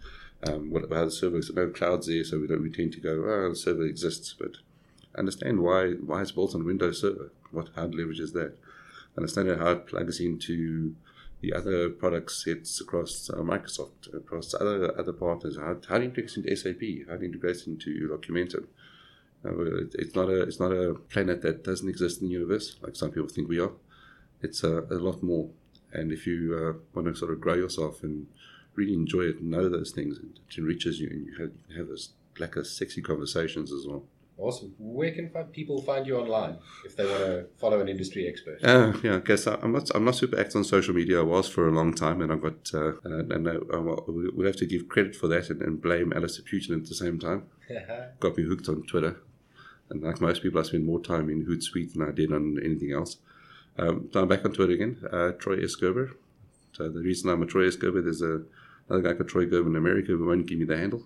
um, 0.47 0.71
what 0.71 0.91
how 0.91 1.05
the 1.05 1.11
server 1.11 1.37
is. 1.37 1.51
No 1.53 1.69
clouds 1.69 2.07
there, 2.07 2.23
so 2.23 2.39
we 2.39 2.47
don't 2.47 2.61
we 2.63 2.69
tend 2.71 2.93
to 2.93 2.99
go, 3.01 3.23
oh, 3.25 3.49
the 3.49 3.55
server 3.55 3.85
exists, 3.85 4.35
but 4.37 4.57
understand 5.17 5.61
why 5.61 5.91
why 5.93 6.21
it's 6.21 6.31
built 6.31 6.55
on 6.55 6.65
Windows 6.65 7.01
Server, 7.01 7.31
what 7.51 7.69
how 7.75 7.83
it 7.85 7.91
leverages 7.91 8.33
that, 8.33 8.53
understand 9.17 9.49
how 9.59 9.71
it 9.71 9.87
plugs 9.87 10.19
into 10.19 10.95
the 11.41 11.53
other 11.53 11.89
product 11.89 12.31
sets 12.31 12.79
across 12.79 13.29
uh, 13.29 13.37
Microsoft, 13.37 14.13
across 14.13 14.53
other 14.53 14.97
other 14.99 15.13
partners, 15.13 15.57
how, 15.57 15.75
how 15.89 15.95
it 15.97 16.03
integrates 16.03 16.37
into 16.37 16.55
SAP, 16.55 17.07
how 17.07 17.15
it 17.15 17.23
integrates 17.23 17.67
into 17.67 18.07
Documentum. 18.09 18.65
Uh, 19.45 19.61
it- 19.83 19.95
it's 19.99 20.15
not 20.15 20.29
a 20.29 20.41
it's 20.43 20.59
not 20.59 20.71
a 20.71 20.95
planet 21.09 21.41
that 21.41 21.63
doesn't 21.63 21.89
exist 21.89 22.21
in 22.21 22.27
the 22.27 22.33
universe 22.33 22.77
like 22.81 22.95
some 22.95 23.11
people 23.11 23.27
think 23.29 23.47
we 23.49 23.59
are. 23.59 23.71
It's 24.41 24.63
a, 24.63 24.81
a 24.89 24.99
lot 25.07 25.21
more, 25.23 25.49
and 25.91 26.11
if 26.11 26.25
you 26.27 26.37
uh, 26.57 26.73
want 26.93 27.07
to 27.07 27.15
sort 27.15 27.31
of 27.31 27.39
grow 27.41 27.53
yourself 27.55 28.03
and 28.03 28.27
really 28.75 28.93
enjoy 28.93 29.21
it, 29.23 29.37
and 29.39 29.51
know 29.51 29.69
those 29.69 29.91
things, 29.91 30.17
it 30.17 30.57
enriches 30.57 30.99
you, 30.99 31.09
and 31.09 31.25
you 31.25 31.33
have, 31.39 31.51
you 31.69 31.77
have 31.77 31.87
those 31.87 32.09
like 32.39 32.55
a 32.55 32.65
sexy 32.65 33.01
conversations 33.01 33.71
as 33.71 33.85
well. 33.87 34.03
Awesome. 34.35 34.73
Where 34.79 35.11
can 35.11 35.29
people 35.51 35.79
find 35.83 36.07
you 36.07 36.17
online 36.17 36.57
if 36.85 36.95
they 36.95 37.05
want 37.05 37.19
to 37.19 37.45
follow 37.59 37.79
an 37.79 37.87
industry 37.87 38.27
expert? 38.27 38.57
Uh, 38.63 38.91
yeah, 39.03 39.17
I 39.17 39.19
guess 39.19 39.45
I- 39.45 39.59
I'm 39.61 39.71
not. 39.73 39.91
I'm 39.93 40.03
not 40.05 40.15
super 40.15 40.39
active 40.39 40.55
on 40.55 40.63
social 40.63 40.95
media. 40.95 41.19
I 41.19 41.23
was 41.23 41.47
for 41.47 41.67
a 41.67 41.71
long 41.71 41.93
time, 41.93 42.19
and 42.19 42.31
I've 42.31 42.41
got. 42.41 42.71
Uh, 42.73 42.93
and 43.03 43.31
and 43.31 43.47
uh, 43.47 43.59
well, 43.69 44.03
we- 44.07 44.29
we'll 44.29 44.47
have 44.47 44.55
to 44.57 44.65
give 44.65 44.89
credit 44.89 45.15
for 45.15 45.27
that 45.27 45.51
and, 45.51 45.61
and 45.61 45.79
blame 45.79 46.11
Alistair 46.13 46.43
Pugin 46.45 46.75
at 46.81 46.87
the 46.87 46.95
same 46.95 47.19
time. 47.19 47.43
Got 48.19 48.35
me 48.37 48.43
hooked 48.43 48.67
on 48.69 48.81
Twitter, 48.87 49.17
and 49.91 50.01
like 50.01 50.19
most 50.19 50.41
people, 50.41 50.59
I 50.59 50.63
spend 50.63 50.85
more 50.87 50.99
time 50.99 51.29
in 51.29 51.45
Hootsuite 51.45 51.93
than 51.93 52.01
I 52.01 52.11
did 52.11 52.33
on 52.33 52.57
anything 52.65 52.91
else. 52.91 53.17
Um, 53.77 54.09
so 54.11 54.21
I'm 54.21 54.27
back 54.27 54.43
on 54.45 54.53
Twitter 54.53 54.73
again. 54.73 54.97
Uh, 55.11 55.31
Troy. 55.33 55.57
Gerber. 55.79 56.11
So 56.71 56.89
the 56.89 57.01
reason 57.01 57.29
I'm 57.29 57.43
a 57.43 57.45
Troy. 57.45 57.69
Gerber, 57.69 58.01
there's 58.01 58.21
a, 58.23 58.41
another 58.93 59.09
guy 59.09 59.17
called 59.17 59.29
Troy 59.29 59.45
Gerber 59.45 59.69
in 59.69 59.75
America 59.75 60.07
who 60.07 60.25
won't 60.25 60.45
give 60.45 60.59
me 60.59 60.65
the 60.65 60.77
handle. 60.77 61.03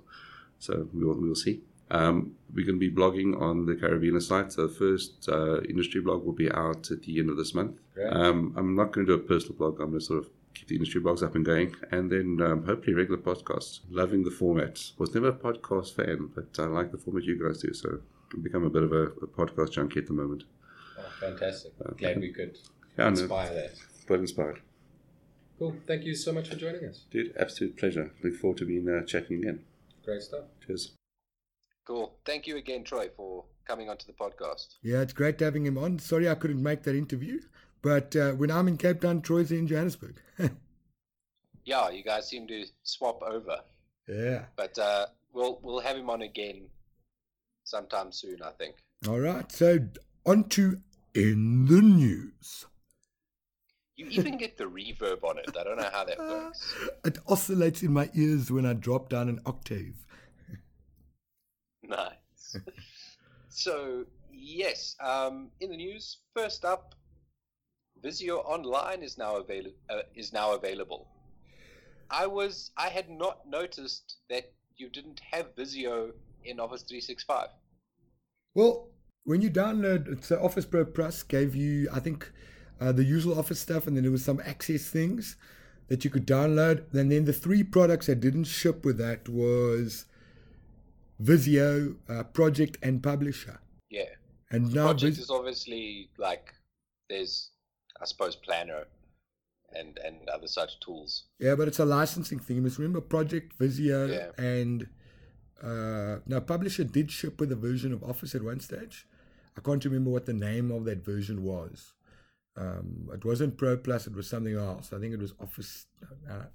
So 0.59 0.87
we'll 0.93 1.15
we'll 1.15 1.35
see. 1.35 1.61
Um, 1.89 2.33
we're 2.53 2.65
going 2.65 2.79
to 2.79 2.89
be 2.89 2.91
blogging 2.91 3.39
on 3.41 3.65
the 3.65 3.75
Caribbean 3.75 4.19
site. 4.19 4.51
So 4.51 4.67
the 4.67 4.73
first 4.73 5.29
uh, 5.29 5.61
industry 5.61 6.01
blog 6.01 6.25
will 6.25 6.33
be 6.33 6.51
out 6.51 6.91
at 6.91 7.03
the 7.03 7.19
end 7.19 7.29
of 7.29 7.37
this 7.37 7.53
month. 7.53 7.79
Um, 8.11 8.53
I'm 8.57 8.75
not 8.75 8.91
going 8.91 9.07
to 9.07 9.17
do 9.17 9.23
a 9.23 9.25
personal 9.25 9.55
blog. 9.55 9.79
I'm 9.79 9.91
going 9.91 9.99
to 9.99 10.05
sort 10.05 10.19
of 10.19 10.29
keep 10.53 10.67
the 10.67 10.75
industry 10.75 10.99
blogs 10.99 11.23
up 11.23 11.35
and 11.35 11.45
going, 11.45 11.75
and 11.91 12.11
then 12.11 12.39
um, 12.41 12.65
hopefully 12.65 12.93
regular 12.93 13.21
podcasts. 13.21 13.79
Loving 13.89 14.23
the 14.23 14.31
format. 14.31 14.83
Was 14.97 15.13
never 15.13 15.29
a 15.29 15.33
podcast 15.33 15.95
fan, 15.95 16.29
but 16.35 16.61
I 16.61 16.65
like 16.65 16.91
the 16.91 16.97
format 16.97 17.23
you 17.23 17.41
guys 17.41 17.59
do. 17.61 17.73
So 17.73 17.99
I've 18.33 18.43
become 18.43 18.65
a 18.65 18.69
bit 18.69 18.83
of 18.83 18.91
a, 18.91 19.03
a 19.03 19.27
podcast 19.27 19.71
junkie 19.71 19.99
at 19.99 20.07
the 20.07 20.13
moment. 20.13 20.43
Oh, 20.99 21.03
fantastic. 21.21 21.71
Okay. 21.91 22.13
Glad 22.13 22.19
we 22.19 22.33
could 22.33 22.57
Yeah, 22.97 23.05
I 23.05 23.07
inspire 23.09 23.53
that. 23.53 23.75
But 24.07 24.19
inspired. 24.19 24.61
Cool. 25.59 25.75
Thank 25.87 26.03
you 26.03 26.15
so 26.15 26.31
much 26.31 26.49
for 26.49 26.55
joining 26.55 26.85
us. 26.85 27.05
Dude, 27.09 27.33
absolute 27.37 27.77
pleasure. 27.77 28.11
Look 28.23 28.35
forward 28.35 28.57
to 28.59 28.65
being 28.65 28.87
uh, 28.87 29.05
chatting 29.05 29.39
again. 29.39 29.63
Great 30.05 30.21
stuff. 30.21 30.45
Cheers. 30.65 30.91
Cool. 31.85 32.13
Thank 32.25 32.47
you 32.47 32.57
again, 32.57 32.83
Troy, 32.83 33.09
for 33.15 33.45
coming 33.67 33.89
onto 33.89 34.05
the 34.05 34.13
podcast. 34.13 34.75
Yeah, 34.83 35.01
it's 35.01 35.13
great 35.13 35.39
having 35.39 35.65
him 35.65 35.77
on. 35.77 35.99
Sorry 35.99 36.29
I 36.29 36.35
couldn't 36.35 36.61
make 36.61 36.83
that 36.83 36.95
interview, 36.95 37.39
but 37.81 38.15
uh, 38.15 38.33
when 38.33 38.51
I'm 38.51 38.67
in 38.67 38.77
Cape 38.77 39.01
Town, 39.01 39.21
Troy's 39.21 39.51
in 39.51 39.67
Johannesburg. 39.67 40.21
Yeah, 41.67 41.89
you 41.89 42.01
guys 42.01 42.29
seem 42.29 42.47
to 42.47 42.63
swap 42.83 43.21
over, 43.21 43.57
yeah. 44.07 44.45
but 44.55 44.79
uh, 44.79 45.07
we'll 45.33 45.59
we'll 45.61 45.81
have 45.81 45.97
him 45.97 46.09
on 46.09 46.21
again 46.21 46.61
sometime 47.65 48.13
soon, 48.13 48.41
I 48.41 48.51
think. 48.51 48.75
All 49.05 49.19
right. 49.19 49.51
So 49.51 49.79
on 50.25 50.45
to 50.51 50.79
in 51.13 51.65
the 51.65 51.81
news. 51.81 52.67
You 53.97 54.07
even 54.11 54.37
get 54.37 54.57
the 54.57 54.65
reverb 54.65 55.23
on 55.23 55.39
it. 55.39 55.57
I 55.59 55.63
don't 55.63 55.77
know 55.77 55.89
how 55.91 56.05
that 56.05 56.19
works. 56.19 56.75
It 57.03 57.17
oscillates 57.27 57.81
in 57.81 57.91
my 57.91 58.09
ears 58.13 58.51
when 58.51 58.63
I 58.63 58.73
drop 58.73 59.09
down 59.09 59.27
an 59.27 59.39
octave. 59.45 59.95
Nice. 61.81 62.57
so 63.49 64.05
yes, 64.31 64.95
um, 64.99 65.49
in 65.61 65.71
the 65.71 65.77
news, 65.77 66.17
first 66.35 66.63
up, 66.63 66.93
Visio 68.03 68.37
Online 68.37 69.01
is 69.01 69.17
now 69.17 69.37
available. 69.37 69.75
Uh, 69.89 70.01
is 70.13 70.31
now 70.31 70.53
available. 70.53 71.07
I 72.11 72.27
was 72.27 72.71
I 72.77 72.89
had 72.89 73.09
not 73.09 73.49
noticed 73.49 74.17
that 74.29 74.53
you 74.75 74.89
didn't 74.89 75.21
have 75.31 75.55
Visio 75.55 76.11
in 76.45 76.59
Office 76.59 76.83
365. 76.83 77.47
Well, 78.53 78.89
when 79.23 79.41
you 79.41 79.49
download, 79.49 80.31
uh, 80.31 80.43
Office 80.43 80.65
Pro 80.65 80.85
Plus 80.85 81.23
gave 81.23 81.55
you, 81.55 81.89
I 81.91 81.99
think, 81.99 82.31
uh, 82.79 82.91
the 82.91 83.03
usual 83.03 83.37
Office 83.37 83.59
stuff, 83.59 83.87
and 83.87 83.95
then 83.95 84.03
there 84.03 84.11
was 84.11 84.23
some 84.25 84.41
access 84.45 84.87
things 84.89 85.35
that 85.87 86.03
you 86.03 86.09
could 86.09 86.27
download. 86.27 86.93
And 86.93 87.11
then 87.11 87.25
the 87.25 87.33
three 87.33 87.63
products 87.63 88.07
that 88.07 88.19
didn't 88.19 88.43
ship 88.45 88.83
with 88.85 88.97
that 88.97 89.27
was 89.29 90.05
Visio, 91.19 91.95
uh, 92.09 92.23
Project, 92.23 92.77
and 92.83 93.01
Publisher. 93.01 93.59
Yeah. 93.89 94.03
And 94.51 94.73
now 94.73 94.85
Project 94.87 95.15
Vis- 95.15 95.25
is 95.25 95.29
obviously 95.29 96.09
like 96.17 96.53
there's 97.09 97.51
I 98.01 98.05
suppose 98.05 98.35
Planner 98.35 98.83
and 99.73 99.97
and 100.05 100.27
other 100.29 100.47
such 100.47 100.79
tools. 100.79 101.25
Yeah, 101.39 101.55
but 101.55 101.67
it's 101.67 101.79
a 101.79 101.85
licensing 101.85 102.39
thing. 102.39 102.57
You 102.57 102.61
must 102.61 102.77
remember 102.77 103.01
Project, 103.01 103.53
Visio, 103.57 104.05
Yeah. 104.05 104.31
and 104.37 104.87
uh, 105.61 106.17
now 106.27 106.39
Publisher 106.39 106.83
did 106.83 107.11
ship 107.11 107.39
with 107.39 107.51
a 107.51 107.55
version 107.55 107.91
of 107.91 108.03
Office 108.03 108.35
at 108.35 108.43
one 108.43 108.59
stage. 108.59 109.07
I 109.57 109.61
can't 109.61 109.83
remember 109.83 110.11
what 110.11 110.27
the 110.27 110.33
name 110.33 110.69
of 110.71 110.85
that 110.85 111.03
version 111.03 111.43
was. 111.43 111.93
Um, 112.57 113.09
it 113.13 113.23
wasn't 113.23 113.57
Pro 113.57 113.77
Plus, 113.77 114.07
it 114.07 114.15
was 114.15 114.27
something 114.27 114.55
else. 114.55 114.91
I 114.91 114.99
think 114.99 115.13
it 115.13 115.19
was 115.19 115.33
Office 115.39 115.85
uh, 116.29 116.45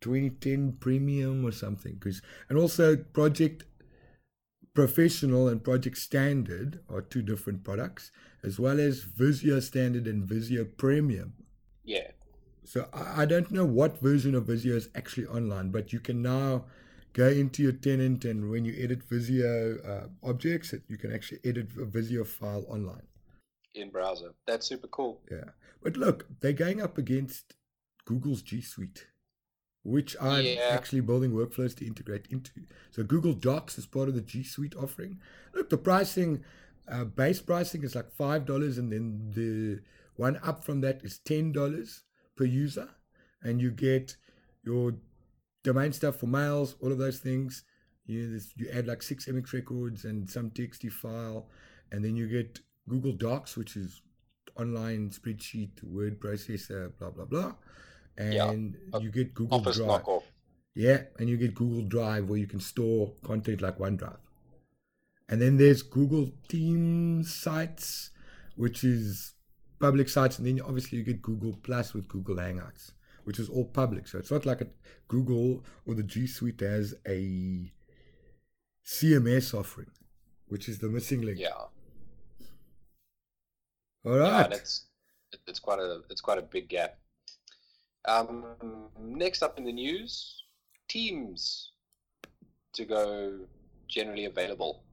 2010 0.00 0.72
Premium 0.80 1.44
or 1.44 1.52
something. 1.52 1.98
'Cause- 1.98 2.22
and 2.48 2.56
also 2.58 2.96
Project 2.96 3.64
Professional 4.74 5.48
and 5.48 5.62
Project 5.62 5.98
Standard 5.98 6.80
are 6.88 7.02
two 7.02 7.22
different 7.22 7.64
products, 7.64 8.10
as 8.44 8.58
well 8.60 8.78
as 8.78 9.00
Visio 9.02 9.58
Standard 9.60 10.06
and 10.06 10.24
Visio 10.24 10.64
Premium. 10.64 11.32
Yeah. 11.84 12.12
So 12.64 12.88
I 12.92 13.22
I 13.22 13.24
don't 13.26 13.50
know 13.50 13.64
what 13.64 14.00
version 14.00 14.34
of 14.34 14.46
Visio 14.46 14.76
is 14.76 14.88
actually 14.94 15.26
online, 15.26 15.70
but 15.70 15.92
you 15.92 15.98
can 16.00 16.22
now 16.22 16.66
go 17.12 17.28
into 17.28 17.62
your 17.62 17.72
tenant 17.72 18.24
and 18.24 18.50
when 18.50 18.64
you 18.64 18.74
edit 18.78 19.02
Visio 19.02 19.78
uh, 19.92 20.08
objects, 20.22 20.72
it- 20.72 20.84
you 20.88 20.96
can 20.96 21.12
actually 21.12 21.40
edit 21.44 21.68
a 21.76 21.84
Visio 21.84 22.22
file 22.24 22.64
online. 22.68 23.06
In 23.78 23.90
browser. 23.90 24.34
That's 24.46 24.66
super 24.66 24.88
cool. 24.88 25.20
Yeah. 25.30 25.50
But 25.82 25.96
look, 25.96 26.26
they're 26.40 26.52
going 26.52 26.82
up 26.82 26.98
against 26.98 27.54
Google's 28.04 28.42
G 28.42 28.60
Suite, 28.60 29.06
which 29.82 30.16
I'm 30.20 30.44
Yeah. 30.44 30.68
actually 30.70 31.00
building 31.00 31.32
workflows 31.32 31.76
to 31.76 31.86
integrate 31.86 32.26
into. 32.30 32.50
So 32.90 33.02
Google 33.04 33.34
Docs 33.34 33.78
is 33.78 33.86
part 33.86 34.08
of 34.08 34.14
the 34.14 34.20
G 34.20 34.42
Suite 34.42 34.74
offering. 34.76 35.20
Look, 35.54 35.70
the 35.70 35.78
pricing, 35.78 36.44
uh, 36.88 37.04
base 37.04 37.40
pricing 37.40 37.84
is 37.84 37.94
like 37.94 38.10
$5, 38.10 38.78
and 38.78 38.92
then 38.92 39.30
the 39.34 39.80
one 40.16 40.38
up 40.42 40.64
from 40.64 40.80
that 40.80 41.04
is 41.04 41.20
$10 41.24 42.02
per 42.36 42.44
user. 42.44 42.88
And 43.42 43.60
you 43.60 43.70
get 43.70 44.16
your 44.64 44.96
domain 45.62 45.92
stuff 45.92 46.16
for 46.16 46.26
mails, 46.26 46.74
all 46.80 46.90
of 46.90 46.98
those 46.98 47.20
things. 47.20 47.64
You, 48.06 48.32
this, 48.32 48.52
you 48.56 48.68
add 48.72 48.86
like 48.86 49.02
six 49.02 49.26
MX 49.26 49.52
records 49.52 50.04
and 50.04 50.28
some 50.28 50.50
TXT 50.50 50.90
file, 50.90 51.48
and 51.92 52.02
then 52.04 52.16
you 52.16 52.26
get 52.26 52.60
Google 52.88 53.12
Docs, 53.12 53.56
which 53.56 53.76
is 53.76 54.02
online 54.56 55.10
spreadsheet, 55.10 55.82
word 55.84 56.18
processor, 56.20 56.92
blah 56.98 57.10
blah 57.10 57.24
blah, 57.26 57.54
and 58.16 58.76
Uh, 58.92 58.98
you 58.98 59.10
get 59.10 59.34
Google 59.34 59.58
Office 59.58 59.76
Drive. 59.76 60.02
knockoff. 60.02 60.22
Yeah, 60.74 61.04
and 61.18 61.28
you 61.28 61.36
get 61.36 61.54
Google 61.54 61.82
Drive 61.82 62.28
where 62.28 62.38
you 62.38 62.46
can 62.46 62.60
store 62.60 63.14
content 63.24 63.60
like 63.60 63.78
OneDrive. 63.78 64.18
And 65.28 65.42
then 65.42 65.56
there's 65.56 65.82
Google 65.82 66.32
Teams 66.48 67.34
sites, 67.34 68.10
which 68.56 68.82
is 68.84 69.34
public 69.80 70.08
sites, 70.08 70.38
and 70.38 70.46
then 70.46 70.60
obviously 70.60 70.98
you 70.98 71.04
get 71.04 71.20
Google 71.20 71.54
Plus 71.62 71.94
with 71.94 72.08
Google 72.08 72.36
Hangouts, 72.36 72.92
which 73.24 73.38
is 73.38 73.48
all 73.48 73.64
public. 73.66 74.06
So 74.08 74.18
it's 74.18 74.30
not 74.30 74.46
like 74.46 74.60
a 74.60 74.68
Google 75.08 75.64
or 75.86 75.94
the 75.94 76.02
G 76.02 76.26
Suite 76.26 76.60
has 76.60 76.94
a 77.06 77.72
CMS 78.84 79.52
offering, 79.54 79.90
which 80.46 80.68
is 80.68 80.78
the 80.78 80.88
missing 80.88 81.22
link. 81.22 81.38
Yeah. 81.38 81.64
All 84.04 84.16
Yeah, 84.18 84.44
and 84.44 84.52
it's 84.54 84.86
it's 85.46 85.58
quite 85.58 85.78
a 85.78 86.00
it's 86.10 86.20
quite 86.20 86.38
a 86.38 86.42
big 86.42 86.68
gap. 86.68 86.98
Um, 88.06 88.44
next 88.98 89.42
up 89.42 89.58
in 89.58 89.64
the 89.64 89.72
news, 89.72 90.42
Teams 90.88 91.72
to 92.72 92.84
go 92.84 93.40
generally 93.88 94.24
available 94.26 94.84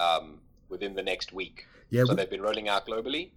um, 0.00 0.40
within 0.68 0.94
the 0.94 1.02
next 1.02 1.32
week. 1.32 1.66
yeah, 1.90 2.04
so 2.04 2.10
we- 2.10 2.16
they've 2.16 2.30
been 2.30 2.42
rolling 2.42 2.68
out 2.68 2.86
globally, 2.86 3.32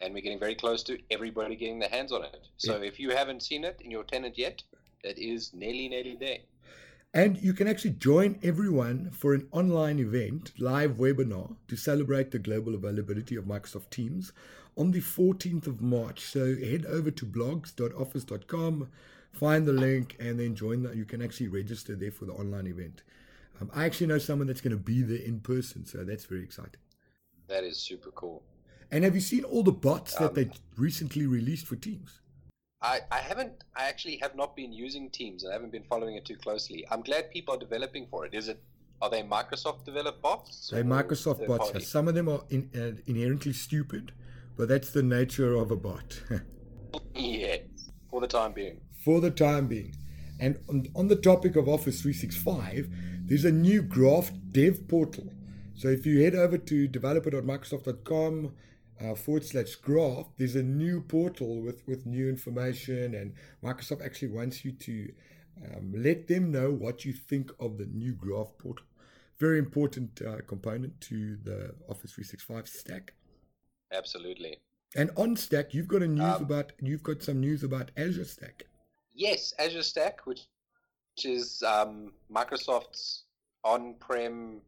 and 0.00 0.12
we're 0.14 0.22
getting 0.22 0.38
very 0.40 0.54
close 0.54 0.82
to 0.84 0.98
everybody 1.10 1.54
getting 1.56 1.78
their 1.78 1.88
hands 1.90 2.12
on 2.12 2.24
it. 2.24 2.48
So 2.56 2.82
if 2.82 2.98
you 2.98 3.10
haven't 3.10 3.42
seen 3.42 3.64
it 3.64 3.80
in 3.80 3.90
your 3.90 4.04
tenant 4.04 4.36
yet, 4.38 4.62
it 5.04 5.18
is 5.18 5.52
nearly 5.54 5.88
nearly 5.88 6.16
there. 6.18 6.38
And 7.16 7.38
you 7.42 7.54
can 7.54 7.66
actually 7.66 7.92
join 7.92 8.38
everyone 8.42 9.08
for 9.10 9.32
an 9.32 9.48
online 9.50 9.98
event, 9.98 10.52
live 10.58 10.98
webinar, 10.98 11.56
to 11.66 11.74
celebrate 11.74 12.30
the 12.30 12.38
global 12.38 12.74
availability 12.74 13.36
of 13.36 13.46
Microsoft 13.46 13.88
Teams 13.88 14.34
on 14.76 14.90
the 14.90 15.00
14th 15.00 15.66
of 15.66 15.80
March. 15.80 16.20
So 16.20 16.54
head 16.54 16.84
over 16.84 17.10
to 17.10 17.24
blogs.office.com, 17.24 18.90
find 19.32 19.66
the 19.66 19.72
link, 19.72 20.16
and 20.20 20.38
then 20.38 20.54
join 20.54 20.82
that. 20.82 20.94
You 20.94 21.06
can 21.06 21.22
actually 21.22 21.48
register 21.48 21.96
there 21.96 22.10
for 22.10 22.26
the 22.26 22.34
online 22.34 22.66
event. 22.66 23.02
Um, 23.62 23.70
I 23.74 23.86
actually 23.86 24.08
know 24.08 24.18
someone 24.18 24.48
that's 24.48 24.60
going 24.60 24.76
to 24.76 24.82
be 24.82 25.00
there 25.00 25.24
in 25.24 25.40
person, 25.40 25.86
so 25.86 26.04
that's 26.04 26.26
very 26.26 26.42
exciting. 26.42 26.82
That 27.48 27.64
is 27.64 27.78
super 27.78 28.10
cool. 28.10 28.42
And 28.90 29.04
have 29.04 29.14
you 29.14 29.22
seen 29.22 29.44
all 29.44 29.62
the 29.62 29.72
bots 29.72 30.16
that 30.16 30.28
Um, 30.28 30.34
they 30.34 30.50
recently 30.76 31.26
released 31.26 31.64
for 31.64 31.76
Teams? 31.76 32.20
I, 32.82 33.00
I 33.10 33.18
haven't 33.18 33.64
I 33.74 33.88
actually 33.88 34.18
have 34.18 34.36
not 34.36 34.54
been 34.54 34.72
using 34.72 35.10
Teams 35.10 35.44
and 35.44 35.52
I 35.52 35.54
haven't 35.54 35.72
been 35.72 35.84
following 35.84 36.16
it 36.16 36.24
too 36.24 36.36
closely. 36.36 36.86
I'm 36.90 37.02
glad 37.02 37.30
people 37.30 37.54
are 37.54 37.58
developing 37.58 38.06
for 38.10 38.26
it. 38.26 38.34
Is 38.34 38.48
it 38.48 38.62
are 39.02 39.10
they 39.10 39.22
Microsoft 39.22 39.84
developed 39.84 40.22
bots? 40.22 40.70
They're 40.72 40.84
Microsoft 40.84 41.46
bots. 41.46 41.70
party? 41.70 41.84
Some 41.84 42.08
of 42.08 42.14
them 42.14 42.28
are 42.28 42.42
in, 42.48 42.70
uh, 42.74 43.00
inherently 43.06 43.52
stupid, 43.52 44.12
but 44.56 44.68
that's 44.68 44.90
the 44.90 45.02
nature 45.02 45.54
of 45.54 45.70
a 45.70 45.76
bot. 45.76 46.22
yes, 47.14 47.60
for 48.10 48.20
the 48.20 48.26
time 48.26 48.52
being. 48.52 48.80
for 49.04 49.20
the 49.20 49.30
time 49.30 49.66
being. 49.66 49.94
And 50.40 50.58
on, 50.68 50.86
on 50.94 51.08
the 51.08 51.16
topic 51.16 51.56
of 51.56 51.68
Office 51.68 52.02
365, 52.02 52.88
there's 53.24 53.44
a 53.44 53.52
new 53.52 53.82
graph 53.82 54.30
dev 54.50 54.88
portal. 54.88 55.32
So 55.74 55.88
if 55.88 56.06
you 56.06 56.22
head 56.22 56.34
over 56.34 56.56
to 56.56 56.88
developer.microsoft.com 56.88 58.52
uh, 59.00 59.14
forward 59.14 59.44
slash 59.44 59.74
graph, 59.76 60.26
there's 60.36 60.56
a 60.56 60.62
new 60.62 61.00
portal 61.00 61.60
with, 61.62 61.86
with 61.86 62.06
new 62.06 62.28
information. 62.28 63.14
And 63.14 63.34
Microsoft 63.62 64.04
actually 64.04 64.28
wants 64.28 64.64
you 64.64 64.72
to 64.72 65.12
um, 65.64 65.92
let 65.96 66.28
them 66.28 66.50
know 66.50 66.70
what 66.70 67.04
you 67.04 67.12
think 67.12 67.50
of 67.60 67.78
the 67.78 67.86
new 67.86 68.12
graph 68.12 68.56
portal. 68.58 68.86
Very 69.38 69.58
important 69.58 70.22
uh, 70.22 70.38
component 70.46 70.98
to 71.02 71.36
the 71.44 71.74
Office 71.88 72.12
365 72.12 72.68
stack. 72.68 73.12
Absolutely. 73.92 74.58
And 74.94 75.10
on 75.16 75.36
Stack, 75.36 75.74
you've 75.74 75.88
got 75.88 76.02
a 76.02 76.08
news 76.08 76.36
Um, 76.36 76.42
about 76.42 76.72
you've 76.80 77.02
got 77.02 77.22
some 77.22 77.40
news 77.40 77.62
about 77.62 77.90
Azure 77.96 78.24
Stack. 78.24 78.66
Yes, 79.14 79.52
Azure 79.58 79.82
Stack, 79.82 80.26
which, 80.26 80.42
which 81.14 81.26
is 81.26 81.62
um, 81.62 82.12
Microsoft's 82.30 83.24
on-prem 83.64 84.60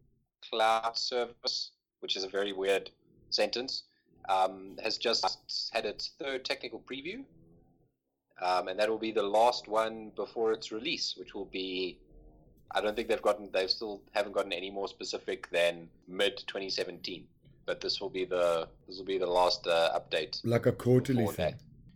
cloud 0.50 0.96
service, 0.96 1.72
which 2.00 2.16
is 2.16 2.24
a 2.24 2.28
very 2.28 2.52
weird 2.52 2.90
sentence, 3.30 3.84
um, 4.28 4.76
has 4.82 4.98
just 4.98 5.70
had 5.72 5.84
its 5.84 6.12
third 6.18 6.44
technical 6.44 6.80
preview, 6.80 7.24
um, 8.40 8.68
and 8.68 8.78
that 8.78 8.88
will 8.88 8.98
be 8.98 9.12
the 9.12 9.22
last 9.22 9.68
one 9.68 10.12
before 10.16 10.52
its 10.52 10.70
release, 10.72 11.14
which 11.16 11.34
will 11.34 11.46
be. 11.46 11.98
I 12.70 12.82
don't 12.82 12.94
think 12.94 13.08
they've 13.08 13.22
gotten. 13.22 13.48
They've 13.52 13.70
still 13.70 14.02
haven't 14.12 14.32
gotten 14.32 14.52
any 14.52 14.70
more 14.70 14.88
specific 14.88 15.50
than 15.50 15.88
mid 16.06 16.36
2017. 16.46 17.26
But 17.64 17.80
this 17.80 18.00
will 18.00 18.10
be 18.10 18.24
the 18.24 18.68
this 18.86 18.98
will 18.98 19.06
be 19.06 19.18
the 19.18 19.26
last 19.26 19.66
uh, 19.66 19.98
update 19.98 20.40
Like 20.44 20.66
a 20.66 20.72
quarterly 20.72 21.26
thing. 21.26 21.36
that. 21.36 21.54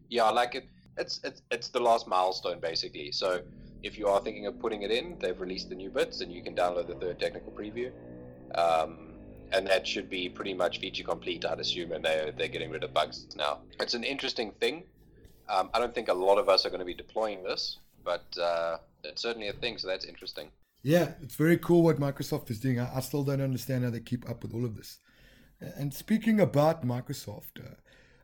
Yeah, 0.09 0.31
like 0.31 0.55
it. 0.55 0.67
It's 0.97 1.21
it's 1.25 1.43
it's 1.51 1.69
the 1.69 1.81
last 1.81 2.07
milestone 2.07 2.61
basically. 2.61 3.13
So 3.13 3.43
if 3.83 3.99
you 3.99 4.07
are 4.09 4.21
thinking 4.21 4.47
of 4.47 4.59
putting 4.59 4.83
it 4.83 4.91
in, 4.91 5.19
they've 5.19 5.39
released 5.41 5.69
the 5.69 5.75
new 5.75 5.91
bits, 5.91 6.21
and 6.21 6.33
you 6.33 6.43
can 6.43 6.55
download 6.55 6.87
the 6.87 6.95
third 6.95 7.19
technical 7.19 7.53
preview. 7.53 7.91
Um, 8.55 9.02
and 9.53 9.67
that 9.67 9.87
should 9.87 10.09
be 10.09 10.29
pretty 10.29 10.55
much 10.55 10.81
feature 10.81 11.05
complete, 11.05 11.45
I'd 11.45 11.61
assume, 11.61 11.93
and 11.93 12.05
they're 12.05 12.33
they're 12.33 12.49
getting 12.49 12.71
rid 12.71 12.85
of 12.85 12.93
bugs 12.93 13.27
now. 13.37 13.59
It's 13.81 13.95
an 13.95 14.05
interesting 14.05 14.53
thing. 14.61 14.85
Um, 15.49 15.71
I 15.75 15.79
don't 15.79 15.95
think 15.95 16.09
a 16.09 16.15
lot 16.15 16.39
of 16.39 16.49
us 16.49 16.65
are 16.65 16.71
going 16.71 16.81
to 16.81 16.87
be 16.87 16.95
deploying 16.95 17.43
this, 17.43 17.79
but 18.05 18.25
uh, 18.39 18.79
it's 19.05 19.23
certainly 19.23 19.49
a 19.49 19.53
thing. 19.53 19.79
So 19.79 19.89
that's 19.89 20.05
interesting. 20.05 20.49
Yeah, 20.83 21.13
it's 21.23 21.37
very 21.37 21.59
cool 21.59 21.83
what 21.83 22.01
Microsoft 22.01 22.51
is 22.51 22.59
doing. 22.59 22.81
I, 22.81 22.97
I 22.97 23.01
still 23.01 23.23
don't 23.23 23.41
understand 23.41 23.85
how 23.85 23.91
they 23.91 24.01
keep 24.01 24.29
up 24.29 24.43
with 24.43 24.55
all 24.55 24.65
of 24.65 24.77
this. 24.77 24.99
And 25.61 25.95
speaking 25.95 26.41
about 26.41 26.85
Microsoft, 26.85 27.61
uh, 27.61 27.75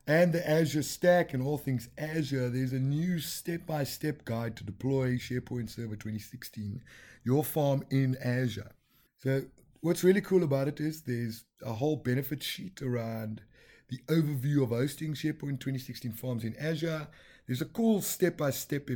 and 0.08 0.32
the 0.32 0.50
Azure 0.50 0.82
Stack 0.82 1.34
and 1.34 1.42
all 1.42 1.58
things 1.58 1.90
Azure, 1.98 2.48
there's 2.48 2.72
a 2.72 2.78
new 2.78 3.20
step 3.20 3.66
by 3.66 3.84
step 3.84 4.24
guide 4.24 4.56
to 4.56 4.64
deploy 4.64 5.16
SharePoint 5.16 5.68
Server 5.68 5.96
2016, 5.96 6.82
your 7.24 7.44
farm 7.44 7.84
in 7.90 8.16
Azure. 8.24 8.72
So, 9.18 9.42
what's 9.80 10.04
really 10.04 10.20
cool 10.20 10.42
about 10.42 10.68
it 10.68 10.80
is 10.80 11.02
there's 11.02 11.44
a 11.62 11.72
whole 11.72 11.96
benefit 11.96 12.42
sheet 12.42 12.82
around 12.82 13.42
the 13.88 13.98
overview 14.08 14.62
of 14.62 14.68
hosting 14.70 15.14
SharePoint 15.14 15.60
2016 15.60 16.12
farms 16.12 16.44
in 16.44 16.54
Azure. 16.56 17.08
There's 17.46 17.62
a 17.62 17.66
cool 17.66 18.02
step 18.02 18.36
by 18.36 18.50
step 18.50 18.90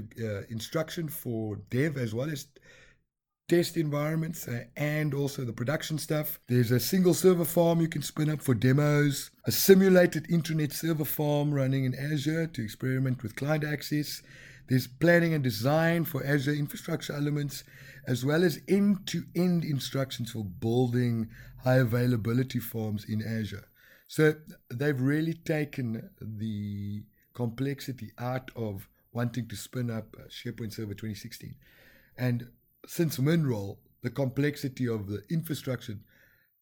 instruction 0.51 1.09
for 1.09 1.57
dev 1.71 1.97
as 1.97 2.15
well 2.15 2.29
as 2.29 2.47
test 3.49 3.77
environments 3.77 4.49
uh, 4.49 4.65
and 4.77 5.15
also 5.15 5.45
the 5.45 5.53
production 5.53 5.99
stuff. 5.99 6.39
There's 6.49 6.71
a 6.71 6.81
single 6.81 7.15
server 7.15 7.45
farm 7.45 7.81
you 7.81 7.89
can 7.89 8.03
spin 8.03 8.31
up 8.31 8.41
for 8.41 8.55
demos, 8.55 9.31
a 9.45 9.53
simulated 9.53 10.27
intranet 10.29 10.73
server 10.73 11.05
farm 11.05 11.53
running 11.53 11.85
in 11.85 11.95
Azure 11.95 12.47
to 12.47 12.63
experiment 12.63 13.23
with 13.23 13.37
client 13.37 13.65
access. 13.65 14.23
There's 14.69 14.87
planning 14.87 15.35
and 15.35 15.43
design 15.43 16.05
for 16.05 16.25
Azure 16.25 16.53
infrastructure 16.53 17.13
elements, 17.13 17.65
as 18.07 18.25
well 18.25 18.43
as 18.43 18.61
end 18.69 19.07
to 19.09 19.25
end 19.35 19.65
instructions 19.65 20.33
for 20.33 20.45
building 20.45 21.29
high 21.63 21.77
availability 21.77 22.59
farms 22.59 23.05
in 23.09 23.23
Azure. 23.23 23.69
So 24.09 24.35
they've 24.71 25.01
really 25.01 25.35
taken 25.35 26.11
the 26.21 27.03
complexity 27.35 28.13
out 28.19 28.51
of 28.57 28.89
wanting 29.13 29.49
to 29.49 29.57
spin 29.57 29.91
up 29.91 30.17
SharePoint 30.29 30.73
Server 30.73 30.95
2016. 30.95 31.55
And 32.19 32.49
since 32.87 33.19
MinRole, 33.19 33.79
the 34.03 34.11
complexity 34.11 34.89
of 34.89 35.07
the 35.07 35.23
infrastructure 35.31 35.97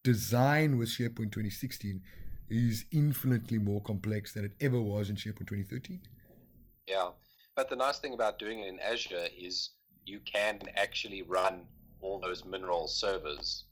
design 0.05 0.79
with 0.79 0.89
SharePoint 0.89 1.33
2016 1.33 2.01
is 2.49 2.85
infinitely 2.93 3.59
more 3.59 3.81
complex 3.83 4.33
than 4.35 4.45
it 4.45 4.53
ever 4.61 4.81
was 4.81 5.11
in 5.11 5.17
SharePoint 5.17 5.49
2013. 5.49 6.01
Yeah, 6.87 7.11
but 7.57 7.69
the 7.69 7.77
nice 7.77 7.99
thing 7.99 8.15
about 8.15 8.39
doing 8.39 8.61
it 8.61 8.69
in 8.69 8.79
Azure 8.81 9.27
is 9.39 9.71
you 10.05 10.21
can 10.21 10.61
actually 10.77 11.23
run 11.23 11.63
all 12.01 12.21
those 12.21 12.43
MinRole 12.43 12.89
servers 12.89 13.65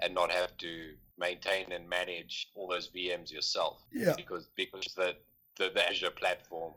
and 0.00 0.14
not 0.14 0.30
have 0.30 0.56
to 0.58 0.94
maintain 1.18 1.70
and 1.72 1.88
manage 1.88 2.48
all 2.54 2.66
those 2.68 2.88
VMs 2.88 3.30
yourself. 3.30 3.82
Yeah. 3.92 4.14
Because 4.16 4.48
because 4.56 4.86
the, 4.96 5.14
the, 5.56 5.70
the 5.74 5.88
Azure 5.88 6.10
platform 6.10 6.72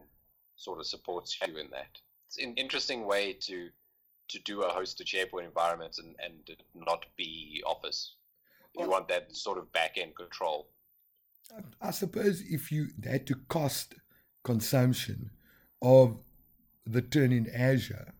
sort 0.56 0.80
of 0.80 0.86
supports 0.86 1.38
you 1.48 1.58
in 1.58 1.70
that. 1.72 1.98
It's 2.28 2.38
an 2.38 2.54
interesting 2.56 3.06
way 3.06 3.34
to 3.42 3.70
to 4.30 4.40
do 4.40 4.64
a 4.64 4.70
hosted 4.70 5.06
SharePoint 5.06 5.46
environment 5.46 5.98
and, 6.00 6.14
and 6.24 6.58
not 6.76 7.06
be 7.16 7.64
Office. 7.66 8.16
You 8.76 8.82
Well- 8.82 8.90
want 8.92 9.08
that 9.08 9.34
sort 9.36 9.58
of 9.58 9.72
back 9.72 9.98
end 9.98 10.16
control. 10.16 10.68
I 11.82 11.92
suppose 11.92 12.42
if 12.42 12.74
you 12.74 12.90
had 13.06 13.26
to 13.28 13.36
cost 13.48 13.94
consumption 14.44 15.32
of 15.82 16.18
the 16.92 17.02
turn 17.02 17.32
in 17.32 17.50
Azure, 17.50 18.14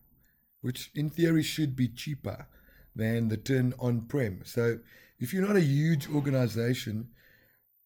which 0.60 0.90
in 0.94 1.10
theory 1.10 1.42
should 1.42 1.74
be 1.76 1.88
cheaper 1.88 2.46
than 2.94 3.28
the 3.28 3.36
turn 3.36 3.74
on 3.78 4.02
prem. 4.02 4.42
So 4.44 4.78
if 5.18 5.32
you're 5.32 5.46
not 5.46 5.56
a 5.56 5.60
huge 5.60 6.08
organization 6.08 7.08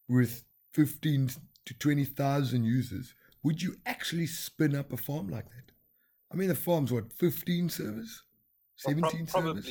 with 0.09 0.45
15 0.75 1.31
to 1.67 1.75
20,000 1.75 2.65
users, 2.65 3.15
would 3.43 3.63
you 3.63 3.77
actually 3.87 4.27
spin 4.27 4.75
up 4.75 4.93
a 4.93 4.97
farm 4.97 5.29
like 5.29 5.47
that? 5.51 5.73
I 6.33 6.37
mean, 6.37 6.49
the 6.49 6.55
farm's 6.55 6.93
what, 6.93 7.13
15 7.13 7.69
servers? 7.69 8.23
Well, 8.85 8.95
17 8.95 9.27
prob- 9.27 9.45
servers? 9.45 9.65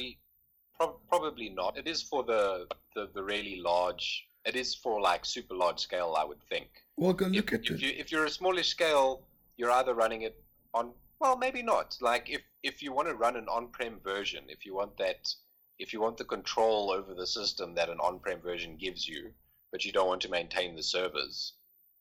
probably, 0.78 1.00
probably 1.10 1.50
not. 1.50 1.78
It 1.78 1.88
is 1.88 2.02
for 2.02 2.24
the, 2.24 2.68
the, 2.96 3.10
the 3.14 3.24
really 3.24 3.60
large. 3.62 4.28
It 4.46 4.56
is 4.56 4.76
for 4.76 5.02
like 5.02 5.26
super 5.26 5.56
large 5.56 5.80
scale, 5.80 6.16
I 6.18 6.24
would 6.24 6.42
think. 6.50 6.70
Well, 6.98 7.14
go 7.14 7.26
If, 7.26 7.32
look 7.34 7.54
at 7.54 7.66
if 7.66 7.72
it. 7.72 7.82
you 7.82 7.90
if 7.98 8.12
you're 8.12 8.26
a 8.26 8.30
smallish 8.30 8.70
scale, 8.70 9.22
you're 9.58 9.72
either 9.72 9.94
running 9.94 10.24
it 10.24 10.42
on. 10.74 10.92
Well, 11.20 11.38
maybe 11.38 11.62
not. 11.62 11.98
Like 12.02 12.30
if 12.30 12.42
if 12.64 12.82
you 12.82 12.92
want 12.94 13.08
to 13.08 13.16
run 13.16 13.36
an 13.36 13.48
on-prem 13.48 14.00
version, 14.04 14.44
if 14.48 14.66
you 14.66 14.76
want 14.76 14.98
that, 14.98 15.34
if 15.80 15.94
you 15.94 16.02
want 16.02 16.18
the 16.18 16.24
control 16.26 16.92
over 16.92 17.14
the 17.14 17.28
system 17.28 17.76
that 17.76 17.90
an 17.90 18.00
on-prem 18.00 18.40
version 18.42 18.78
gives 18.78 19.08
you, 19.08 19.32
but 19.72 19.86
you 19.86 19.92
don't 19.92 20.08
want 20.08 20.22
to 20.22 20.30
maintain 20.30 20.76
the 20.76 20.84
servers, 20.84 21.54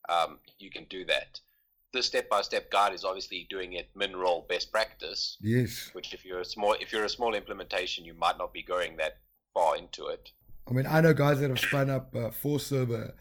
um, 0.08 0.38
you 0.58 0.70
can 0.70 0.84
do 0.84 1.04
that. 1.06 1.40
The 1.92 2.02
step-by-step 2.04 2.70
guide 2.70 2.94
is 2.94 3.04
obviously 3.04 3.48
doing 3.50 3.72
it 3.72 3.88
MinRole 3.98 4.46
best 4.48 4.70
practice, 4.70 5.36
Yes. 5.40 5.90
which 5.92 6.14
if 6.14 6.24
you're 6.24 6.40
a 6.40 6.44
small 6.44 6.74
if 6.74 6.92
you're 6.92 7.04
a 7.04 7.08
small 7.08 7.34
implementation, 7.34 8.04
you 8.04 8.14
might 8.14 8.38
not 8.38 8.52
be 8.52 8.62
going 8.62 8.96
that 8.98 9.18
far 9.52 9.76
into 9.76 10.06
it. 10.06 10.30
I 10.68 10.72
mean, 10.72 10.86
I 10.86 11.00
know 11.00 11.12
guys 11.12 11.40
that 11.40 11.50
have 11.50 11.58
spun 11.58 11.90
up 11.90 12.14
uh, 12.14 12.30
four 12.30 12.60
server 12.60 13.12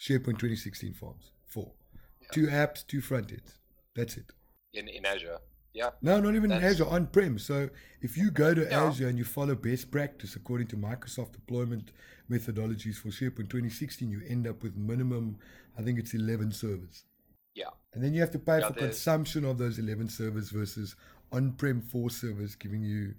SharePoint 0.00 0.38
2016 0.38 0.92
farms. 0.94 1.30
Four. 1.46 1.72
Yeah. 2.20 2.28
Two 2.32 2.46
apps, 2.48 2.84
two 2.86 3.00
front 3.00 3.30
ends. 3.30 3.58
That's 3.94 4.16
it. 4.16 4.26
In, 4.76 4.88
in 4.88 5.04
Azure. 5.06 5.38
Yeah, 5.72 5.90
No, 6.00 6.18
not 6.20 6.34
even 6.34 6.50
in 6.52 6.64
Azure, 6.64 6.86
on 6.86 7.06
prem. 7.08 7.38
So 7.38 7.68
if 8.00 8.16
you 8.16 8.30
go 8.30 8.54
to 8.54 8.62
Yeah. 8.62 8.84
Azure 8.86 9.08
and 9.08 9.18
you 9.18 9.24
follow 9.24 9.54
best 9.54 9.90
practice 9.90 10.34
according 10.34 10.68
to 10.68 10.76
Microsoft 10.76 11.32
deployment 11.32 11.92
methodologies 12.30 12.96
for 12.96 13.08
SharePoint 13.08 13.50
2016, 13.50 14.10
you 14.10 14.22
end 14.26 14.46
up 14.46 14.62
with 14.62 14.74
minimum, 14.76 15.38
I 15.78 15.82
think 15.82 15.98
it's 15.98 16.14
11 16.14 16.52
servers. 16.52 17.04
yeah, 17.54 17.70
And 17.92 18.02
then 18.02 18.14
you 18.14 18.20
have 18.20 18.30
to 18.32 18.38
pay 18.38 18.60
Yeah, 18.60 18.68
for 18.68 18.74
consumption 18.74 19.44
of 19.44 19.58
those 19.58 19.78
11 19.78 20.08
servers 20.08 20.50
versus 20.50 20.96
on 21.32 21.52
prem 21.52 21.82
four 21.82 22.08
servers, 22.08 22.54
giving 22.54 22.82
you 22.82 23.14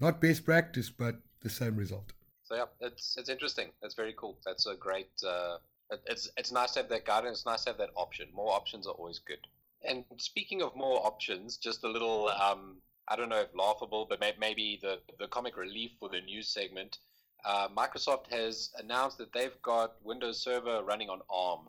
not 0.00 0.20
best 0.20 0.44
practice, 0.46 0.88
but 0.90 1.20
the 1.42 1.50
same 1.50 1.76
result. 1.76 2.12
So 2.44 2.54
yeah, 2.54 2.64
it's 2.80 3.16
it's 3.18 3.28
interesting. 3.28 3.68
That's 3.82 3.94
very 3.94 4.14
cool. 4.16 4.38
That's 4.46 4.64
a 4.66 4.74
great. 4.76 5.10
Uh, 5.22 5.58
it- 5.90 6.02
it's 6.06 6.30
it's 6.38 6.52
nice 6.52 6.72
to 6.72 6.80
have 6.80 6.88
that 6.88 7.04
guidance. 7.04 7.38
It's 7.38 7.46
nice 7.46 7.64
to 7.64 7.70
have 7.70 7.78
that 7.78 7.90
option. 7.94 8.28
More 8.32 8.52
options 8.52 8.86
are 8.86 8.94
always 8.94 9.18
good. 9.18 9.46
And 9.86 10.04
speaking 10.18 10.62
of 10.62 10.74
more 10.76 11.04
options, 11.06 11.56
just 11.56 11.84
a 11.84 11.88
little. 11.88 12.28
Um, 12.28 12.76
I 13.10 13.16
don't 13.16 13.28
know 13.30 13.40
if 13.40 13.48
laughable, 13.54 14.06
but 14.08 14.20
may, 14.20 14.34
maybe 14.38 14.78
the 14.82 14.98
the 15.18 15.28
comic 15.28 15.56
relief 15.56 15.92
for 15.98 16.08
the 16.08 16.20
news 16.20 16.48
segment. 16.48 16.98
Uh, 17.44 17.68
Microsoft 17.68 18.26
has 18.30 18.70
announced 18.78 19.16
that 19.18 19.32
they've 19.32 19.60
got 19.62 19.94
Windows 20.02 20.42
Server 20.42 20.82
running 20.82 21.08
on 21.08 21.20
ARM. 21.30 21.68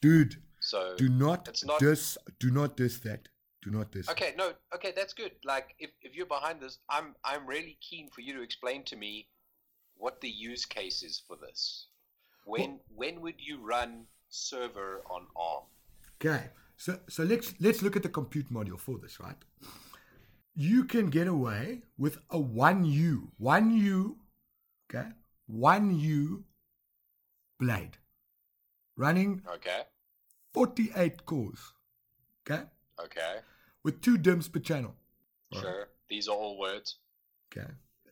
Dude, 0.00 0.36
So 0.60 0.94
do 0.96 1.08
not 1.08 1.48
It's 1.48 1.64
not- 1.64 1.80
diss, 1.80 2.16
do 2.38 2.50
not 2.52 2.76
diss 2.76 3.00
that. 3.00 3.28
Do 3.62 3.70
not 3.70 3.90
diss. 3.92 4.08
Okay, 4.08 4.32
no, 4.36 4.52
okay, 4.74 4.92
that's 4.94 5.12
good. 5.12 5.32
Like, 5.44 5.74
if, 5.78 5.90
if 6.02 6.16
you're 6.16 6.26
behind 6.26 6.60
this, 6.60 6.78
I'm 6.88 7.14
I'm 7.24 7.46
really 7.46 7.78
keen 7.80 8.08
for 8.10 8.20
you 8.20 8.32
to 8.34 8.42
explain 8.42 8.84
to 8.84 8.96
me 8.96 9.28
what 9.96 10.20
the 10.20 10.28
use 10.30 10.64
case 10.64 11.02
is 11.02 11.22
for 11.26 11.36
this. 11.36 11.86
When 12.44 12.80
when 12.94 13.20
would 13.20 13.40
you 13.40 13.60
run 13.60 14.06
server 14.30 15.02
on 15.10 15.26
ARM? 15.36 15.64
Okay, 16.16 16.50
so 16.82 16.98
so 17.08 17.22
let's 17.22 17.54
let's 17.60 17.80
look 17.80 17.94
at 17.94 18.02
the 18.02 18.08
compute 18.08 18.52
module 18.52 18.78
for 18.78 18.98
this, 18.98 19.20
right? 19.20 19.36
You 20.56 20.82
can 20.84 21.10
get 21.10 21.28
away 21.28 21.82
with 21.96 22.18
a 22.30 22.40
one 22.40 22.84
U, 22.84 23.30
one 23.38 23.70
U, 23.70 24.16
okay, 24.90 25.10
one 25.46 25.96
U 25.96 26.42
blade 27.60 27.98
running 28.96 29.42
Okay, 29.54 29.82
48 30.54 31.24
cores, 31.24 31.72
okay, 32.42 32.64
okay, 32.98 33.36
with 33.84 34.00
two 34.00 34.18
DIMMs 34.18 34.48
per 34.48 34.58
channel. 34.58 34.96
Right. 35.54 35.62
sure. 35.62 35.88
These 36.08 36.26
are 36.26 36.34
all 36.34 36.58
words. 36.58 36.96
Okay. 37.46 37.70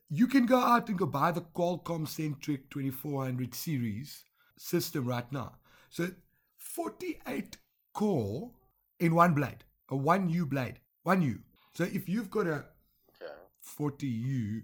You 0.08 0.28
can 0.28 0.46
go 0.46 0.60
out 0.60 0.88
and 0.88 0.96
go 0.96 1.06
buy 1.06 1.32
the 1.32 1.40
Qualcomm 1.40 2.06
Centriq 2.06 2.70
2400 2.70 3.52
series 3.52 4.24
system 4.56 5.06
right 5.06 5.30
now. 5.32 5.56
So 5.88 6.10
48 6.56 7.56
core 7.92 8.52
in 9.00 9.14
one 9.14 9.34
blade, 9.34 9.64
a 9.90 9.96
1U 9.96 10.48
blade, 10.48 10.80
1U. 11.04 11.40
So 11.74 11.84
if 11.84 12.08
you've 12.08 12.30
got 12.30 12.46
a 12.46 12.64
Okay, 13.10 13.32
40U 13.62 14.62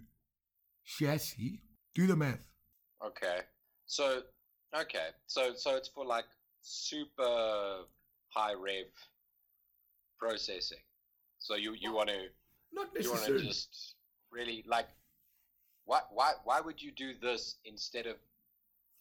chassis, 0.84 1.62
do 1.94 2.06
the 2.06 2.16
math. 2.16 2.40
okay. 3.04 3.40
So 3.86 4.22
okay, 4.74 5.08
so 5.26 5.54
so 5.54 5.76
it's 5.76 5.88
for 5.88 6.04
like 6.04 6.24
super 6.60 7.84
high 8.30 8.54
rev 8.54 8.86
processing. 10.18 10.82
So 11.38 11.54
you 11.54 11.74
you 11.74 11.92
want 11.94 12.08
to 12.08 12.28
Not 12.72 12.88
you 13.00 13.10
want 13.10 13.24
to 13.26 13.38
just 13.38 13.94
really 14.30 14.64
like 14.66 14.88
why 15.84 16.00
why 16.10 16.32
why 16.44 16.60
would 16.60 16.82
you 16.82 16.92
do 16.92 17.14
this 17.20 17.56
instead 17.64 18.06
of 18.06 18.16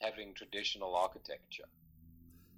having 0.01 0.33
traditional 0.33 0.95
architecture 0.95 1.65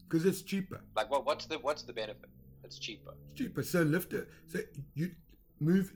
Because 0.10 0.26
it's 0.26 0.42
cheaper. 0.42 0.82
like 0.96 1.10
what 1.10 1.26
what's 1.26 1.46
the 1.46 1.60
what's 1.60 1.84
the 1.84 1.94
benefit 1.94 2.30
it's 2.68 2.80
cheaper 2.80 3.14
It's 3.32 3.40
cheaper. 3.40 3.64
So 3.64 3.82
lift 3.82 4.14
it. 4.14 4.30
So 4.48 4.60
you 4.94 5.12
move. 5.60 5.94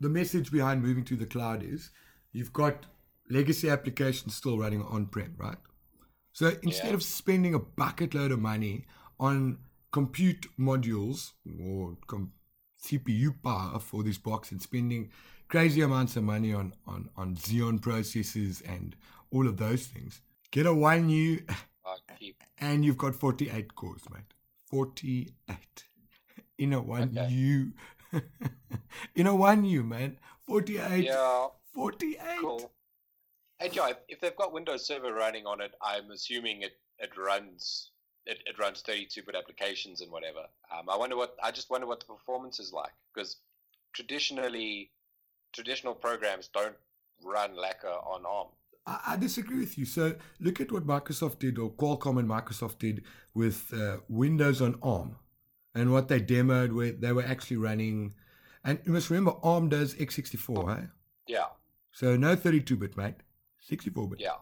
The 0.00 0.08
message 0.08 0.50
behind 0.52 0.82
moving 0.82 1.04
to 1.04 1.16
the 1.16 1.26
cloud 1.26 1.62
is 1.62 1.90
you've 2.32 2.52
got 2.52 2.86
legacy 3.30 3.68
applications 3.68 4.34
still 4.36 4.58
running 4.58 4.82
on 4.82 5.06
prem, 5.06 5.34
right? 5.36 5.58
So 6.32 6.52
instead 6.62 6.88
Yeah. 6.88 6.94
of 6.94 7.02
spending 7.02 7.54
a 7.54 7.58
bucket 7.58 8.14
load 8.14 8.32
of 8.32 8.40
money 8.40 8.86
on 9.18 9.58
compute 9.90 10.46
modules 10.58 11.32
or 11.60 11.96
com- 12.06 12.32
CPU 12.86 13.32
power 13.42 13.80
for 13.80 14.02
this 14.04 14.18
box 14.18 14.52
and 14.52 14.62
spending 14.62 15.10
crazy 15.48 15.80
amounts 15.80 16.14
of 16.16 16.22
money 16.22 16.52
on, 16.54 16.74
on, 16.86 17.08
on 17.16 17.34
Xeon 17.34 17.80
processors 17.80 18.62
and 18.68 18.94
all 19.32 19.48
of 19.48 19.56
those 19.56 19.86
things, 19.86 20.20
get 20.52 20.66
a 20.66 20.72
one 20.72 21.08
U 21.08 21.42
uh, 21.48 21.94
and 22.58 22.84
you've 22.84 22.98
got 22.98 23.14
48 23.16 23.74
cores, 23.74 24.02
mate. 24.12 24.32
48 24.70 25.32
in 26.58 26.72
a 26.72 26.80
one 26.80 27.16
Okay. 27.16 27.28
U. 27.32 27.72
in 29.14 29.26
a 29.26 29.34
one 29.34 29.64
U, 29.64 29.82
man. 29.82 30.18
48. 30.46 31.04
Yeah, 31.04 31.46
48. 31.74 32.20
cool. 32.40 32.72
And 33.60 33.74
yeah, 33.74 33.88
if, 33.90 33.96
if 34.08 34.20
they've 34.20 34.36
got 34.36 34.52
Windows 34.52 34.86
Server 34.86 35.12
running 35.12 35.46
on 35.46 35.60
it, 35.60 35.72
I'm 35.82 36.10
assuming 36.10 36.62
it, 36.62 36.78
it 36.98 37.10
runs 37.16 37.90
it, 38.26 38.42
it 38.46 38.58
runs 38.58 38.82
32-bit 38.82 39.34
applications 39.34 40.02
and 40.02 40.12
whatever. 40.12 40.40
Um, 40.70 40.88
I 40.90 40.96
wonder 40.96 41.16
what 41.16 41.34
I 41.42 41.50
just 41.50 41.70
wonder 41.70 41.86
what 41.86 42.00
the 42.00 42.06
performance 42.06 42.60
is 42.60 42.72
like 42.72 42.92
because 43.14 43.36
traditionally 43.94 44.90
traditional 45.52 45.94
programs 45.94 46.48
don't 46.48 46.76
run 47.24 47.56
lacquer 47.56 47.88
on 47.88 48.26
ARM. 48.26 48.48
I, 48.88 49.12
I 49.12 49.16
disagree 49.16 49.58
with 49.60 49.76
you. 49.78 49.84
So 49.84 50.14
look 50.40 50.60
at 50.60 50.72
what 50.72 50.86
Microsoft 50.86 51.38
did, 51.40 51.58
or 51.58 51.70
Qualcomm 51.70 52.18
and 52.18 52.28
Microsoft 52.28 52.78
did 52.78 53.04
with 53.34 53.72
uh, 53.72 53.98
Windows 54.08 54.60
on 54.62 54.78
ARM, 54.82 55.16
and 55.74 55.92
what 55.92 56.08
they 56.08 56.20
demoed 56.20 56.72
where 56.72 56.92
they 56.92 57.12
were 57.12 57.24
actually 57.34 57.58
running. 57.58 58.14
And 58.64 58.80
you 58.84 58.92
must 58.92 59.10
remember, 59.10 59.34
ARM 59.42 59.68
does 59.68 59.94
x64, 59.94 60.78
eh? 60.82 60.86
Yeah, 61.26 61.46
So 61.92 62.16
no 62.16 62.34
32-bit, 62.36 62.96
mate. 62.96 63.14
64-bit. 63.70 64.18
yeah, 64.20 64.32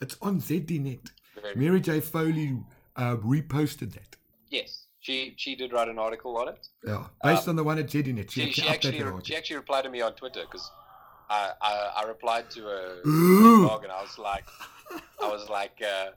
It's 0.04 0.16
on 0.20 0.38
ZDNet. 0.40 1.06
Very, 1.40 1.54
Mary 1.56 1.80
Jo 1.80 2.00
Foley 2.00 2.58
uh, 2.96 3.16
reposted 3.16 3.92
that. 3.94 4.16
yes, 4.50 4.84
she 5.00 5.16
she 5.36 5.54
did 5.56 5.72
write 5.72 5.88
an 5.88 5.98
article 5.98 6.36
on 6.36 6.48
it. 6.48 6.68
Yeah, 6.86 7.06
based 7.22 7.44
Um, 7.48 7.50
on 7.52 7.56
the 7.56 7.64
one 7.64 7.78
at 7.78 7.86
ZDNet. 7.86 8.30
She, 8.30 8.40
She, 8.46 8.60
she 8.62 8.68
actually 8.68 9.02
re- 9.02 9.20
she 9.24 9.34
actually 9.36 9.56
replied 9.56 9.84
to 9.84 9.90
me 9.90 10.00
on 10.02 10.12
Twitter 10.14 10.42
because 10.42 10.70
I, 11.30 11.52
I 11.70 11.72
I 12.00 12.02
replied 12.14 12.50
to 12.56 12.60
a 12.68 12.82
blog 13.04 13.82
and 13.84 13.92
I 13.92 14.02
was 14.02 14.18
like 14.18 14.44
I 15.24 15.28
was 15.36 15.48
like 15.48 15.76
uh, 15.94 16.08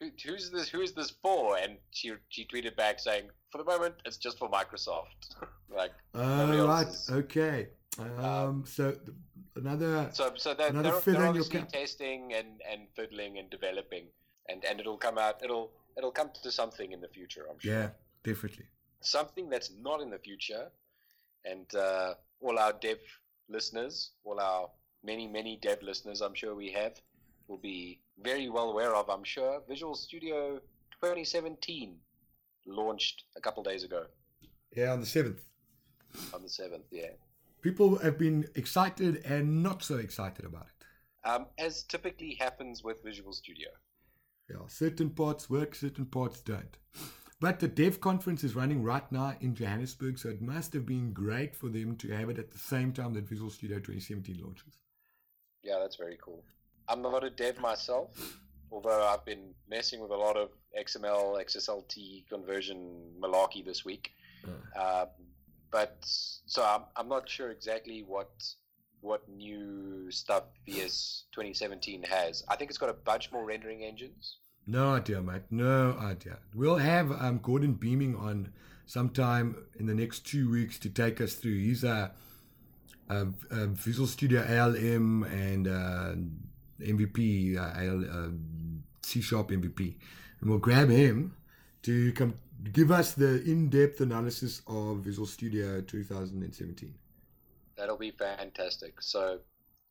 Who, 0.00 0.06
who's 0.24 0.50
this 0.50 0.68
who's 0.68 0.92
this 0.92 1.10
for 1.22 1.56
and 1.62 1.72
she 1.90 2.12
she 2.28 2.42
tweeted 2.46 2.74
back 2.76 3.00
saying 3.00 3.24
for 3.50 3.58
the 3.58 3.64
moment 3.72 3.94
it's 4.06 4.18
just 4.26 4.38
for 4.38 4.48
Microsoft 4.58 5.20
like 5.80 5.92
Nobody 6.14 6.58
Oh, 6.60 6.68
right. 6.68 6.86
is- 6.86 7.10
Okay. 7.22 7.58
Um, 8.28 8.64
so 8.66 8.84
th- 8.92 9.02
another. 9.56 10.10
so 10.12 10.32
so 10.36 10.54
they're, 10.54 10.68
Another 10.68 11.00
they're, 11.04 11.14
they're 11.14 11.26
obviously 11.26 11.60
cap. 11.60 11.68
testing 11.68 12.32
and 12.34 12.60
and 12.70 12.88
fiddling 12.96 13.38
and 13.38 13.50
developing 13.50 14.06
and 14.48 14.64
and 14.64 14.80
it'll 14.80 14.96
come 14.98 15.18
out 15.18 15.42
it'll 15.44 15.70
it'll 15.96 16.12
come 16.12 16.30
to 16.42 16.50
something 16.50 16.92
in 16.92 17.00
the 17.00 17.08
future 17.08 17.46
I'm 17.50 17.58
sure 17.58 17.72
Yeah, 17.72 17.88
definitely. 18.24 18.66
something 19.00 19.48
that's 19.50 19.70
not 19.80 20.00
in 20.00 20.10
the 20.10 20.18
future, 20.18 20.70
and 21.44 21.66
uh, 21.74 22.14
all 22.40 22.58
our 22.58 22.72
dev 22.72 22.98
listeners, 23.48 24.12
all 24.24 24.38
our 24.40 24.70
many, 25.04 25.26
many 25.26 25.58
dev 25.60 25.82
listeners, 25.82 26.20
I'm 26.22 26.34
sure 26.34 26.54
we 26.54 26.70
have, 26.72 26.94
will 27.48 27.58
be 27.58 28.00
very 28.22 28.48
well 28.48 28.70
aware 28.70 28.94
of, 28.94 29.08
I'm 29.10 29.24
sure. 29.24 29.60
Visual 29.68 29.94
Studio 29.96 30.60
2017 31.02 31.96
launched 32.66 33.24
a 33.36 33.40
couple 33.40 33.62
days 33.64 33.82
ago 33.84 34.04
Yeah, 34.76 34.92
on 34.92 35.00
the 35.00 35.06
7th. 35.06 35.40
on 36.32 36.42
the 36.42 36.48
7th, 36.48 36.84
yeah. 36.92 37.10
People 37.62 37.98
have 37.98 38.18
been 38.18 38.48
excited 38.56 39.22
and 39.24 39.62
not 39.62 39.82
so 39.82 39.96
excited 39.96 40.44
about 40.44 40.66
it. 40.66 41.28
Um, 41.28 41.46
as 41.58 41.84
typically 41.84 42.34
happens 42.34 42.82
with 42.82 43.02
Visual 43.04 43.32
Studio. 43.32 43.68
Yeah, 44.50 44.66
certain 44.66 45.10
parts 45.10 45.48
work, 45.48 45.74
certain 45.76 46.06
parts 46.06 46.40
don't. 46.40 46.76
But 47.40 47.60
the 47.60 47.68
dev 47.68 48.00
conference 48.00 48.44
is 48.44 48.54
running 48.56 48.82
right 48.82 49.10
now 49.10 49.34
in 49.40 49.54
Johannesburg, 49.54 50.18
so 50.18 50.28
it 50.28 50.42
must 50.42 50.72
have 50.74 50.84
been 50.86 51.12
great 51.12 51.56
for 51.56 51.68
them 51.68 51.96
to 51.96 52.08
have 52.12 52.28
it 52.28 52.38
at 52.38 52.50
the 52.50 52.58
same 52.58 52.92
time 52.92 53.14
that 53.14 53.28
Visual 53.28 53.50
Studio 53.50 53.78
2017 53.78 54.40
launches. 54.42 54.78
Yeah, 55.62 55.78
that's 55.80 55.96
very 55.96 56.18
cool. 56.22 56.44
I'm 56.88 57.02
not 57.02 57.22
a 57.22 57.30
dev 57.30 57.60
myself, 57.60 58.10
although 58.72 59.06
I've 59.06 59.24
been 59.24 59.54
messing 59.70 60.00
with 60.00 60.10
a 60.10 60.16
lot 60.16 60.36
of 60.36 60.50
XML, 60.78 61.40
XSLT 61.44 62.28
conversion 62.28 63.12
malarkey 63.20 63.64
this 63.64 63.84
week. 63.84 64.10
Uh, 64.76 65.02
Um, 65.02 65.08
but 65.72 65.96
so 66.04 66.62
I'm, 66.62 66.82
I'm 66.94 67.08
not 67.08 67.28
sure 67.28 67.50
exactly 67.50 68.04
what 68.06 68.30
what 69.00 69.28
new 69.28 70.08
stuff 70.10 70.44
VS 70.64 71.24
2017 71.32 72.04
has. 72.04 72.44
I 72.48 72.54
think 72.54 72.70
it's 72.70 72.78
got 72.78 72.90
a 72.90 72.92
bunch 72.92 73.32
more 73.32 73.44
rendering 73.44 73.82
engines. 73.82 74.36
no 74.64 74.94
idea, 74.94 75.20
mate. 75.20 75.42
No 75.50 75.96
idea. 76.00 76.38
We'll 76.54 76.76
have 76.76 77.10
um, 77.10 77.40
Gordon 77.42 77.72
Beeming 77.72 78.14
on 78.14 78.52
sometime 78.86 79.56
in 79.80 79.86
the 79.86 79.94
next 79.94 80.20
two 80.20 80.48
weeks 80.48 80.78
to 80.80 80.88
take 80.88 81.20
us 81.20 81.34
through. 81.34 81.58
He's 81.58 81.82
a, 81.82 82.12
a, 83.08 83.26
a 83.50 83.66
Visual 83.66 84.06
Studio 84.06 84.44
ALM 84.48 85.24
and 85.24 85.66
uh, 85.66 86.14
MVP, 86.80 87.56
uh, 87.56 87.72
AL, 87.82 88.04
uh, 88.04 88.28
C 89.02 89.20
Sharp 89.20 89.50
MVP. 89.50 89.94
And 90.40 90.50
we'll 90.50 90.60
grab 90.60 90.90
him 90.90 91.34
to 91.82 92.12
come 92.12 92.34
give 92.72 92.90
us 92.90 93.12
the 93.12 93.42
in 93.42 93.68
depth 93.68 94.00
analysis 94.00 94.62
of 94.66 94.98
Visual 94.98 95.26
Studio 95.26 95.80
2017. 95.80 96.94
That'll 97.76 97.96
be 97.96 98.10
fantastic. 98.12 99.00
So 99.02 99.38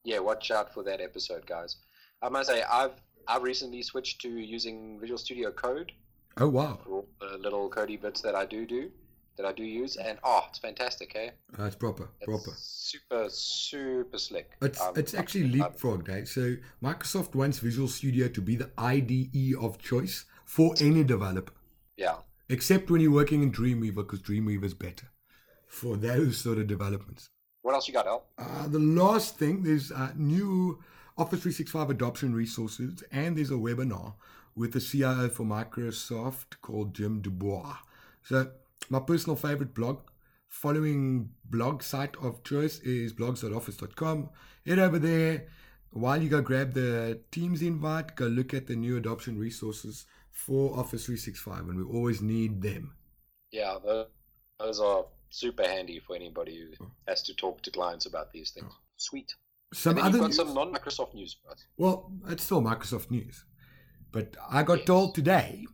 yeah, 0.04 0.20
watch 0.20 0.52
out 0.52 0.74
for 0.74 0.84
that 0.84 1.02
episode, 1.02 1.46
guys. 1.46 1.78
I 2.22 2.30
must 2.30 2.50
say 2.50 2.64
I've 2.64 2.94
I've 3.28 3.44
recently 3.44 3.82
switched 3.84 4.22
to 4.22 4.30
using 4.30 5.00
Visual 5.00 5.18
Studio 5.18 5.52
Code 5.52 5.92
Oh, 6.38 6.48
wow. 6.48 6.80
for 6.84 6.90
all 6.92 7.08
the 7.20 7.38
little 7.38 7.70
codey 7.70 8.02
bits 8.02 8.22
that 8.22 8.36
I 8.36 8.46
do 8.46 8.66
do 8.66 8.90
that 9.38 9.46
I 9.46 9.52
do 9.54 9.64
use, 9.64 9.96
and 9.98 10.18
oh, 10.24 10.46
it's 10.50 10.60
fantastic, 10.60 11.14
eh? 11.16 11.30
Uh, 11.58 11.64
it's 11.66 11.76
proper, 11.76 12.10
It's 12.20 12.26
proper. 12.26 12.52
super 12.58 13.28
super 13.30 14.18
slick. 14.18 14.52
It's 14.62 14.80
Um, 14.82 14.94
it's 14.98 15.14
actually 15.14 15.50
leapfrogged, 15.52 16.10
eh? 16.10 16.26
So 16.26 16.56
Microsoft 16.84 17.34
wants 17.36 17.60
Visual 17.60 17.88
Studio 17.88 18.28
to 18.30 18.42
be 18.42 18.56
the 18.56 18.70
IDE 18.78 19.56
of 19.60 19.78
choice 19.78 20.26
for 20.46 20.74
any 20.82 21.04
developer, 21.04 21.54
yeah, 21.98 22.18
except 22.52 22.92
when 22.92 23.00
you're 23.00 23.12
working 23.12 23.42
in 23.42 23.52
Dreamweaver, 23.52 23.96
because 23.96 24.22
Dreamweaver 24.22 24.66
is 24.66 24.74
better 24.74 25.08
for 25.68 25.96
those 25.96 26.38
sort 26.38 26.58
of 26.58 26.68
developments. 26.68 27.30
What 27.62 27.76
else 27.76 27.88
you 27.88 27.94
got, 27.94 28.08
Al? 28.08 28.26
Uh, 28.38 28.68
the 28.68 28.80
last 28.80 29.38
thing, 29.38 29.64
there's 29.64 29.92
uh, 29.92 30.12
new 30.16 30.84
Office 31.18 31.42
365 31.42 31.90
adoption 31.90 32.36
resources, 32.36 33.04
and 33.12 33.38
there's 33.38 33.52
a 33.52 33.56
webinar 33.56 34.16
with 34.54 34.74
the 34.74 34.82
CIO 34.82 35.30
for 35.30 35.44
Microsoft 35.44 36.60
called 36.62 36.94
Jim 36.94 37.22
DuBois. 37.22 37.78
So, 38.24 38.52
my 38.90 39.00
personal 39.00 39.38
favorite 39.38 39.74
blog, 39.74 40.00
following 40.50 41.30
blog 41.46 41.82
site 41.82 42.18
of 42.22 42.44
choice 42.44 42.80
is 42.80 43.14
blogs.office.com. 43.14 44.30
Head 44.66 44.80
over 44.80 45.00
there. 45.00 45.46
While 45.92 46.22
you 46.22 46.30
go 46.30 46.42
grab 46.42 46.74
the 46.74 47.20
Teams 47.32 47.62
invite, 47.62 48.16
go 48.16 48.26
look 48.26 48.54
at 48.54 48.68
the 48.68 48.76
new 48.76 48.98
adoption 48.98 49.38
resources 49.38 50.06
for 50.32 50.78
Office 50.78 51.06
365, 51.06 51.70
and 51.70 51.78
we 51.78 51.84
always 51.84 52.22
need 52.22 52.62
them. 52.62 52.96
Yeah, 53.52 53.78
those 54.60 54.80
are 54.80 55.06
super 55.30 55.64
handy 55.64 56.00
for 56.00 56.16
anybody 56.16 56.60
who 56.60 56.86
oh. 56.86 56.92
has 57.08 57.24
to 57.24 57.36
talk 57.36 57.62
to 57.64 57.72
clients 57.72 58.06
about 58.06 58.32
these 58.32 58.52
things. 58.52 58.68
Oh. 58.70 58.78
Sweet. 58.98 59.34
Some 59.74 59.98
other 59.98 60.10
you've 60.10 60.20
got 60.20 60.28
news? 60.28 60.36
some 60.36 60.54
non-Microsoft 60.54 61.14
news. 61.14 61.38
Well, 61.78 62.12
it's 62.28 62.44
still 62.44 62.62
Microsoft 62.62 63.10
news. 63.10 63.46
But 64.12 64.36
I 64.50 64.64
got 64.64 64.80
Yes. 64.80 64.88
told 64.88 65.16
today 65.16 65.66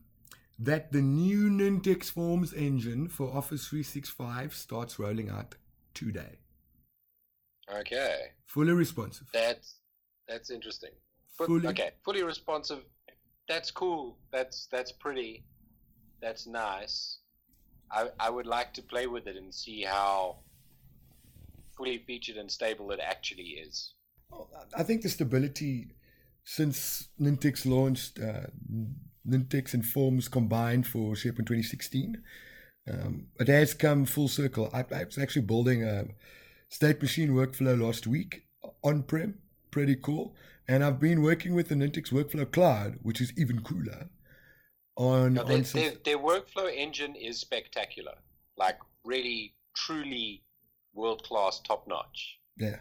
that 0.59 0.91
the 0.91 1.01
new 1.01 1.49
Nintex 1.49 2.11
Forms 2.11 2.53
engine 2.53 3.07
for 3.09 3.35
Office 3.35 3.67
365 3.67 4.53
starts 4.53 4.99
rolling 4.99 5.29
out 5.29 5.55
today. 5.93 6.39
Okay, 7.69 8.31
Fully 8.45 8.71
responsive. 8.71 9.27
that's 9.33 9.79
that's 10.27 10.49
interesting. 10.49 10.91
Fully- 11.37 11.67
okay, 11.67 11.91
fully 12.03 12.23
responsive. 12.23 12.83
That's 13.47 13.71
cool. 13.71 14.17
That's 14.31 14.67
that's 14.71 14.91
pretty. 14.91 15.43
That's 16.21 16.47
nice. 16.47 17.19
I 17.91 18.09
I 18.19 18.29
would 18.29 18.45
like 18.45 18.73
to 18.73 18.81
play 18.81 19.07
with 19.07 19.27
it 19.27 19.35
and 19.35 19.53
see 19.53 19.83
how 19.83 20.39
fully 21.75 22.03
featured 22.05 22.37
and 22.37 22.51
stable 22.51 22.91
it 22.91 22.99
actually 23.01 23.61
is. 23.65 23.93
I 24.75 24.83
think 24.83 25.03
the 25.03 25.09
stability 25.09 25.91
since 26.43 27.09
Nintex 27.19 27.65
launched, 27.65 28.19
uh, 28.19 28.47
Nintex 29.27 29.73
and 29.73 29.85
Forms 29.85 30.29
combined 30.29 30.87
for 30.87 31.13
SharePoint 31.13 31.45
2016, 31.45 32.23
um, 32.89 33.27
it 33.37 33.49
has 33.49 33.73
come 33.73 34.05
full 34.05 34.29
circle. 34.29 34.69
I, 34.73 34.85
I 34.95 35.03
was 35.03 35.17
actually 35.17 35.41
building 35.41 35.83
a 35.83 36.05
state 36.69 37.01
machine 37.01 37.31
workflow 37.31 37.77
last 37.77 38.07
week 38.07 38.43
on 38.81 39.03
prem, 39.03 39.39
pretty 39.71 39.97
cool. 39.97 40.35
And 40.67 40.83
I've 40.83 40.99
been 40.99 41.21
working 41.21 41.55
with 41.55 41.69
the 41.69 41.75
Nintex 41.75 42.11
Workflow 42.11 42.51
Cloud, 42.51 42.99
which 43.01 43.21
is 43.21 43.31
even 43.37 43.61
cooler. 43.61 44.09
On, 44.97 45.35
No, 45.35 45.43
their, 45.43 45.57
on 45.57 45.63
their, 45.63 45.91
their 46.03 46.17
workflow 46.17 46.69
engine 46.75 47.15
is 47.15 47.39
spectacular. 47.39 48.15
Like 48.57 48.77
really, 49.05 49.55
truly 49.75 50.43
world 50.93 51.23
class, 51.23 51.59
top 51.59 51.87
notch. 51.87 52.39
yeah. 52.57 52.77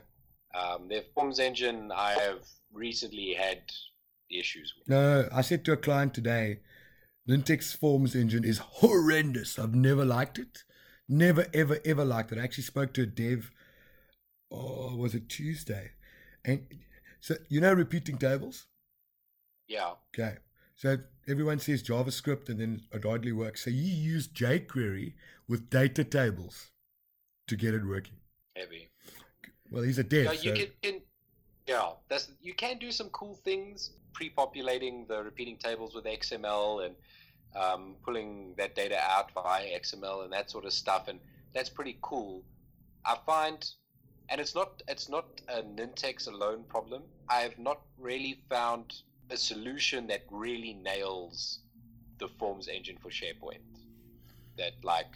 Um, 0.55 0.89
their 0.89 1.03
forms 1.15 1.39
engine, 1.39 1.93
I 1.95 2.13
have 2.13 2.39
recently 2.73 3.35
had 3.35 3.61
issues 4.31 4.73
with. 4.79 4.89
No, 4.89 5.29
I 5.31 5.43
said 5.43 5.67
to 5.67 5.73
a 5.73 5.77
client 5.77 6.15
today, 6.15 6.61
Nintex 7.29 7.77
Forms 7.77 8.15
engine 8.15 8.43
is 8.43 8.59
horrendous. 8.59 9.59
I've 9.59 9.75
never 9.75 10.05
liked 10.05 10.39
it. 10.39 10.65
Never, 11.09 11.47
ever, 11.53 11.79
ever 11.85 12.07
liked 12.07 12.33
it. 12.33 12.39
I 12.39 12.43
actually 12.45 12.65
spoke 12.65 12.95
to 12.95 13.03
a 13.03 13.07
dev, 13.07 13.51
oh, 14.51 14.97
was 14.97 15.15
it 15.15 15.29
Tuesday? 15.29 15.91
And 16.43 16.67
so, 17.21 17.35
you 17.49 17.61
know, 17.61 17.73
repeating 17.73 18.19
tables? 18.19 18.67
Yeah, 19.69 19.93
Okay. 20.15 20.37
So 20.77 20.99
everyone 21.27 21.59
says 21.59 21.83
JavaScript 21.83 22.51
and 22.51 22.61
then 22.61 22.83
it 22.93 23.05
hardly 23.05 23.33
works. 23.33 23.65
So 23.65 23.71
you 23.71 23.83
use 23.83 24.29
jQuery 24.29 25.15
with 25.49 25.71
data 25.71 26.05
tables 26.05 26.71
to 27.49 27.57
get 27.57 27.75
it 27.75 27.85
working. 27.87 28.17
heavy. 28.55 28.89
Well, 29.71 29.83
he's 29.83 29.99
a 29.99 30.05
dev. 30.05 30.25
Yeah, 30.27 30.33
you 30.33 30.39
so 30.39 30.55
can, 30.55 30.67
can 30.83 31.01
yeah, 31.67 31.91
that's 32.09 32.31
you 32.41 32.55
can 32.55 32.79
do 32.79 32.93
some 32.93 33.09
cool 33.09 33.35
things 33.35 33.91
pre-populating 34.13 35.07
the 35.09 35.23
repeating 35.23 35.57
tables 35.57 35.95
with 35.95 36.05
XML 36.05 36.87
and 36.87 36.95
um, 37.55 37.97
pulling 38.05 38.55
that 38.57 38.75
data 38.75 38.99
out 39.01 39.31
via 39.33 39.79
XML 39.81 40.25
and 40.25 40.33
that 40.33 40.51
sort 40.51 40.65
of 40.65 40.73
stuff, 40.73 41.09
and 41.09 41.19
that's 41.55 41.69
pretty 41.69 41.99
cool. 42.03 42.43
I 43.05 43.17
find, 43.27 43.65
and 44.29 44.41
it's 44.41 44.55
not 44.55 44.83
it's 44.89 45.09
not 45.09 45.27
a 45.49 45.63
Nintex 45.63 46.29
alone 46.29 46.65
problem. 46.69 47.03
I 47.29 47.41
have 47.41 47.59
not 47.59 47.81
really 47.99 48.41
found 48.49 49.03
a 49.31 49.37
solution 49.37 50.07
that 50.09 50.23
really 50.31 50.75
nails 50.75 51.61
the 52.19 52.29
Forms 52.29 52.69
engine 52.69 52.97
for 52.99 53.11
SharePoint. 53.11 53.63
That 54.57 54.73
like 54.83 55.13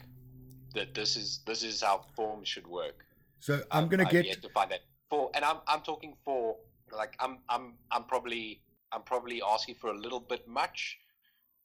that 0.75 0.93
this 0.93 1.17
is 1.17 1.39
this 1.45 1.63
is 1.63 1.81
how 1.81 2.05
Forms 2.15 2.47
should 2.47 2.67
work. 2.67 3.05
so 3.39 3.61
I'm 3.71 3.83
um, 3.83 3.89
going 3.89 3.99
to 3.99 4.05
I've 4.05 4.23
get 4.23 4.41
to 4.41 4.49
find 4.49 4.71
that 4.71 4.81
for, 5.09 5.29
and 5.33 5.43
I'm 5.43 5.57
I'm 5.67 5.81
talking 5.81 6.15
for 6.23 6.57
like 6.95 7.15
I'm 7.19 7.39
I'm 7.49 7.73
I'm 7.91 8.05
probably 8.05 8.61
I'm 8.91 9.03
probably 9.03 9.41
asking 9.45 9.75
for 9.75 9.89
a 9.89 9.97
little 9.97 10.19
bit 10.19 10.47
much. 10.47 10.97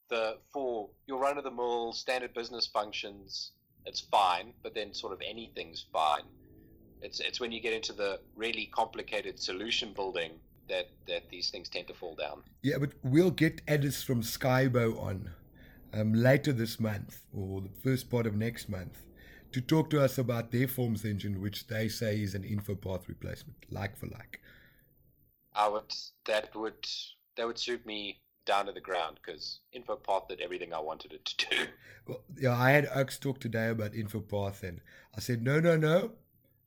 The 0.09 0.37
for 0.53 0.89
your 1.05 1.19
run 1.19 1.37
of 1.37 1.43
the 1.43 1.51
mill 1.51 1.91
standard 1.91 2.33
business 2.33 2.65
functions, 2.65 3.51
it's 3.85 3.99
fine, 3.99 4.53
but 4.63 4.73
then 4.73 4.93
sort 4.93 5.13
of 5.13 5.21
anything's 5.21 5.85
fine. 5.91 6.23
It's 7.01 7.19
it's 7.19 7.39
when 7.39 7.51
you 7.51 7.59
get 7.59 7.73
into 7.73 7.93
the 7.93 8.19
really 8.35 8.69
complicated 8.73 9.39
solution 9.39 9.93
building 9.93 10.31
that 10.69 10.89
that 11.07 11.29
these 11.29 11.49
things 11.49 11.69
tend 11.69 11.87
to 11.87 11.93
fall 11.93 12.15
down. 12.15 12.43
Yeah, 12.61 12.77
but 12.79 12.93
we'll 13.03 13.31
get 13.31 13.61
Addis 13.67 14.03
from 14.03 14.21
Skybow 14.21 15.01
on 15.01 15.29
um, 15.93 16.13
later 16.13 16.51
this 16.51 16.79
month 16.79 17.21
or 17.33 17.61
the 17.61 17.69
first 17.83 18.09
part 18.09 18.25
of 18.25 18.35
next 18.35 18.69
month 18.69 19.03
to 19.51 19.61
talk 19.61 19.89
to 19.89 20.01
us 20.01 20.17
about 20.17 20.51
their 20.51 20.67
forms 20.67 21.05
engine, 21.05 21.41
which 21.41 21.67
they 21.67 21.87
say 21.87 22.21
is 22.21 22.35
an 22.35 22.43
infopath 22.43 23.07
replacement, 23.07 23.65
like 23.69 23.95
for 23.95 24.07
like. 24.07 24.41
I 25.53 25.67
would 25.67 25.93
that 26.25 26.55
would 26.55 26.87
that 27.35 27.47
would 27.47 27.57
suit 27.57 27.85
me 27.85 28.19
down 28.45 28.65
to 28.65 28.71
the 28.71 28.81
ground 28.81 29.19
because 29.23 29.59
InfoPath 29.75 30.29
did 30.29 30.41
everything 30.41 30.73
I 30.73 30.79
wanted 30.79 31.13
it 31.13 31.25
to 31.25 31.49
do. 31.49 31.57
Well, 32.07 32.23
yeah, 32.39 32.55
I 32.55 32.71
had 32.71 32.87
Oaks 32.95 33.19
talk 33.19 33.39
today 33.39 33.67
about 33.67 33.91
InfoPath, 33.91 34.63
and 34.63 34.79
I 35.15 35.19
said, 35.19 35.43
no, 35.43 35.59
no, 35.59 35.75
no, 35.75 36.11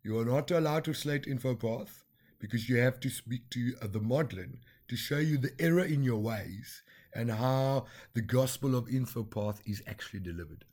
you 0.03 0.19
are 0.19 0.25
not 0.25 0.51
allowed 0.51 0.85
to 0.85 0.95
slate 0.95 1.25
InfoPath 1.27 2.03
because 2.39 2.69
you 2.69 2.79
have 2.79 3.01
to 3.01 3.11
speak 3.11 3.49
to 3.51 3.75
uh, 3.83 3.87
the 3.87 4.01
Modlin 4.01 4.59
to 4.89 4.97
show 4.97 5.19
you 5.19 5.39
the 5.39 5.53
error 5.59 5.85
in 5.85 6.03
your 6.03 6.19
ways 6.19 6.83
and 7.15 7.31
how 7.31 7.87
the 8.15 8.23
gospel 8.23 8.75
of 8.75 8.87
InfoPath 8.89 9.61
is 9.67 9.83
actually 9.87 10.21
delivered. 10.21 10.65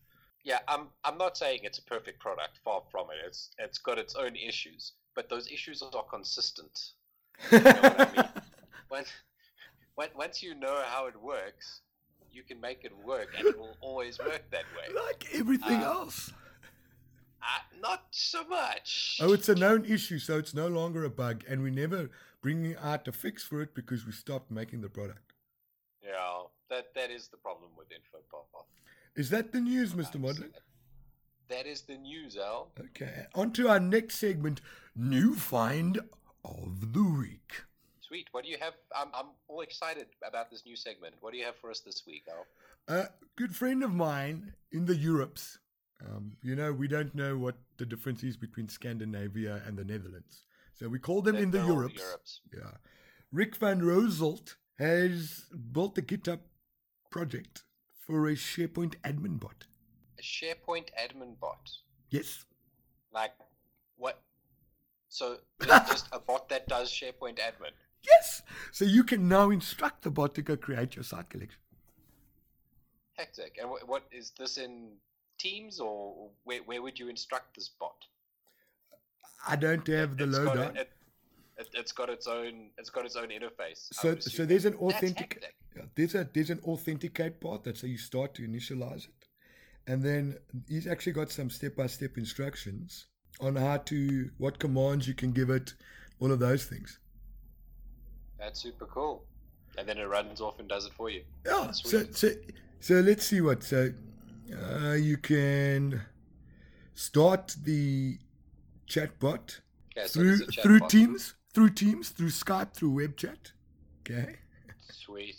Yeah, 0.44 0.60
I'm 0.68 0.88
I'm 1.04 1.18
not 1.18 1.38
saying 1.38 1.60
it's 1.64 1.80
a 1.80 1.84
perfect 1.84 2.20
product. 2.20 2.60
Far 2.64 2.82
from 2.90 3.08
it. 3.12 3.18
It's 3.26 3.50
it's 3.60 3.80
got 3.80 3.98
its 3.98 4.16
own 4.16 4.36
issues, 4.36 4.94
but 5.16 5.30
those 5.30 5.52
issues 5.52 5.82
are 5.82 6.04
consistent. 6.04 6.92
know 7.52 7.60
what 7.60 8.00
I 8.02 8.16
mean? 8.16 8.30
When, 8.90 9.04
when 9.96 10.10
once 10.16 10.42
you 10.42 10.56
know 10.56 10.82
how 10.88 11.08
it 11.08 11.22
works, 11.22 11.82
you 12.32 12.44
can 12.44 12.62
make 12.62 12.86
it 12.86 12.94
work, 13.06 13.28
and 13.38 13.46
it 13.48 13.60
will 13.60 13.76
always 13.82 14.18
work 14.20 14.44
that 14.52 14.64
way. 14.78 14.94
like 14.96 15.26
everything 15.34 15.82
Uh, 15.84 15.92
else. 15.92 16.32
Uh, 17.42 17.80
not 17.82 18.04
so 18.12 18.44
much. 18.48 19.20
Oh, 19.22 19.34
it's 19.34 19.50
a 19.50 19.56
known 19.56 19.86
issue, 19.86 20.20
so 20.20 20.38
it's 20.38 20.54
no 20.54 20.68
longer 20.68 21.04
a 21.04 21.10
bug, 21.10 21.44
and 21.48 21.62
we 21.64 21.72
never 21.72 22.10
bringing 22.42 22.76
out 22.78 23.08
a 23.08 23.12
fix 23.12 23.44
for 23.44 23.62
it 23.62 23.74
because 23.76 24.06
we 24.06 24.12
stopped 24.12 24.52
making 24.52 24.82
the 24.82 24.90
product. 24.90 25.34
yeah, 26.04 26.44
that 26.70 26.94
that 26.96 27.12
is 27.12 27.28
the 27.28 27.38
problem 27.38 27.70
with 27.78 27.88
InfoPath. 27.90 28.66
Is 29.16 29.30
that 29.30 29.52
the 29.52 29.62
news, 29.62 29.94
Mr. 29.94 30.16
Um, 30.16 30.24
Modlin? 30.24 30.52
That 31.50 31.66
is 31.66 31.82
the 31.82 31.98
news, 31.98 32.38
Al. 32.38 32.72
Okay, 32.80 33.26
on 33.36 33.52
to 33.54 33.70
our 33.70 33.80
next 33.80 34.16
segment, 34.16 34.60
new 34.96 35.34
find 35.36 36.00
of 36.44 36.94
the 36.94 37.04
week. 37.04 37.64
Sweet. 38.02 38.28
What 38.32 38.44
do 38.46 38.50
you 38.50 38.58
have? 38.60 38.74
I'm 38.96 39.10
I'm 39.14 39.28
all 39.48 39.62
excited 39.62 40.08
about 40.28 40.50
this 40.52 40.64
new 40.66 40.76
segment. 40.76 41.16
What 41.22 41.32
do 41.34 41.38
you 41.40 41.46
have 41.46 41.56
for 41.56 41.70
us 41.70 41.80
this 41.82 42.04
week, 42.08 42.24
Al? 42.30 42.46
A 42.96 43.10
good 43.36 43.56
friend 43.56 43.84
of 43.84 43.94
mine 43.94 44.54
in 44.72 44.86
the 44.86 44.96
Europes. 44.96 45.60
Um, 46.06 46.34
you 46.44 46.56
know, 46.56 46.72
we 46.72 46.88
don't 46.88 47.14
know 47.16 47.38
what 47.38 47.56
the 47.78 47.86
difference 47.86 48.24
is 48.24 48.38
between 48.38 48.70
Scandinavia 48.70 49.62
and 49.66 49.78
the 49.78 49.84
Netherlands. 49.84 50.44
So 50.74 50.88
we 50.88 51.00
call 51.00 51.22
them 51.22 51.36
in 51.36 51.52
the 51.52 51.60
Europes. 51.60 52.00
Europes. 52.00 52.42
Yeah. 52.54 52.78
Rick 53.32 53.56
van 53.56 53.82
Rousselt 53.82 54.56
has 54.78 55.46
built 55.72 55.98
a 55.98 56.02
GitHub 56.02 56.40
project 57.10 57.64
for 58.06 58.28
a 58.28 58.34
SharePoint 58.34 58.96
admin 59.04 59.40
bot. 59.40 59.66
A 60.20 60.22
SharePoint 60.22 60.90
admin 61.00 61.40
bot. 61.40 61.70
Yes. 62.10 62.46
Like 63.12 63.34
what? 63.98 64.22
So 65.10 65.38
it's 65.62 65.90
just 65.90 66.08
a 66.12 66.20
bot 66.20 66.48
that 66.50 66.68
does 66.68 66.92
SharePoint 66.92 67.40
admin. 67.40 67.72
Yes. 68.06 68.44
So 68.72 68.86
you 68.86 69.04
can 69.04 69.28
now 69.28 69.50
instruct 69.50 70.04
the 70.04 70.12
bot 70.12 70.36
to 70.36 70.42
go 70.44 70.56
create 70.56 70.96
your 70.96 71.04
site 71.04 71.30
collection. 71.30 71.60
Hectic. 73.18 73.58
And 73.60 73.70
what, 73.70 73.88
what 73.88 74.04
is 74.12 74.32
this 74.38 74.58
in 74.58 74.92
Teams 75.38 75.80
or 75.80 76.30
where, 76.44 76.60
where 76.60 76.82
would 76.82 76.98
you 77.00 77.10
instruct 77.10 77.56
this 77.56 77.70
bot? 77.70 77.96
I 79.48 79.56
don't 79.56 79.86
have 79.88 80.18
the 80.18 80.26
It's 80.26 80.38
got 80.40 80.58
a- 80.58 80.82
it, 80.82 80.90
it, 81.58 81.70
it's 81.74 81.92
got 81.92 82.10
its 82.10 82.28
own. 82.28 82.70
It's 82.78 82.90
got 82.90 83.06
its 83.06 83.16
own 83.16 83.30
interface. 83.30 83.88
So, 83.94 84.18
so 84.20 84.46
there's 84.46 84.66
an 84.66 84.76
authentic. 84.76 85.44
there's 85.96 86.16
a 86.16 86.28
there's 86.34 86.50
an 86.50 86.60
authenticate 86.66 87.40
part. 87.40 87.64
That's 87.64 87.82
how 87.82 87.88
you 87.88 87.98
start 87.98 88.34
to 88.36 88.48
initialize 88.48 89.06
it, 89.06 89.28
and 89.86 90.04
then 90.04 90.38
he's 90.68 90.88
actually 90.88 91.14
got 91.14 91.32
some 91.32 91.50
step 91.50 91.76
by 91.76 91.88
step 91.88 92.18
instructions 92.18 93.08
on 93.40 93.56
how 93.56 93.78
to 93.78 94.30
what 94.38 94.60
commands 94.60 95.08
you 95.08 95.14
can 95.14 95.32
give 95.32 95.50
it, 95.50 95.74
all 96.20 96.32
of 96.32 96.40
those 96.40 96.66
things. 96.66 97.00
That's 98.40 98.60
super 98.62 98.86
cool. 98.86 99.24
And 99.78 99.88
then 99.88 99.98
it 100.00 100.06
runs 100.06 100.42
off 100.42 100.60
and 100.60 100.68
does 100.68 100.86
it 100.86 100.94
for 100.98 101.10
you. 101.10 101.24
Yeah. 101.46 101.64
That's 101.66 101.90
So 101.90 102.06
so 102.12 102.32
so 102.80 102.96
let's 102.96 103.26
see 103.26 103.42
what 103.42 103.64
so 103.64 103.92
uh, 104.54 104.94
you 104.94 105.18
can 105.18 106.02
start 106.94 107.56
the 107.64 108.18
chatbot 108.88 109.60
Okay, 109.98 110.08
so 110.08 110.20
through 110.20 110.46
chat 110.48 110.64
through 110.64 110.80
bot. 110.80 110.90
Teams, 110.90 111.34
through 111.54 111.70
Teams, 111.72 112.10
through 112.10 112.30
Skype, 112.30 112.74
through 112.74 112.92
web 112.92 113.18
chat. 113.18 113.52
Okay. 114.02 114.36
Sweet. 114.92 115.36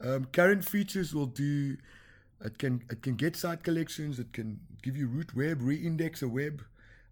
Um, 0.00 0.26
current 0.26 0.64
features 0.64 1.14
will 1.14 1.26
do. 1.26 1.76
It 2.44 2.58
can 2.58 2.82
it 2.90 3.02
can 3.02 3.14
get 3.14 3.34
site 3.34 3.62
collections. 3.62 4.18
It 4.18 4.32
can 4.32 4.60
give 4.82 4.96
you 4.96 5.06
root 5.06 5.34
web, 5.34 5.60
reindex 5.62 6.22
a 6.22 6.28
web, 6.28 6.62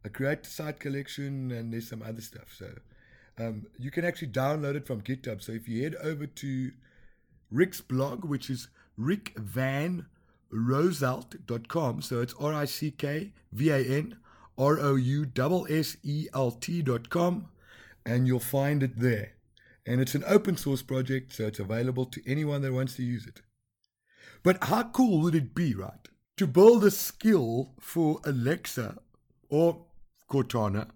uh, 0.04 0.08
create 0.10 0.46
a 0.46 0.50
site 0.50 0.78
collection, 0.78 1.50
and 1.50 1.72
there's 1.72 1.88
some 1.88 2.02
other 2.02 2.20
stuff. 2.20 2.54
So 2.56 2.70
um, 3.38 3.66
you 3.78 3.90
can 3.90 4.04
actually 4.04 4.28
download 4.28 4.76
it 4.76 4.86
from 4.86 5.00
GitHub. 5.00 5.42
So 5.42 5.52
if 5.52 5.66
you 5.66 5.82
head 5.82 5.96
over 5.96 6.26
to 6.26 6.72
Rick's 7.50 7.80
blog, 7.80 8.24
which 8.24 8.50
is 8.50 8.68
Rick 8.96 9.32
Van 9.36 10.06
rickvanrousselt.com. 10.52 12.02
So 12.02 12.20
it's 12.20 12.34
R 12.34 12.54
I 12.54 12.64
C 12.64 12.90
K 12.90 13.32
V 13.52 13.70
A 13.70 13.78
N 13.78 14.16
R 14.58 14.78
O 14.80 14.94
U 14.96 15.26
S 15.68 15.96
E 16.02 16.28
L 16.34 16.50
T.com, 16.50 17.48
and 18.04 18.26
you'll 18.26 18.40
find 18.40 18.82
it 18.82 18.98
there. 18.98 19.32
And 19.84 20.00
it's 20.00 20.14
an 20.14 20.24
open 20.26 20.56
source 20.56 20.82
project, 20.82 21.32
so 21.32 21.46
it's 21.46 21.60
available 21.60 22.06
to 22.06 22.22
anyone 22.26 22.62
that 22.62 22.72
wants 22.72 22.96
to 22.96 23.04
use 23.04 23.26
it. 23.26 23.42
But 24.42 24.64
how 24.64 24.84
cool 24.84 25.20
would 25.22 25.34
it 25.34 25.54
be, 25.54 25.74
right? 25.74 26.08
To 26.38 26.46
build 26.46 26.84
a 26.84 26.90
skill 26.90 27.74
for 27.80 28.20
Alexa 28.24 28.98
or 29.48 29.84
Cortana 30.28 30.90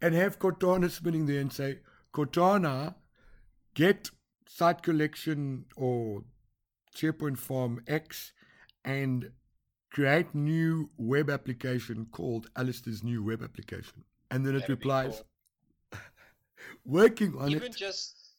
and 0.00 0.14
have 0.14 0.38
Cortana 0.38 0.90
spinning 0.90 1.26
there 1.26 1.40
and 1.40 1.52
say, 1.52 1.80
Cortana, 2.12 2.94
get 3.74 4.10
site 4.48 4.82
collection 4.82 5.66
or 5.76 6.24
SharePoint 6.96 7.38
Farm 7.38 7.82
X 7.86 8.32
and 8.86 9.30
create 9.90 10.34
new 10.34 10.88
web 10.96 11.28
application 11.28 12.06
called 12.12 12.48
Alistair's 12.56 13.02
new 13.02 13.22
web 13.22 13.42
application. 13.42 14.04
And 14.30 14.44
then 14.46 14.54
it 14.54 14.60
That'd 14.60 14.70
replies, 14.70 15.22
cool. 15.92 16.00
working 16.84 17.36
on 17.38 17.50
even 17.50 17.64
it. 17.64 17.76
just 17.76 18.30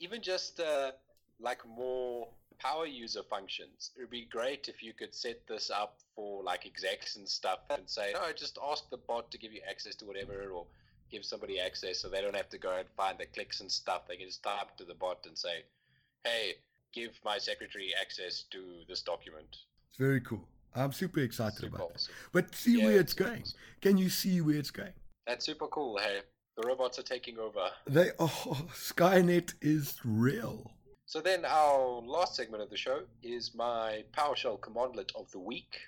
even 0.00 0.22
just 0.22 0.60
uh, 0.60 0.92
like 1.40 1.60
more 1.66 2.28
power 2.58 2.86
user 2.86 3.22
functions 3.22 3.92
it 3.96 4.00
would 4.00 4.10
be 4.10 4.24
great 4.24 4.68
if 4.68 4.82
you 4.82 4.92
could 4.92 5.14
set 5.14 5.46
this 5.46 5.70
up 5.70 5.98
for 6.16 6.42
like 6.42 6.66
execs 6.66 7.14
and 7.14 7.28
stuff 7.28 7.60
and 7.70 7.82
say 7.88 8.10
no 8.14 8.32
just 8.36 8.58
ask 8.68 8.90
the 8.90 8.96
bot 8.96 9.30
to 9.30 9.38
give 9.38 9.52
you 9.52 9.60
access 9.70 9.94
to 9.94 10.04
whatever 10.04 10.50
or 10.50 10.66
give 11.08 11.24
somebody 11.24 11.60
access 11.60 12.00
so 12.00 12.08
they 12.08 12.20
don't 12.20 12.34
have 12.34 12.48
to 12.48 12.58
go 12.58 12.76
and 12.76 12.88
find 12.96 13.16
the 13.16 13.26
clicks 13.26 13.60
and 13.60 13.70
stuff 13.70 14.08
they 14.08 14.16
can 14.16 14.26
just 14.26 14.42
type 14.42 14.76
to 14.76 14.84
the 14.84 14.94
bot 14.94 15.24
and 15.26 15.38
say 15.38 15.62
hey 16.24 16.54
give 16.92 17.12
my 17.24 17.38
secretary 17.38 17.92
access 18.00 18.44
to 18.50 18.60
this 18.88 19.02
document 19.02 19.48
It's 19.88 19.98
very 19.98 20.20
cool. 20.20 20.44
I'm 20.74 20.92
super 20.92 21.20
excited 21.20 21.58
Super 21.60 21.76
about 21.76 21.90
it. 21.94 22.08
But 22.32 22.54
see 22.54 22.78
Yeah, 22.78 22.84
where 22.86 23.00
it's 23.00 23.14
going. 23.14 23.42
awesome. 23.42 23.58
Can 23.80 23.96
you 23.98 24.08
see 24.08 24.40
where 24.40 24.56
it's 24.56 24.70
going? 24.70 24.92
that's 25.26 25.44
super 25.44 25.66
cool 25.68 25.98
hey 25.98 26.20
the 26.56 26.66
robots 26.66 26.98
are 26.98 27.02
taking 27.02 27.38
over 27.38 27.68
They 27.86 28.10
oh, 28.18 28.66
Skynet 28.72 29.54
is 29.60 29.98
real. 30.04 30.70
So 31.06 31.20
then 31.20 31.44
our 31.44 32.02
last 32.02 32.34
segment 32.36 32.62
of 32.62 32.70
the 32.70 32.76
show 32.76 33.00
is 33.22 33.54
my 33.54 34.04
PowerShell 34.16 34.60
commandlet 34.60 35.10
of 35.16 35.30
the 35.30 35.38
week. 35.38 35.78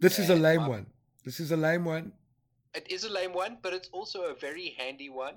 This 0.00 0.18
is 0.18 0.28
a 0.30 0.34
lame 0.36 0.60
I'm- 0.60 0.68
one. 0.70 0.86
This 1.24 1.40
is 1.40 1.52
a 1.52 1.56
lame 1.56 1.84
one. 1.86 2.12
It 2.74 2.90
is 2.90 3.04
a 3.04 3.08
lame 3.08 3.32
one, 3.32 3.58
but 3.62 3.72
it's 3.72 3.88
also 3.92 4.24
a 4.24 4.34
very 4.34 4.74
handy 4.76 5.08
one, 5.08 5.36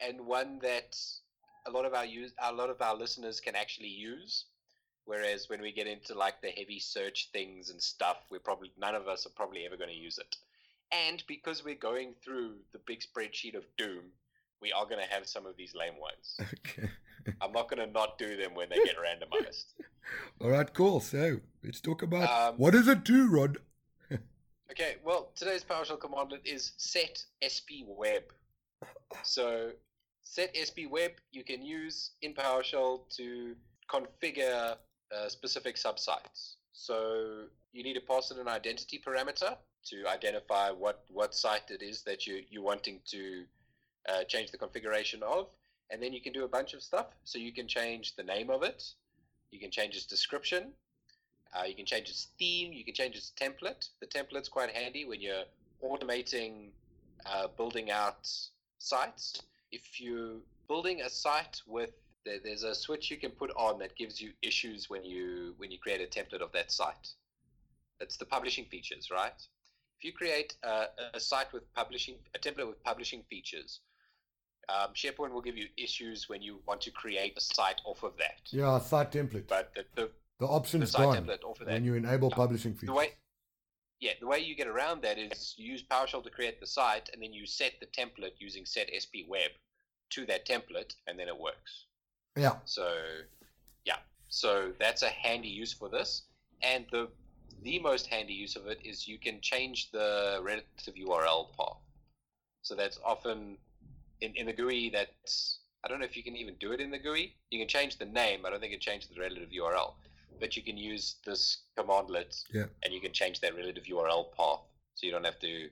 and 0.00 0.24
one 0.24 0.60
that 0.62 0.96
a 1.66 1.70
lot 1.70 1.84
of 1.84 1.94
our 1.94 2.04
use 2.04 2.32
a 2.42 2.52
lot 2.52 2.70
of 2.70 2.80
our 2.80 2.96
listeners 2.96 3.40
can 3.40 3.54
actually 3.56 3.88
use. 3.88 4.46
Whereas 5.04 5.48
when 5.48 5.60
we 5.60 5.72
get 5.72 5.88
into 5.88 6.14
like 6.14 6.40
the 6.40 6.50
heavy 6.50 6.78
search 6.78 7.30
things 7.32 7.70
and 7.70 7.82
stuff, 7.82 8.18
we're 8.30 8.38
probably 8.38 8.70
none 8.78 8.94
of 8.94 9.08
us 9.08 9.26
are 9.26 9.30
probably 9.30 9.66
ever 9.66 9.76
going 9.76 9.90
to 9.90 9.96
use 9.96 10.18
it. 10.18 10.36
And 10.92 11.22
because 11.26 11.64
we're 11.64 11.74
going 11.74 12.14
through 12.22 12.52
the 12.72 12.78
big 12.86 13.00
spreadsheet 13.00 13.56
of 13.56 13.64
doom, 13.76 14.04
we 14.60 14.70
are 14.72 14.84
going 14.84 15.04
to 15.04 15.12
have 15.12 15.26
some 15.26 15.46
of 15.46 15.56
these 15.56 15.74
lame 15.74 15.98
ones. 16.00 16.38
Okay. 16.66 16.88
I'm 17.40 17.52
not 17.52 17.70
going 17.70 17.86
to 17.86 17.92
not 17.92 18.18
do 18.18 18.36
them 18.36 18.52
when 18.52 18.68
they 18.68 18.74
get 18.76 18.96
randomized. 18.96 19.66
All 20.40 20.50
right, 20.50 20.72
cool. 20.74 20.98
So 20.98 21.38
let's 21.62 21.80
talk 21.80 22.02
about 22.02 22.28
Um, 22.28 22.56
what 22.56 22.72
does 22.72 22.88
it 22.88 23.04
do, 23.04 23.28
Rod? 23.28 23.58
Okay, 24.72 24.96
well, 25.04 25.30
today's 25.36 25.62
PowerShell 25.62 25.98
commandlet 25.98 26.40
is 26.46 26.72
set 26.78 27.22
sp 27.46 27.84
web. 27.86 28.22
So, 29.22 29.72
set 30.22 30.54
sp 30.56 30.86
web 30.90 31.12
you 31.30 31.44
can 31.44 31.62
use 31.62 32.12
in 32.22 32.34
PowerShell 32.34 33.00
to 33.16 33.54
configure 33.90 34.76
uh, 35.14 35.28
specific 35.28 35.76
subsites. 35.76 36.56
So, 36.72 37.44
you 37.72 37.82
need 37.82 37.94
to 37.94 38.00
pass 38.00 38.30
in 38.30 38.38
an 38.38 38.48
identity 38.48 39.00
parameter 39.06 39.56
to 39.86 40.06
identify 40.08 40.70
what, 40.70 41.04
what 41.08 41.34
site 41.34 41.70
it 41.70 41.82
is 41.82 42.02
that 42.02 42.26
you, 42.26 42.42
you're 42.50 42.62
wanting 42.62 43.00
to 43.06 43.44
uh, 44.08 44.24
change 44.24 44.50
the 44.50 44.58
configuration 44.58 45.22
of. 45.22 45.48
And 45.90 46.02
then 46.02 46.12
you 46.12 46.22
can 46.22 46.32
do 46.32 46.44
a 46.44 46.48
bunch 46.48 46.72
of 46.72 46.82
stuff. 46.82 47.06
So, 47.24 47.38
you 47.38 47.52
can 47.52 47.68
change 47.68 48.16
the 48.16 48.22
name 48.22 48.48
of 48.48 48.62
it, 48.62 48.82
you 49.50 49.60
can 49.60 49.70
change 49.70 49.96
its 49.96 50.06
description, 50.06 50.72
uh, 51.54 51.64
you 51.64 51.74
can 51.74 51.84
change 51.84 52.08
its 52.08 52.28
theme. 52.38 52.72
You 52.72 52.84
can 52.84 52.94
change 52.94 53.16
its 53.16 53.32
template. 53.40 53.88
The 54.00 54.06
template's 54.06 54.48
quite 54.48 54.70
handy 54.70 55.04
when 55.04 55.20
you're 55.20 55.44
automating 55.84 56.70
uh, 57.26 57.48
building 57.56 57.90
out 57.90 58.28
sites. 58.78 59.42
If 59.72 60.00
you're 60.00 60.36
building 60.68 61.00
a 61.00 61.10
site 61.10 61.60
with 61.66 61.90
there's 62.24 62.62
a 62.62 62.74
switch 62.74 63.10
you 63.10 63.16
can 63.16 63.30
put 63.30 63.50
on 63.56 63.80
that 63.80 63.96
gives 63.96 64.20
you 64.20 64.30
issues 64.42 64.88
when 64.88 65.04
you 65.04 65.54
when 65.58 65.70
you 65.72 65.78
create 65.78 66.00
a 66.00 66.06
template 66.06 66.40
of 66.40 66.52
that 66.52 66.70
site. 66.70 67.08
That's 67.98 68.16
the 68.16 68.24
publishing 68.26 68.66
features, 68.66 69.08
right? 69.10 69.32
If 69.98 70.04
you 70.04 70.12
create 70.12 70.54
a, 70.62 70.84
a 71.14 71.20
site 71.20 71.52
with 71.52 71.62
publishing 71.74 72.16
a 72.34 72.38
template 72.38 72.68
with 72.68 72.82
publishing 72.84 73.22
features, 73.28 73.80
um, 74.68 74.88
SharePoint 74.94 75.32
will 75.32 75.40
give 75.40 75.56
you 75.56 75.66
issues 75.76 76.28
when 76.28 76.42
you 76.42 76.60
want 76.66 76.80
to 76.82 76.90
create 76.90 77.36
a 77.36 77.40
site 77.40 77.80
off 77.84 78.02
of 78.02 78.12
that. 78.18 78.40
Yeah, 78.50 78.78
site 78.78 79.12
template. 79.12 79.48
But 79.48 79.72
the, 79.74 79.84
the, 79.94 80.02
the 80.02 80.10
the 80.40 80.46
option's 80.46 80.90
site 80.90 81.02
gone 81.02 81.16
template 81.16 81.44
off 81.44 81.60
of 81.60 81.66
that 81.66 81.72
when 81.72 81.84
you 81.84 81.94
enable 81.94 82.28
Yeah. 82.28 82.36
publishing 82.36 82.74
features. 82.74 82.88
the 82.88 82.94
way 82.94 83.12
yeah 84.02 84.12
the 84.20 84.26
way 84.26 84.38
you 84.38 84.54
get 84.54 84.66
around 84.66 85.00
that 85.02 85.16
is 85.16 85.54
you 85.56 85.72
use 85.72 85.82
PowerShell 85.82 86.22
to 86.24 86.30
create 86.30 86.60
the 86.60 86.66
site 86.66 87.08
and 87.12 87.22
then 87.22 87.32
you 87.32 87.46
set 87.46 87.72
the 87.80 87.86
template 87.86 88.34
using 88.38 88.66
set 88.66 88.90
sp 89.00 89.24
web 89.26 89.52
to 90.12 90.26
that 90.26 90.46
template 90.46 90.94
and 91.06 91.18
then 91.18 91.28
it 91.28 91.38
works. 91.38 91.86
Yeah, 92.36 92.56
so 92.64 92.94
yeah. 93.84 93.98
So 94.28 94.72
that's 94.78 95.02
a 95.02 95.08
handy 95.08 95.48
use 95.48 95.72
for 95.72 95.88
this. 95.88 96.22
And 96.62 96.86
the 96.92 97.08
the 97.62 97.78
most 97.78 98.06
handy 98.06 98.34
use 98.34 98.56
of 98.56 98.66
it 98.66 98.78
is 98.84 99.06
you 99.06 99.18
can 99.18 99.40
change 99.40 99.90
the 99.90 100.40
relative 100.42 100.94
url 100.94 101.48
path. 101.56 101.78
So 102.62 102.74
that's 102.74 102.98
often 103.04 103.56
in, 104.20 104.34
in 104.34 104.46
the 104.46 104.52
GUI 104.52 104.90
that's 104.90 105.60
I 105.84 105.88
don't 105.88 105.98
know 105.98 106.06
if 106.06 106.16
you 106.16 106.22
can 106.22 106.36
even 106.36 106.54
do 106.60 106.72
it 106.72 106.80
in 106.80 106.90
the 106.90 106.98
GUI. 106.98 107.34
You 107.50 107.58
can 107.58 107.68
change 107.68 107.98
the 107.98 108.04
name. 108.04 108.46
I 108.46 108.50
don't 108.50 108.60
think 108.60 108.72
it 108.72 108.80
changes 108.80 109.08
the 109.12 109.20
relative 109.20 109.48
URL, 109.50 109.94
but 110.40 110.56
you 110.56 110.62
can 110.62 110.76
use 110.76 111.16
this 111.24 111.62
commandlet 111.76 112.42
Yeah. 112.52 112.66
and 112.82 112.92
you 112.92 113.00
can 113.00 113.12
change 113.12 113.40
that 113.40 113.54
relative 113.56 113.84
URL 113.84 114.34
path, 114.36 114.60
so 114.94 115.06
you 115.06 115.12
don't 115.12 115.24
have 115.24 115.38
to 115.40 115.70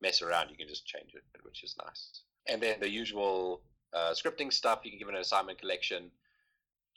mess 0.00 0.22
around. 0.22 0.50
You 0.50 0.56
can 0.56 0.68
just 0.68 0.86
change 0.86 1.14
it, 1.14 1.24
which 1.42 1.62
is 1.64 1.76
nice. 1.84 2.22
And 2.46 2.60
then 2.62 2.80
the 2.80 2.88
usual 2.90 3.62
uh, 3.92 4.12
scripting 4.14 4.52
stuff. 4.52 4.80
You 4.84 4.90
can 4.90 4.98
give 4.98 5.08
it 5.08 5.14
an 5.14 5.20
assignment 5.20 5.60
collection. 5.60 6.10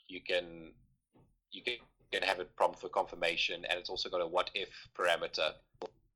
You 0.08 0.20
can 0.22 0.72
you 1.52 1.62
can, 1.62 1.74
you 1.74 2.18
can 2.20 2.22
have 2.22 2.40
it 2.40 2.54
prompt 2.56 2.80
for 2.80 2.88
confirmation, 2.88 3.64
and 3.68 3.78
it's 3.78 3.88
also 3.90 4.08
got 4.08 4.20
a 4.20 4.26
what 4.26 4.50
if 4.54 4.68
parameter, 4.98 5.52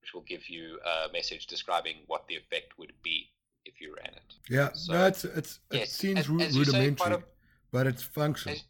which 0.01 0.15
will 0.15 0.23
give 0.23 0.49
you 0.49 0.79
a 0.85 1.13
message 1.13 1.47
describing 1.47 1.97
what 2.07 2.27
the 2.29 2.35
effect 2.37 2.79
would 2.79 2.93
be 3.03 3.31
if 3.67 3.81
you 3.81 3.95
ran 3.97 4.15
it. 4.15 4.35
yeah. 4.49 4.73
So- 4.73 4.93
no, 4.95 5.07
it's 5.07 5.25
it's 5.25 5.61
it 5.71 5.89
seems 5.89 6.21
as- 6.21 6.27
as 6.49 6.57
you 6.57 6.65
say, 6.65 6.79
rudimentary, 6.89 7.15
a- 7.17 7.25
but 7.71 7.87
it's 7.87 8.03
functional. 8.03 8.57
as- 8.57 8.65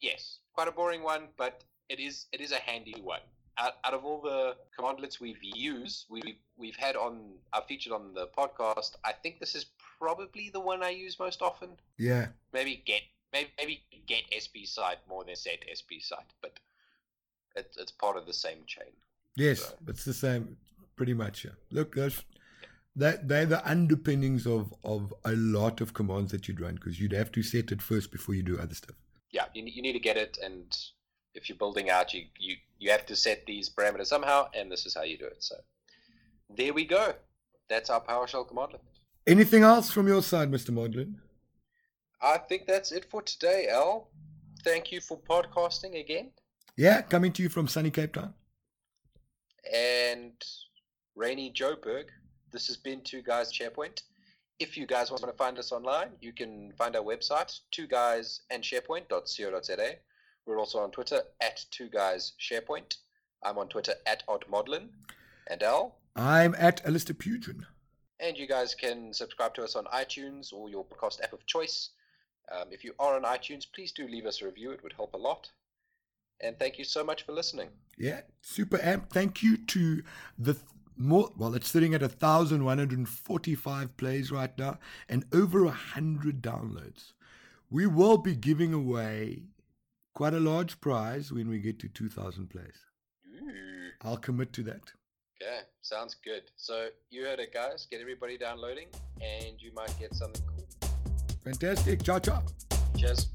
Yes, 0.00 0.38
quite 0.52 0.68
a 0.68 0.72
boring 0.72 1.02
one, 1.02 1.28
but 1.36 1.64
it 1.88 2.00
is 2.00 2.26
it 2.32 2.40
is 2.40 2.52
a 2.52 2.56
handy 2.58 2.94
one. 3.02 3.20
Out, 3.58 3.74
out 3.84 3.92
of 3.92 4.04
all 4.04 4.20
the 4.22 4.56
commandlets 4.78 5.20
we've 5.20 5.42
used, 5.42 6.06
we've 6.08 6.36
we've 6.56 6.76
had 6.76 6.96
on 6.96 7.34
I've 7.52 7.66
featured 7.66 7.92
on 7.92 8.14
the 8.14 8.26
podcast. 8.28 8.92
I 9.04 9.12
think 9.12 9.40
this 9.40 9.54
is 9.54 9.66
probably 9.98 10.50
the 10.52 10.60
one 10.60 10.82
I 10.82 10.90
use 10.90 11.18
most 11.18 11.42
often. 11.42 11.70
yeah, 11.98 12.28
Maybe 12.52 12.82
get 12.86 13.02
maybe 13.32 13.50
maybe 13.58 13.82
get 14.06 14.22
SP 14.32 14.64
site 14.64 14.98
more 15.08 15.24
than 15.24 15.36
set 15.36 15.58
SP 15.68 16.00
site, 16.00 16.32
but 16.40 16.58
it's 17.56 17.76
it's 17.76 17.92
part 17.92 18.16
of 18.16 18.26
the 18.26 18.32
same 18.32 18.64
chain. 18.66 18.92
yes, 19.36 19.60
So- 19.60 19.74
it's 19.88 20.04
the 20.04 20.14
same, 20.14 20.56
pretty 20.96 21.14
much. 21.14 21.44
Yeah. 21.44 21.52
Look, 21.70 21.94
those 21.94 22.24
that 22.96 23.28
they're 23.28 23.46
the 23.46 23.66
underpinnings 23.70 24.46
of 24.46 24.72
of 24.84 25.12
a 25.24 25.32
lot 25.32 25.80
of 25.82 25.92
commands 25.92 26.32
that 26.32 26.48
you'd 26.48 26.60
run 26.60 26.74
because 26.76 26.98
you'd 27.00 27.12
have 27.12 27.30
to 27.32 27.42
set 27.42 27.70
it 27.70 27.82
first 27.82 28.10
before 28.10 28.34
you 28.34 28.42
do 28.42 28.58
other 28.58 28.74
stuff. 28.74 28.96
You, 29.54 29.64
you 29.64 29.82
need 29.82 29.92
to 29.92 29.98
get 29.98 30.16
it, 30.16 30.38
and 30.42 30.76
if 31.34 31.48
you're 31.48 31.58
building 31.58 31.90
out, 31.90 32.12
you, 32.14 32.24
you 32.38 32.56
you 32.78 32.90
have 32.90 33.06
to 33.06 33.16
set 33.16 33.46
these 33.46 33.70
parameters 33.70 34.06
somehow, 34.06 34.48
and 34.54 34.70
this 34.70 34.86
is 34.86 34.94
how 34.94 35.02
you 35.02 35.16
do 35.16 35.26
it. 35.26 35.42
So 35.42 35.56
there 36.56 36.74
we 36.74 36.84
go. 36.84 37.14
That's 37.68 37.90
our 37.90 38.02
PowerShell 38.02 38.48
commandlet. 38.48 38.80
Anything 39.26 39.62
else 39.62 39.90
from 39.90 40.08
your 40.08 40.22
side, 40.22 40.50
Mr. 40.50 40.70
Modlin? 40.70 41.14
I 42.20 42.38
think 42.38 42.66
that's 42.66 42.92
it 42.92 43.06
for 43.10 43.22
today, 43.22 43.68
Al. 43.70 44.08
Thank 44.64 44.92
you 44.92 45.00
for 45.00 45.18
podcasting 45.18 45.98
again. 45.98 46.30
Yeah, 46.76 47.02
coming 47.02 47.32
to 47.32 47.42
you 47.42 47.48
from 47.48 47.68
sunny 47.68 47.90
Cape 47.90 48.14
Town. 48.14 48.34
And 49.72 50.32
rainy 51.14 51.52
Joburg. 51.52 52.06
This 52.50 52.66
has 52.66 52.76
been 52.76 53.00
Two 53.02 53.22
Guys 53.22 53.52
SharePoint. 53.52 54.02
If 54.62 54.76
you 54.76 54.86
guys 54.86 55.10
want 55.10 55.24
to 55.24 55.32
find 55.32 55.58
us 55.58 55.72
online, 55.72 56.10
you 56.20 56.32
can 56.32 56.72
find 56.78 56.94
our 56.94 57.02
website, 57.02 57.58
two 57.72 57.88
guys 57.88 58.42
and 58.48 58.62
sharepoint.co.za. 58.62 59.96
We're 60.46 60.58
also 60.60 60.78
on 60.78 60.92
Twitter 60.92 61.20
at 61.40 61.64
two 61.72 61.88
guys 61.88 62.34
SharePoint. 62.40 62.98
I'm 63.42 63.58
on 63.58 63.66
Twitter 63.66 63.94
at 64.06 64.22
oddmodlin. 64.28 64.86
And 65.50 65.64
Al. 65.64 65.96
I'm 66.14 66.54
at 66.56 66.86
Alistair 66.86 67.16
Pugin. 67.16 67.64
And 68.20 68.38
you 68.38 68.46
guys 68.46 68.76
can 68.76 69.12
subscribe 69.12 69.52
to 69.54 69.64
us 69.64 69.74
on 69.74 69.86
iTunes 69.86 70.52
or 70.52 70.68
your 70.68 70.84
podcast 70.84 71.20
app 71.24 71.32
of 71.32 71.44
choice. 71.46 71.90
Um, 72.52 72.68
if 72.70 72.84
you 72.84 72.94
are 73.00 73.16
on 73.16 73.24
iTunes, 73.24 73.66
please 73.74 73.90
do 73.90 74.06
leave 74.06 74.26
us 74.26 74.42
a 74.42 74.44
review. 74.44 74.70
It 74.70 74.84
would 74.84 74.92
help 74.92 75.14
a 75.14 75.18
lot. 75.18 75.50
And 76.40 76.56
thank 76.60 76.78
you 76.78 76.84
so 76.84 77.02
much 77.02 77.26
for 77.26 77.32
listening. 77.32 77.70
Yeah, 77.98 78.20
super 78.42 78.80
amp. 78.80 79.10
Thank 79.10 79.42
you 79.42 79.56
to 79.56 80.04
the 80.38 80.54
th- 80.54 80.64
more. 80.96 81.30
Well, 81.36 81.54
it's 81.54 81.70
sitting 81.70 81.94
at 81.94 82.02
a 82.02 82.08
thousand 82.08 82.64
one 82.64 82.78
hundred 82.78 83.08
forty-five 83.08 83.96
plays 83.96 84.30
right 84.30 84.56
now, 84.58 84.78
and 85.08 85.24
over 85.32 85.64
a 85.64 85.70
hundred 85.70 86.42
downloads. 86.42 87.12
We 87.70 87.86
will 87.86 88.18
be 88.18 88.36
giving 88.36 88.72
away 88.72 89.44
quite 90.14 90.34
a 90.34 90.40
large 90.40 90.80
prize 90.80 91.32
when 91.32 91.48
we 91.48 91.58
get 91.58 91.78
to 91.80 91.88
two 91.88 92.08
thousand 92.08 92.50
plays. 92.50 92.76
Ooh. 93.42 93.90
I'll 94.02 94.18
commit 94.18 94.52
to 94.54 94.62
that. 94.64 94.92
Okay, 95.42 95.60
sounds 95.80 96.16
good. 96.24 96.42
So 96.56 96.88
you 97.10 97.24
heard 97.24 97.40
it, 97.40 97.52
guys. 97.52 97.86
Get 97.90 98.00
everybody 98.00 98.38
downloading, 98.38 98.88
and 99.20 99.54
you 99.58 99.72
might 99.74 99.98
get 99.98 100.14
something 100.14 100.42
cool. 100.46 100.90
Fantastic. 101.44 102.02
Ciao, 102.02 102.18
ciao. 102.18 102.42
Cheers. 102.96 103.28